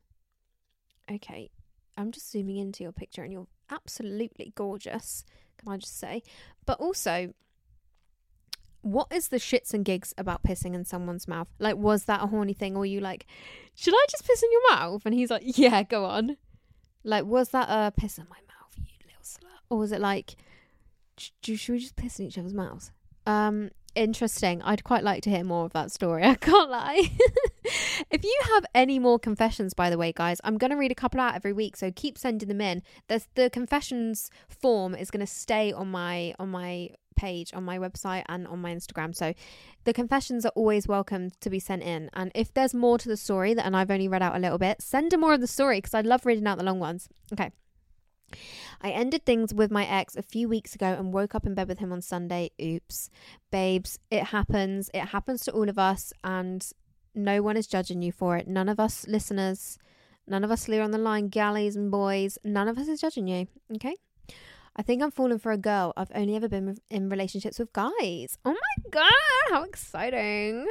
Okay, 1.11 1.49
I'm 1.97 2.11
just 2.11 2.31
zooming 2.31 2.57
into 2.57 2.83
your 2.83 2.91
picture 2.91 3.23
and 3.23 3.33
you're 3.33 3.47
absolutely 3.67 4.53
gorgeous, 4.53 5.25
can 5.57 5.71
I 5.71 5.77
just 5.77 5.97
say? 5.97 6.21
But 6.67 6.79
also, 6.79 7.33
what 8.83 9.07
is 9.11 9.29
the 9.29 9.37
shits 9.37 9.73
and 9.73 9.83
gigs 9.83 10.13
about 10.19 10.43
pissing 10.43 10.75
in 10.75 10.85
someone's 10.85 11.27
mouth? 11.27 11.47
Like, 11.57 11.75
was 11.75 12.03
that 12.03 12.21
a 12.21 12.27
horny 12.27 12.53
thing? 12.53 12.77
Or 12.77 12.85
you 12.85 12.99
like, 12.99 13.25
should 13.73 13.95
I 13.95 14.05
just 14.07 14.27
piss 14.27 14.43
in 14.43 14.51
your 14.51 14.75
mouth? 14.75 15.01
And 15.07 15.15
he's 15.15 15.31
like, 15.31 15.41
yeah, 15.57 15.81
go 15.81 16.05
on. 16.05 16.37
Like, 17.03 17.25
was 17.25 17.49
that 17.49 17.69
a 17.69 17.89
piss 17.89 18.19
in 18.19 18.27
my 18.29 18.37
mouth, 18.37 18.77
you 18.77 18.83
little 19.03 19.23
slut? 19.23 19.61
Or 19.71 19.79
was 19.79 19.91
it 19.91 19.99
like, 19.99 20.35
should 21.17 21.69
we 21.69 21.79
just 21.79 21.95
piss 21.95 22.19
in 22.19 22.27
each 22.27 22.37
other's 22.37 22.53
mouths? 22.53 22.91
Um, 23.25 23.71
interesting. 23.95 24.61
I'd 24.61 24.83
quite 24.83 25.03
like 25.03 25.23
to 25.23 25.29
hear 25.29 25.43
more 25.43 25.65
of 25.65 25.73
that 25.73 25.91
story. 25.91 26.23
I 26.25 26.35
can't 26.35 26.69
lie. 26.69 27.09
if 28.11 28.23
you 28.23 28.41
have 28.53 28.65
any 28.73 28.99
more 28.99 29.19
confessions, 29.19 29.73
by 29.73 29.89
the 29.89 29.97
way, 29.97 30.11
guys, 30.11 30.39
I'm 30.43 30.57
going 30.57 30.71
to 30.71 30.77
read 30.77 30.91
a 30.91 30.95
couple 30.95 31.19
out 31.19 31.35
every 31.35 31.53
week. 31.53 31.77
So 31.77 31.91
keep 31.91 32.17
sending 32.17 32.47
them 32.47 32.61
in. 32.61 32.83
There's 33.07 33.27
the 33.35 33.49
confessions 33.49 34.29
form 34.47 34.95
is 34.95 35.11
going 35.11 35.25
to 35.25 35.31
stay 35.31 35.71
on 35.71 35.89
my 35.89 36.33
on 36.39 36.49
my 36.49 36.89
page 37.15 37.53
on 37.53 37.63
my 37.63 37.77
website 37.77 38.23
and 38.27 38.47
on 38.47 38.59
my 38.59 38.73
Instagram. 38.73 39.15
So 39.15 39.33
the 39.83 39.93
confessions 39.93 40.45
are 40.45 40.51
always 40.55 40.87
welcome 40.87 41.31
to 41.41 41.49
be 41.49 41.59
sent 41.59 41.83
in. 41.83 42.09
And 42.13 42.31
if 42.35 42.53
there's 42.53 42.73
more 42.73 42.97
to 42.97 43.07
the 43.07 43.17
story 43.17 43.53
that 43.53 43.65
and 43.65 43.75
I've 43.75 43.91
only 43.91 44.07
read 44.07 44.21
out 44.21 44.35
a 44.35 44.39
little 44.39 44.57
bit, 44.57 44.81
send 44.81 45.13
in 45.13 45.19
more 45.19 45.33
of 45.33 45.41
the 45.41 45.47
story 45.47 45.77
because 45.77 45.93
I 45.93 46.01
love 46.01 46.25
reading 46.25 46.47
out 46.47 46.57
the 46.57 46.63
long 46.63 46.79
ones. 46.79 47.07
Okay. 47.31 47.51
I 48.81 48.89
ended 48.91 49.25
things 49.25 49.53
with 49.53 49.71
my 49.71 49.85
ex 49.85 50.15
a 50.15 50.21
few 50.21 50.47
weeks 50.49 50.75
ago 50.75 50.87
and 50.87 51.13
woke 51.13 51.35
up 51.35 51.45
in 51.45 51.53
bed 51.53 51.67
with 51.67 51.79
him 51.79 51.91
on 51.91 52.01
Sunday. 52.01 52.51
Oops. 52.61 53.09
Babes, 53.51 53.99
it 54.11 54.25
happens. 54.25 54.89
It 54.93 55.07
happens 55.07 55.41
to 55.45 55.51
all 55.51 55.69
of 55.69 55.79
us, 55.79 56.13
and 56.23 56.65
no 57.15 57.41
one 57.41 57.57
is 57.57 57.67
judging 57.67 58.01
you 58.01 58.11
for 58.11 58.37
it. 58.37 58.47
None 58.47 58.69
of 58.69 58.79
us 58.79 59.05
listeners, 59.07 59.77
none 60.27 60.43
of 60.43 60.51
us 60.51 60.65
here 60.65 60.83
on 60.83 60.91
the 60.91 60.97
line, 60.97 61.29
galleys 61.29 61.75
and 61.75 61.91
boys, 61.91 62.37
none 62.43 62.67
of 62.67 62.77
us 62.77 62.87
is 62.87 63.01
judging 63.01 63.27
you. 63.27 63.47
Okay? 63.75 63.95
I 64.75 64.81
think 64.81 65.03
I'm 65.03 65.11
falling 65.11 65.37
for 65.37 65.51
a 65.51 65.57
girl. 65.57 65.93
I've 65.95 66.11
only 66.15 66.35
ever 66.35 66.49
been 66.49 66.77
in 66.89 67.09
relationships 67.09 67.59
with 67.59 67.71
guys. 67.73 68.37
Oh 68.43 68.51
my 68.51 68.89
god, 68.89 69.11
how 69.49 69.63
exciting! 69.63 70.65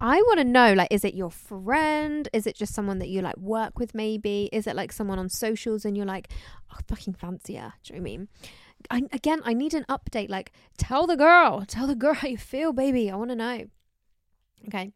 I 0.00 0.22
want 0.22 0.38
to 0.38 0.44
know 0.44 0.72
like 0.72 0.88
is 0.90 1.04
it 1.04 1.14
your 1.14 1.30
friend? 1.30 2.28
Is 2.32 2.46
it 2.46 2.56
just 2.56 2.74
someone 2.74 2.98
that 3.00 3.08
you 3.08 3.20
like 3.20 3.36
work 3.36 3.78
with 3.78 3.94
maybe? 3.94 4.48
Is 4.52 4.66
it 4.66 4.74
like 4.74 4.90
someone 4.92 5.18
on 5.18 5.28
socials 5.28 5.84
and 5.84 5.96
you're 5.96 6.06
like, 6.06 6.28
"Oh, 6.72 6.78
fucking 6.88 7.14
fancy 7.14 7.56
her." 7.56 7.74
Do 7.82 7.92
you 7.92 8.00
know 8.00 8.02
what 8.02 8.10
I 8.10 8.16
mean? 8.16 8.28
I, 8.90 9.02
again, 9.12 9.40
I 9.44 9.52
need 9.52 9.74
an 9.74 9.84
update. 9.88 10.30
Like, 10.30 10.52
tell 10.76 11.06
the 11.06 11.16
girl, 11.16 11.64
tell 11.66 11.86
the 11.86 11.94
girl 11.94 12.14
how 12.14 12.28
you 12.28 12.38
feel, 12.38 12.72
baby. 12.72 13.10
I 13.10 13.16
want 13.16 13.30
to 13.30 13.36
know. 13.36 13.66
Okay. 14.66 14.92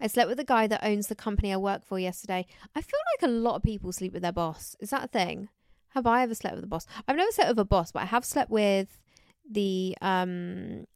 I 0.00 0.06
slept 0.08 0.28
with 0.28 0.38
the 0.38 0.44
guy 0.44 0.66
that 0.66 0.84
owns 0.84 1.06
the 1.06 1.14
company 1.14 1.52
I 1.52 1.56
work 1.56 1.84
for 1.84 1.98
yesterday. 1.98 2.46
I 2.74 2.80
feel 2.80 3.00
like 3.14 3.28
a 3.28 3.32
lot 3.32 3.56
of 3.56 3.62
people 3.62 3.92
sleep 3.92 4.12
with 4.12 4.22
their 4.22 4.32
boss. 4.32 4.76
Is 4.80 4.90
that 4.90 5.04
a 5.04 5.08
thing? 5.08 5.48
Have 5.94 6.06
I 6.06 6.22
ever 6.22 6.34
slept 6.34 6.56
with 6.56 6.64
a 6.64 6.68
boss? 6.68 6.86
I've 7.06 7.16
never 7.16 7.30
slept 7.30 7.50
with 7.50 7.58
a 7.58 7.64
boss, 7.64 7.92
but 7.92 8.02
I 8.02 8.06
have 8.06 8.24
slept 8.24 8.50
with 8.50 9.00
the 9.48 9.96
um 10.00 10.86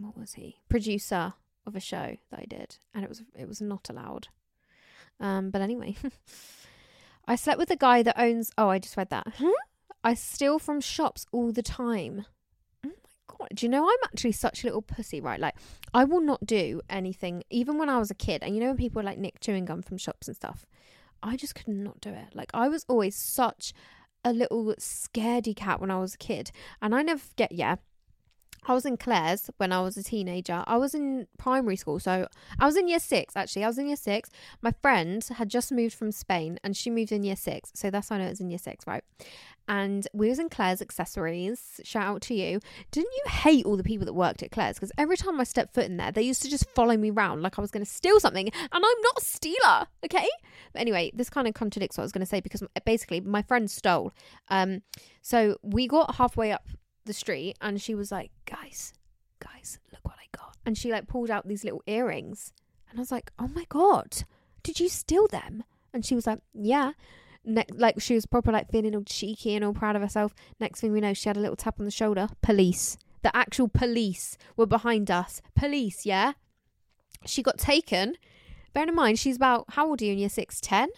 what 0.00 0.16
was 0.16 0.34
he? 0.34 0.56
Producer 0.68 1.34
of 1.66 1.76
a 1.76 1.80
show 1.80 2.16
that 2.30 2.40
I 2.40 2.46
did. 2.48 2.76
And 2.94 3.04
it 3.04 3.08
was 3.08 3.22
it 3.38 3.46
was 3.46 3.60
not 3.60 3.90
allowed. 3.90 4.28
Um 5.20 5.50
but 5.50 5.60
anyway. 5.60 5.96
I 7.26 7.36
slept 7.36 7.58
with 7.58 7.68
the 7.68 7.76
guy 7.76 8.02
that 8.02 8.18
owns 8.18 8.50
oh, 8.56 8.68
I 8.68 8.78
just 8.78 8.96
read 8.96 9.10
that. 9.10 9.26
Huh? 9.38 9.52
I 10.02 10.14
steal 10.14 10.58
from 10.58 10.80
shops 10.80 11.26
all 11.30 11.52
the 11.52 11.62
time. 11.62 12.24
Oh 12.84 12.88
my 12.88 13.36
god. 13.38 13.48
Do 13.54 13.66
you 13.66 13.70
know 13.70 13.84
I'm 13.84 14.04
actually 14.04 14.32
such 14.32 14.62
a 14.62 14.66
little 14.66 14.82
pussy, 14.82 15.20
right? 15.20 15.40
Like 15.40 15.56
I 15.92 16.04
will 16.04 16.22
not 16.22 16.46
do 16.46 16.80
anything 16.88 17.42
even 17.50 17.76
when 17.76 17.90
I 17.90 17.98
was 17.98 18.10
a 18.10 18.14
kid. 18.14 18.42
And 18.42 18.54
you 18.54 18.60
know 18.62 18.68
when 18.68 18.78
people 18.78 19.02
like 19.02 19.18
nick 19.18 19.40
chewing 19.40 19.66
gum 19.66 19.82
from 19.82 19.98
shops 19.98 20.28
and 20.28 20.36
stuff. 20.36 20.64
I 21.22 21.36
just 21.36 21.54
could 21.54 21.68
not 21.68 22.00
do 22.00 22.10
it. 22.10 22.34
Like 22.34 22.50
I 22.54 22.68
was 22.68 22.84
always 22.88 23.16
such 23.16 23.72
a 24.24 24.32
little 24.32 24.74
scaredy 24.78 25.54
cat 25.54 25.80
when 25.80 25.90
I 25.90 25.98
was 25.98 26.14
a 26.14 26.18
kid. 26.18 26.50
And 26.80 26.94
I 26.94 27.02
never 27.02 27.20
forget, 27.20 27.52
yeah, 27.52 27.76
I 28.66 28.72
was 28.72 28.86
in 28.86 28.96
Claire's 28.96 29.50
when 29.58 29.72
I 29.72 29.80
was 29.80 29.96
a 29.96 30.02
teenager. 30.02 30.64
I 30.66 30.76
was 30.76 30.94
in 30.94 31.26
primary 31.38 31.76
school. 31.76 31.98
So 31.98 32.26
I 32.58 32.66
was 32.66 32.76
in 32.76 32.88
year 32.88 32.98
six, 32.98 33.36
actually. 33.36 33.64
I 33.64 33.68
was 33.68 33.78
in 33.78 33.86
year 33.86 33.96
six. 33.96 34.30
My 34.62 34.72
friend 34.82 35.24
had 35.36 35.48
just 35.48 35.70
moved 35.70 35.94
from 35.94 36.12
Spain 36.12 36.58
and 36.64 36.76
she 36.76 36.90
moved 36.90 37.12
in 37.12 37.22
year 37.22 37.36
six. 37.36 37.70
So 37.74 37.90
that's 37.90 38.10
why 38.10 38.16
I 38.16 38.18
know 38.20 38.26
it 38.26 38.30
was 38.30 38.40
in 38.40 38.50
year 38.50 38.58
six, 38.58 38.86
right? 38.86 39.04
And 39.66 40.06
we 40.12 40.28
was 40.28 40.38
in 40.38 40.50
Claire's 40.50 40.82
accessories. 40.82 41.80
Shout 41.84 42.06
out 42.06 42.22
to 42.22 42.34
you. 42.34 42.60
Didn't 42.90 43.12
you 43.12 43.30
hate 43.30 43.64
all 43.64 43.76
the 43.76 43.82
people 43.82 44.04
that 44.04 44.12
worked 44.12 44.42
at 44.42 44.50
Claire's? 44.50 44.76
Because 44.76 44.92
every 44.98 45.16
time 45.16 45.40
I 45.40 45.44
stepped 45.44 45.74
foot 45.74 45.86
in 45.86 45.96
there, 45.96 46.12
they 46.12 46.22
used 46.22 46.42
to 46.42 46.50
just 46.50 46.68
follow 46.70 46.96
me 46.96 47.10
around 47.10 47.42
like 47.42 47.58
I 47.58 47.62
was 47.62 47.70
going 47.70 47.84
to 47.84 47.90
steal 47.90 48.20
something. 48.20 48.48
And 48.48 48.68
I'm 48.72 48.80
not 48.82 49.18
a 49.18 49.24
stealer, 49.24 49.86
okay? 50.04 50.28
But 50.72 50.82
anyway, 50.82 51.12
this 51.14 51.30
kind 51.30 51.48
of 51.48 51.54
contradicts 51.54 51.96
what 51.96 52.02
I 52.02 52.04
was 52.04 52.12
going 52.12 52.20
to 52.20 52.26
say 52.26 52.40
because 52.40 52.62
basically 52.84 53.20
my 53.20 53.42
friend 53.42 53.70
stole. 53.70 54.12
Um, 54.48 54.82
so 55.22 55.56
we 55.62 55.86
got 55.88 56.16
halfway 56.16 56.52
up 56.52 56.66
the 57.04 57.12
street 57.12 57.56
and 57.60 57.80
she 57.80 57.94
was 57.94 58.10
like, 58.10 58.30
guys, 58.46 58.92
guys, 59.40 59.78
look 59.92 60.04
what 60.04 60.16
I 60.18 60.36
got. 60.36 60.56
And 60.66 60.76
she 60.76 60.90
like 60.90 61.06
pulled 61.06 61.30
out 61.30 61.46
these 61.46 61.64
little 61.64 61.82
earrings. 61.86 62.52
And 62.90 62.98
I 62.98 63.02
was 63.02 63.12
like, 63.12 63.30
oh 63.38 63.48
my 63.48 63.64
God, 63.68 64.24
did 64.62 64.80
you 64.80 64.88
steal 64.88 65.26
them? 65.28 65.64
And 65.92 66.04
she 66.04 66.14
was 66.14 66.26
like, 66.26 66.40
yeah. 66.52 66.92
Ne- 67.44 67.66
like 67.72 68.00
she 68.00 68.14
was 68.14 68.24
proper 68.24 68.50
like 68.50 68.70
feeling 68.70 68.94
all 68.94 69.02
cheeky 69.04 69.54
and 69.54 69.64
all 69.64 69.74
proud 69.74 69.96
of 69.96 70.02
herself. 70.02 70.34
Next 70.58 70.80
thing 70.80 70.92
we 70.92 71.00
know, 71.00 71.12
she 71.12 71.28
had 71.28 71.36
a 71.36 71.40
little 71.40 71.56
tap 71.56 71.78
on 71.78 71.84
the 71.84 71.90
shoulder. 71.90 72.28
Police. 72.42 72.96
The 73.22 73.34
actual 73.36 73.68
police 73.68 74.38
were 74.56 74.66
behind 74.66 75.10
us. 75.10 75.42
Police, 75.54 76.06
yeah? 76.06 76.32
She 77.26 77.42
got 77.42 77.58
taken. 77.58 78.16
Bear 78.72 78.88
in 78.88 78.94
mind, 78.94 79.18
she's 79.18 79.36
about, 79.36 79.66
how 79.70 79.88
old 79.88 80.02
are 80.02 80.04
you 80.04 80.12
in 80.12 80.18
year 80.18 80.28
six? 80.28 80.60
10? 80.60 80.88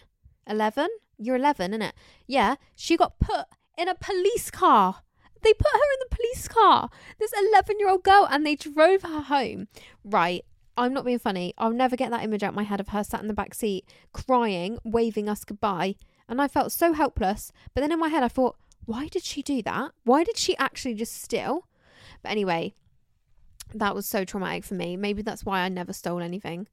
11? 0.47 0.87
You're 1.17 1.35
11, 1.35 1.71
isn't 1.71 1.81
it? 1.81 1.95
Yeah. 2.25 2.55
She 2.75 2.97
got 2.97 3.19
put 3.19 3.45
in 3.77 3.87
a 3.87 3.95
police 3.95 4.49
car 4.49 5.01
they 5.41 5.53
put 5.53 5.71
her 5.73 5.93
in 5.93 6.07
the 6.09 6.15
police 6.15 6.47
car. 6.47 6.89
This 7.19 7.33
11 7.51 7.79
year 7.79 7.89
old 7.89 8.03
girl, 8.03 8.27
and 8.29 8.45
they 8.45 8.55
drove 8.55 9.03
her 9.03 9.21
home. 9.21 9.67
Right. 10.03 10.45
I'm 10.77 10.93
not 10.93 11.05
being 11.05 11.19
funny. 11.19 11.53
I'll 11.57 11.71
never 11.71 11.95
get 11.95 12.11
that 12.11 12.23
image 12.23 12.43
out 12.43 12.49
of 12.49 12.55
my 12.55 12.63
head 12.63 12.79
of 12.79 12.89
her 12.89 13.03
sat 13.03 13.21
in 13.21 13.27
the 13.27 13.33
back 13.33 13.55
seat, 13.55 13.85
crying, 14.13 14.77
waving 14.83 15.27
us 15.27 15.43
goodbye. 15.43 15.95
And 16.29 16.39
I 16.39 16.47
felt 16.47 16.71
so 16.71 16.93
helpless. 16.93 17.51
But 17.73 17.81
then 17.81 17.91
in 17.91 17.99
my 17.99 18.09
head, 18.09 18.21
I 18.21 18.27
thought, 18.27 18.57
why 18.85 19.07
did 19.07 19.23
she 19.23 19.41
do 19.41 19.61
that? 19.63 19.91
Why 20.03 20.23
did 20.23 20.37
she 20.37 20.55
actually 20.57 20.93
just 20.93 21.19
steal? 21.21 21.67
But 22.21 22.31
anyway, 22.31 22.73
that 23.73 23.95
was 23.95 24.05
so 24.05 24.23
traumatic 24.23 24.65
for 24.65 24.75
me. 24.75 24.95
Maybe 24.97 25.21
that's 25.21 25.45
why 25.45 25.61
I 25.61 25.69
never 25.69 25.93
stole 25.93 26.21
anything. 26.21 26.67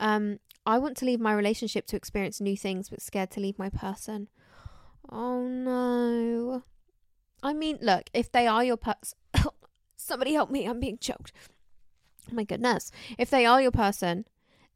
Um, 0.00 0.40
I 0.66 0.78
want 0.78 0.96
to 0.98 1.04
leave 1.04 1.20
my 1.20 1.32
relationship 1.32 1.86
to 1.86 1.96
experience 1.96 2.40
new 2.40 2.56
things, 2.56 2.88
but 2.88 3.00
scared 3.00 3.30
to 3.32 3.40
leave 3.40 3.58
my 3.58 3.70
person. 3.70 4.28
Oh 5.08 5.46
no. 5.46 5.95
Mean, 7.56 7.78
look, 7.80 8.10
if 8.12 8.30
they 8.30 8.46
are 8.46 8.62
your 8.62 8.76
person, 8.76 9.18
somebody 9.96 10.34
help 10.34 10.50
me, 10.50 10.66
I'm 10.66 10.80
being 10.80 10.98
choked. 10.98 11.32
Oh 12.30 12.34
my 12.34 12.44
goodness. 12.44 12.90
If 13.18 13.30
they 13.30 13.46
are 13.46 13.62
your 13.62 13.70
person, 13.70 14.26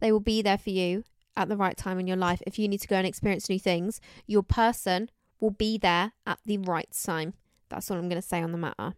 they 0.01 0.13
will 0.13 0.21
be 0.21 0.43
there 0.43 0.59
for 0.59 0.71
you 0.71 1.05
at 1.37 1.49
the 1.49 1.57
right 1.57 1.77
time 1.77 1.99
in 1.99 2.07
your 2.07 2.17
life. 2.17 2.43
If 2.47 2.59
you 2.59 2.69
need 2.69 2.81
to 2.81 2.89
go 2.89 2.97
and 2.97 3.07
experience 3.07 3.49
new 3.49 3.59
things, 3.59 4.01
your 4.27 4.43
person 4.43 5.11
will 5.41 5.51
be 5.51 5.79
there 5.79 6.13
at 6.27 6.39
the 6.45 6.59
right 6.59 6.89
time. 7.05 7.35
That's 7.69 7.91
all 7.91 7.99
I'm 7.99 8.09
going 8.09 8.21
to 8.21 8.27
say 8.27 8.43
on 8.43 8.53
the 8.53 8.59
matter. 8.59 8.95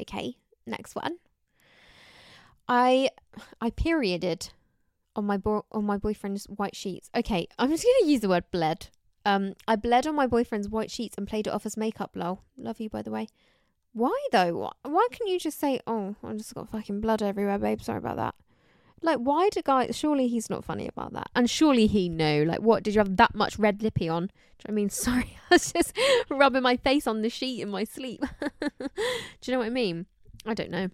Okay, 0.00 0.36
next 0.66 0.94
one. 0.94 1.18
I 2.68 3.10
I 3.60 3.70
perioded 3.70 4.50
on 5.14 5.26
my 5.26 5.36
bo- 5.36 5.66
on 5.70 5.84
my 5.84 5.98
boyfriend's 5.98 6.46
white 6.46 6.74
sheets. 6.74 7.10
Okay, 7.14 7.46
I'm 7.58 7.70
just 7.70 7.84
going 7.84 7.94
to 8.04 8.10
use 8.10 8.20
the 8.20 8.28
word 8.28 8.44
bled 8.50 8.88
um, 9.24 9.54
I 9.66 9.76
bled 9.76 10.06
on 10.06 10.14
my 10.14 10.26
boyfriend's 10.26 10.68
white 10.68 10.90
sheets 10.90 11.16
and 11.16 11.26
played 11.26 11.46
it 11.46 11.52
off 11.52 11.66
as 11.66 11.76
makeup. 11.76 12.12
Lol. 12.14 12.42
Love 12.56 12.80
you, 12.80 12.90
by 12.90 13.02
the 13.02 13.10
way. 13.10 13.28
Why 13.92 14.16
though? 14.32 14.72
Why 14.82 15.08
can't 15.12 15.30
you 15.30 15.38
just 15.38 15.58
say, 15.58 15.80
"Oh, 15.86 16.16
I 16.22 16.32
just 16.34 16.54
got 16.54 16.68
fucking 16.68 17.00
blood 17.00 17.22
everywhere, 17.22 17.58
babe"? 17.58 17.80
Sorry 17.80 17.98
about 17.98 18.16
that. 18.16 18.34
Like, 19.02 19.18
why 19.18 19.50
do 19.50 19.62
guys? 19.62 19.96
Surely 19.96 20.28
he's 20.28 20.50
not 20.50 20.64
funny 20.64 20.88
about 20.88 21.12
that, 21.12 21.28
and 21.36 21.48
surely 21.48 21.86
he 21.86 22.08
know. 22.08 22.42
Like, 22.42 22.60
what 22.60 22.82
did 22.82 22.94
you 22.94 23.00
have 23.00 23.16
that 23.18 23.34
much 23.34 23.58
red 23.58 23.82
lippy 23.82 24.08
on? 24.08 24.26
Do 24.26 24.32
you 24.32 24.68
know 24.68 24.72
I 24.72 24.74
mean? 24.74 24.90
Sorry, 24.90 25.36
I 25.50 25.54
was 25.54 25.72
just 25.72 25.96
rubbing 26.28 26.62
my 26.62 26.76
face 26.76 27.06
on 27.06 27.22
the 27.22 27.30
sheet 27.30 27.60
in 27.60 27.68
my 27.68 27.84
sleep. 27.84 28.24
do 28.60 28.88
you 29.44 29.52
know 29.52 29.58
what 29.58 29.66
I 29.66 29.70
mean? 29.70 30.06
I 30.44 30.54
don't 30.54 30.70
know. 30.70 30.88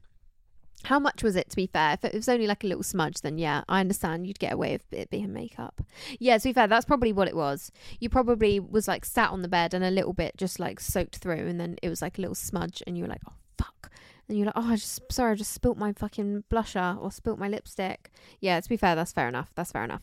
How 0.84 0.98
much 0.98 1.22
was 1.22 1.36
it, 1.36 1.50
to 1.50 1.56
be 1.56 1.66
fair? 1.66 1.92
If 1.92 2.04
it 2.04 2.14
was 2.14 2.28
only 2.28 2.46
like 2.46 2.64
a 2.64 2.66
little 2.66 2.82
smudge, 2.82 3.20
then 3.20 3.36
yeah, 3.36 3.64
I 3.68 3.80
understand 3.80 4.26
you'd 4.26 4.38
get 4.38 4.52
away 4.52 4.72
with 4.72 4.92
it 4.92 5.10
being 5.10 5.32
makeup. 5.32 5.82
Yeah, 6.18 6.38
to 6.38 6.48
be 6.48 6.52
fair, 6.52 6.66
that's 6.66 6.86
probably 6.86 7.12
what 7.12 7.28
it 7.28 7.36
was. 7.36 7.70
You 7.98 8.08
probably 8.08 8.58
was 8.58 8.88
like 8.88 9.04
sat 9.04 9.30
on 9.30 9.42
the 9.42 9.48
bed 9.48 9.74
and 9.74 9.84
a 9.84 9.90
little 9.90 10.14
bit 10.14 10.36
just 10.38 10.58
like 10.58 10.80
soaked 10.80 11.16
through, 11.16 11.46
and 11.46 11.60
then 11.60 11.76
it 11.82 11.88
was 11.90 12.00
like 12.00 12.16
a 12.16 12.20
little 12.20 12.34
smudge, 12.34 12.82
and 12.86 12.96
you 12.96 13.04
were 13.04 13.10
like, 13.10 13.22
oh, 13.28 13.34
fuck. 13.58 13.92
And 14.28 14.38
you're 14.38 14.46
like, 14.46 14.56
oh, 14.56 14.72
I 14.72 14.76
just, 14.76 15.00
sorry, 15.12 15.32
I 15.32 15.34
just 15.34 15.52
spilt 15.52 15.76
my 15.76 15.92
fucking 15.92 16.44
blusher 16.50 16.96
or 17.00 17.10
spilt 17.10 17.38
my 17.38 17.48
lipstick. 17.48 18.10
Yeah, 18.40 18.58
to 18.58 18.68
be 18.68 18.76
fair, 18.76 18.94
that's 18.94 19.12
fair 19.12 19.28
enough. 19.28 19.50
That's 19.54 19.72
fair 19.72 19.84
enough. 19.84 20.02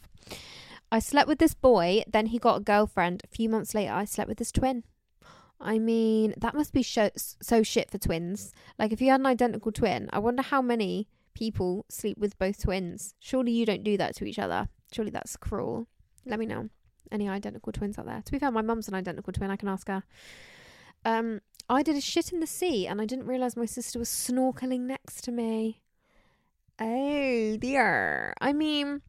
I 0.92 1.00
slept 1.00 1.28
with 1.28 1.40
this 1.40 1.54
boy, 1.54 2.04
then 2.08 2.28
he 2.28 2.38
got 2.38 2.58
a 2.58 2.63
girlfriend. 2.63 3.22
A 3.24 3.36
few 3.36 3.50
months 3.50 3.74
later, 3.74 3.94
I 3.94 4.06
slept 4.06 4.30
with 4.30 4.38
this 4.38 4.52
twin. 4.52 4.84
I 5.60 5.80
mean, 5.80 6.34
that 6.38 6.54
must 6.54 6.74
be 6.74 6.84
sh- 6.84 7.00
so 7.15 7.63
shit 7.63 7.89
for 7.89 7.98
twins. 7.98 8.52
Like, 8.78 8.91
if 8.91 9.02
you 9.02 9.10
had 9.10 9.20
an 9.20 9.26
identical 9.26 9.72
twin, 9.72 10.10
I 10.13 10.20
wonder 10.20 10.43
how 10.43 10.62
many 10.62 11.08
people 11.34 11.86
sleep 11.89 12.17
with 12.17 12.38
both 12.38 12.62
twins. 12.62 13.15
Surely 13.20 13.52
you 13.52 13.65
don't 13.65 13.84
do 13.84 13.98
that 13.98 14.15
to 14.17 14.26
each 14.26 14.39
other. 14.39 14.70
Surely 14.91 15.12
that's 15.12 15.36
cruel. 15.38 15.88
Let 16.26 16.39
me 16.39 16.46
know. 16.46 16.70
Any 17.12 17.30
identical 17.30 17.72
twins 17.72 17.98
out 17.98 18.06
there? 18.06 18.22
To 18.24 18.32
be 18.32 18.39
fair, 18.39 18.52
my 18.52 18.62
mum's 18.62 18.88
an 18.88 18.93
identical 18.93 19.34
twin. 19.34 19.50
I 19.50 19.56
can 19.56 19.70
ask 19.70 19.88
her. 19.88 20.04
Um, 21.06 21.41
I 21.70 21.84
did 21.84 21.96
a 21.96 22.02
shit 22.02 22.34
in 22.34 22.39
the 22.39 22.48
sea 22.48 22.88
and 22.88 23.02
I 23.02 23.06
didn't 23.06 23.28
realise 23.28 23.56
my 23.56 23.65
sister 23.65 24.00
was 24.00 24.10
snorkeling 24.10 24.82
next 24.82 25.24
to 25.26 25.32
me. 25.32 25.82
Oh 26.80 27.58
dear. 27.58 28.34
I 28.39 28.54
mean, 28.54 29.02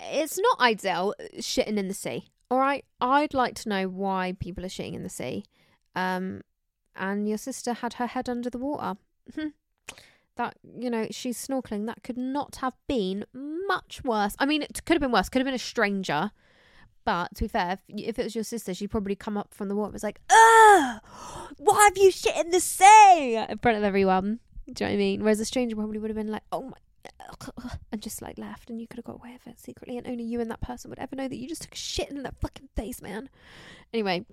it's 0.00 0.38
not 0.38 0.60
ideal 0.60 1.14
uh, 1.18 1.24
shitting 1.38 1.76
in 1.76 1.88
the 1.88 1.94
sea. 1.94 2.28
All 2.50 2.58
right, 2.58 2.84
I'd 3.00 3.34
like 3.34 3.54
to 3.56 3.68
know 3.68 3.88
why 3.88 4.36
people 4.38 4.64
are 4.64 4.68
shitting 4.68 4.94
in 4.94 5.02
the 5.02 5.08
sea. 5.08 5.44
Um, 5.96 6.42
and 6.96 7.28
your 7.28 7.38
sister 7.38 7.72
had 7.72 7.94
her 7.94 8.06
head 8.06 8.28
under 8.28 8.50
the 8.50 8.58
water. 8.58 8.98
Hmm. 9.34 9.48
that 10.36 10.56
you 10.78 10.90
know 10.90 11.06
she's 11.10 11.44
snorkeling. 11.44 11.86
That 11.86 12.02
could 12.02 12.18
not 12.18 12.56
have 12.56 12.74
been 12.88 13.24
much 13.32 14.02
worse. 14.04 14.36
I 14.38 14.46
mean 14.46 14.62
it 14.62 14.84
could 14.84 14.94
have 14.94 15.00
been 15.02 15.12
worse. 15.12 15.28
Could 15.28 15.40
have 15.40 15.46
been 15.46 15.54
a 15.54 15.58
stranger. 15.58 16.30
But 17.04 17.34
to 17.36 17.44
be 17.44 17.48
fair 17.48 17.78
if, 17.88 18.18
it 18.18 18.24
was 18.24 18.34
your 18.34 18.44
sister 18.44 18.72
she'd 18.72 18.90
probably 18.90 19.14
come 19.14 19.36
up 19.36 19.52
from 19.52 19.68
the 19.68 19.76
water 19.76 19.88
and 19.88 19.92
was 19.92 20.02
like 20.02 20.20
Ugh, 20.30 21.00
why 21.58 21.84
have 21.84 21.98
you 21.98 22.10
shit 22.10 22.36
in 22.36 22.50
the 22.50 22.60
sea? 22.60 23.36
In 23.36 23.58
front 23.58 23.78
of 23.78 23.84
everyone. 23.84 24.40
Do 24.72 24.84
you 24.84 24.88
know 24.88 24.92
what 24.92 24.94
i 24.94 24.96
mean? 24.96 25.22
Whereas 25.22 25.40
a 25.40 25.44
stranger 25.44 25.76
probably 25.76 25.98
would 25.98 26.10
have 26.10 26.16
been 26.16 26.30
like 26.30 26.44
oh 26.52 26.62
my 26.62 26.76
and 27.92 28.02
just 28.02 28.22
like 28.22 28.38
left 28.38 28.70
and 28.70 28.80
you 28.80 28.86
could 28.86 28.98
have 28.98 29.04
got 29.04 29.16
away 29.16 29.32
with 29.32 29.46
it 29.54 29.60
secretly 29.60 29.98
and 29.98 30.06
only 30.06 30.24
you 30.24 30.40
and 30.40 30.50
that 30.50 30.60
person 30.60 30.88
would 30.88 30.98
ever 30.98 31.16
know 31.16 31.28
that 31.28 31.36
you 31.36 31.48
just 31.48 31.62
took 31.62 31.74
shit 31.74 32.10
in 32.10 32.22
that 32.22 32.34
fucking 32.40 32.68
face 32.74 33.02
man 33.02 33.28
anyway 33.92 34.24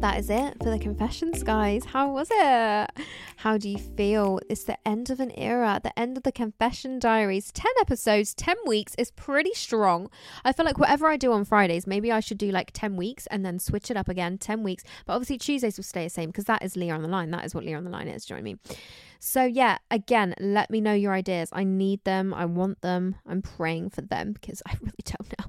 that 0.00 0.18
is 0.20 0.30
it 0.30 0.56
for 0.62 0.70
the 0.70 0.78
confessions, 0.78 1.42
guys. 1.42 1.84
How 1.84 2.12
was 2.12 2.28
it? 2.30 2.90
How 3.38 3.58
do 3.58 3.68
you 3.68 3.78
feel? 3.78 4.38
It's 4.48 4.62
the 4.62 4.78
end 4.86 5.10
of 5.10 5.18
an 5.18 5.32
era, 5.36 5.80
the 5.82 5.98
end 5.98 6.16
of 6.16 6.22
the 6.22 6.30
confession 6.30 7.00
diaries. 7.00 7.50
10 7.50 7.66
episodes, 7.80 8.32
10 8.34 8.56
weeks 8.64 8.94
is 8.96 9.10
pretty 9.10 9.54
strong. 9.54 10.08
I 10.44 10.52
feel 10.52 10.64
like 10.64 10.78
whatever 10.78 11.08
I 11.08 11.16
do 11.16 11.32
on 11.32 11.44
Fridays, 11.44 11.84
maybe 11.84 12.12
I 12.12 12.20
should 12.20 12.38
do 12.38 12.52
like 12.52 12.70
10 12.72 12.96
weeks 12.96 13.26
and 13.26 13.44
then 13.44 13.58
switch 13.58 13.90
it 13.90 13.96
up 13.96 14.08
again, 14.08 14.38
10 14.38 14.62
weeks. 14.62 14.84
But 15.04 15.14
obviously, 15.14 15.38
Tuesdays 15.38 15.76
will 15.76 15.84
stay 15.84 16.04
the 16.04 16.10
same 16.10 16.30
because 16.30 16.44
that 16.44 16.62
is 16.62 16.76
Leah 16.76 16.94
on 16.94 17.02
the 17.02 17.08
line. 17.08 17.32
That 17.32 17.44
is 17.44 17.52
what 17.52 17.64
Leah 17.64 17.76
on 17.76 17.84
the 17.84 17.90
line 17.90 18.06
is. 18.06 18.24
Do 18.24 18.34
you 18.34 18.36
know 18.36 18.44
what 18.44 18.50
I 18.50 18.74
mean? 18.74 18.78
So, 19.20 19.44
yeah, 19.44 19.78
again, 19.90 20.34
let 20.38 20.70
me 20.70 20.80
know 20.80 20.92
your 20.92 21.12
ideas. 21.12 21.48
I 21.52 21.64
need 21.64 22.04
them. 22.04 22.32
I 22.32 22.44
want 22.44 22.82
them. 22.82 23.16
I'm 23.26 23.42
praying 23.42 23.90
for 23.90 24.00
them 24.00 24.32
because 24.32 24.62
I 24.66 24.74
really 24.80 24.92
don't 25.04 25.38
know. 25.38 25.46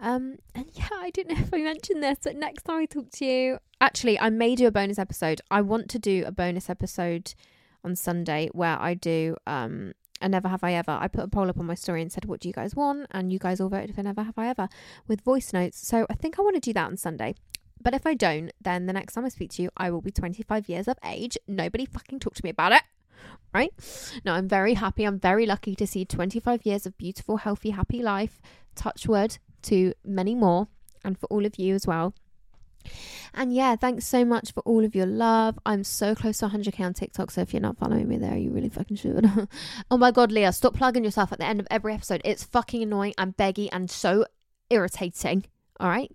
Um, 0.00 0.36
and 0.54 0.66
yeah, 0.74 0.88
I 0.92 1.10
don't 1.10 1.28
know 1.28 1.38
if 1.38 1.52
I 1.52 1.58
mentioned 1.58 2.02
this, 2.02 2.18
but 2.22 2.36
next 2.36 2.64
time 2.64 2.80
I 2.80 2.86
talk 2.86 3.10
to 3.12 3.24
you, 3.24 3.58
actually, 3.80 4.18
I 4.18 4.30
may 4.30 4.54
do 4.54 4.66
a 4.66 4.70
bonus 4.70 4.98
episode. 4.98 5.40
I 5.50 5.62
want 5.62 5.88
to 5.90 5.98
do 5.98 6.24
a 6.26 6.32
bonus 6.32 6.68
episode 6.68 7.34
on 7.84 7.96
Sunday 7.96 8.50
where 8.52 8.80
I 8.80 8.94
do 8.94 9.36
um 9.46 9.92
a 10.20 10.28
never 10.28 10.48
have 10.48 10.64
I 10.64 10.72
ever. 10.72 10.90
I 10.90 11.06
put 11.06 11.24
a 11.24 11.28
poll 11.28 11.48
up 11.48 11.58
on 11.58 11.66
my 11.66 11.76
story 11.76 12.02
and 12.02 12.10
said, 12.10 12.24
What 12.24 12.40
do 12.40 12.48
you 12.48 12.52
guys 12.52 12.74
want? 12.74 13.06
And 13.12 13.32
you 13.32 13.38
guys 13.38 13.60
all 13.60 13.68
voted 13.68 13.94
for 13.94 14.02
never 14.02 14.22
have 14.22 14.36
I 14.36 14.48
ever 14.48 14.68
with 15.06 15.22
voice 15.22 15.52
notes. 15.52 15.86
So 15.86 16.06
I 16.10 16.14
think 16.14 16.38
I 16.38 16.42
want 16.42 16.56
to 16.56 16.60
do 16.60 16.72
that 16.72 16.86
on 16.86 16.96
Sunday. 16.96 17.34
But 17.80 17.94
if 17.94 18.04
I 18.04 18.14
don't, 18.14 18.50
then 18.60 18.86
the 18.86 18.92
next 18.92 19.14
time 19.14 19.24
I 19.24 19.28
speak 19.28 19.52
to 19.52 19.62
you, 19.62 19.70
I 19.76 19.92
will 19.92 20.00
be 20.00 20.10
25 20.10 20.68
years 20.68 20.88
of 20.88 20.98
age. 21.04 21.38
Nobody 21.46 21.86
fucking 21.86 22.18
talk 22.18 22.34
to 22.34 22.44
me 22.44 22.50
about 22.50 22.72
it 22.72 22.82
right? 23.52 23.72
Now, 24.24 24.34
I'm 24.34 24.48
very 24.48 24.74
happy. 24.74 25.04
I'm 25.04 25.18
very 25.18 25.46
lucky 25.46 25.74
to 25.76 25.86
see 25.86 26.04
25 26.04 26.64
years 26.64 26.86
of 26.86 26.96
beautiful, 26.98 27.38
healthy, 27.38 27.70
happy 27.70 28.02
life. 28.02 28.40
Touch 28.74 29.06
wood 29.06 29.38
to 29.62 29.92
many 30.04 30.34
more, 30.34 30.68
and 31.04 31.18
for 31.18 31.26
all 31.26 31.44
of 31.44 31.58
you 31.58 31.74
as 31.74 31.86
well. 31.86 32.14
And 33.34 33.52
yeah, 33.52 33.76
thanks 33.76 34.06
so 34.06 34.24
much 34.24 34.52
for 34.52 34.60
all 34.60 34.84
of 34.84 34.94
your 34.94 35.06
love. 35.06 35.58
I'm 35.66 35.84
so 35.84 36.14
close 36.14 36.38
to 36.38 36.48
100k 36.48 36.80
on 36.80 36.94
TikTok, 36.94 37.30
so 37.30 37.40
if 37.40 37.52
you're 37.52 37.60
not 37.62 37.78
following 37.78 38.08
me 38.08 38.16
there, 38.16 38.36
you 38.36 38.50
really 38.50 38.68
fucking 38.68 38.96
should. 38.96 39.30
oh 39.90 39.96
my 39.96 40.10
god, 40.10 40.32
Leah, 40.32 40.52
stop 40.52 40.74
plugging 40.74 41.04
yourself 41.04 41.32
at 41.32 41.38
the 41.38 41.46
end 41.46 41.60
of 41.60 41.66
every 41.70 41.92
episode. 41.92 42.22
It's 42.24 42.44
fucking 42.44 42.82
annoying 42.82 43.14
and 43.18 43.36
beggy 43.36 43.68
and 43.72 43.90
so 43.90 44.26
irritating. 44.70 45.44
All 45.80 45.88
right. 45.88 46.10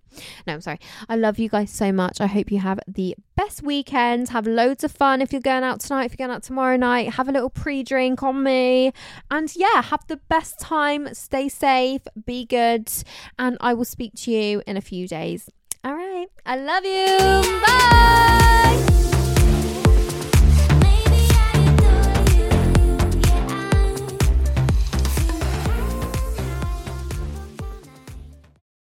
No, 0.46 0.52
I'm 0.52 0.60
sorry. 0.60 0.78
I 1.08 1.16
love 1.16 1.38
you 1.38 1.48
guys 1.48 1.70
so 1.70 1.90
much. 1.90 2.20
I 2.20 2.26
hope 2.26 2.52
you 2.52 2.58
have 2.58 2.80
the 2.86 3.16
best 3.34 3.62
weekend. 3.62 4.28
Have 4.28 4.46
loads 4.46 4.84
of 4.84 4.92
fun 4.92 5.22
if 5.22 5.32
you're 5.32 5.40
going 5.40 5.64
out 5.64 5.80
tonight, 5.80 6.04
if 6.04 6.12
you're 6.12 6.26
going 6.26 6.34
out 6.36 6.42
tomorrow 6.42 6.76
night. 6.76 7.14
Have 7.14 7.28
a 7.28 7.32
little 7.32 7.50
pre 7.50 7.82
drink 7.82 8.22
on 8.22 8.42
me. 8.42 8.92
And 9.30 9.54
yeah, 9.56 9.82
have 9.82 10.06
the 10.06 10.18
best 10.28 10.60
time. 10.60 11.14
Stay 11.14 11.48
safe. 11.48 12.02
Be 12.26 12.44
good. 12.44 12.90
And 13.38 13.56
I 13.60 13.72
will 13.72 13.86
speak 13.86 14.12
to 14.16 14.30
you 14.30 14.62
in 14.66 14.76
a 14.76 14.82
few 14.82 15.08
days. 15.08 15.48
All 15.82 15.94
right. 15.94 16.26
I 16.44 16.56
love 16.56 16.84
you. 16.84 17.60
Bye. 17.66 19.13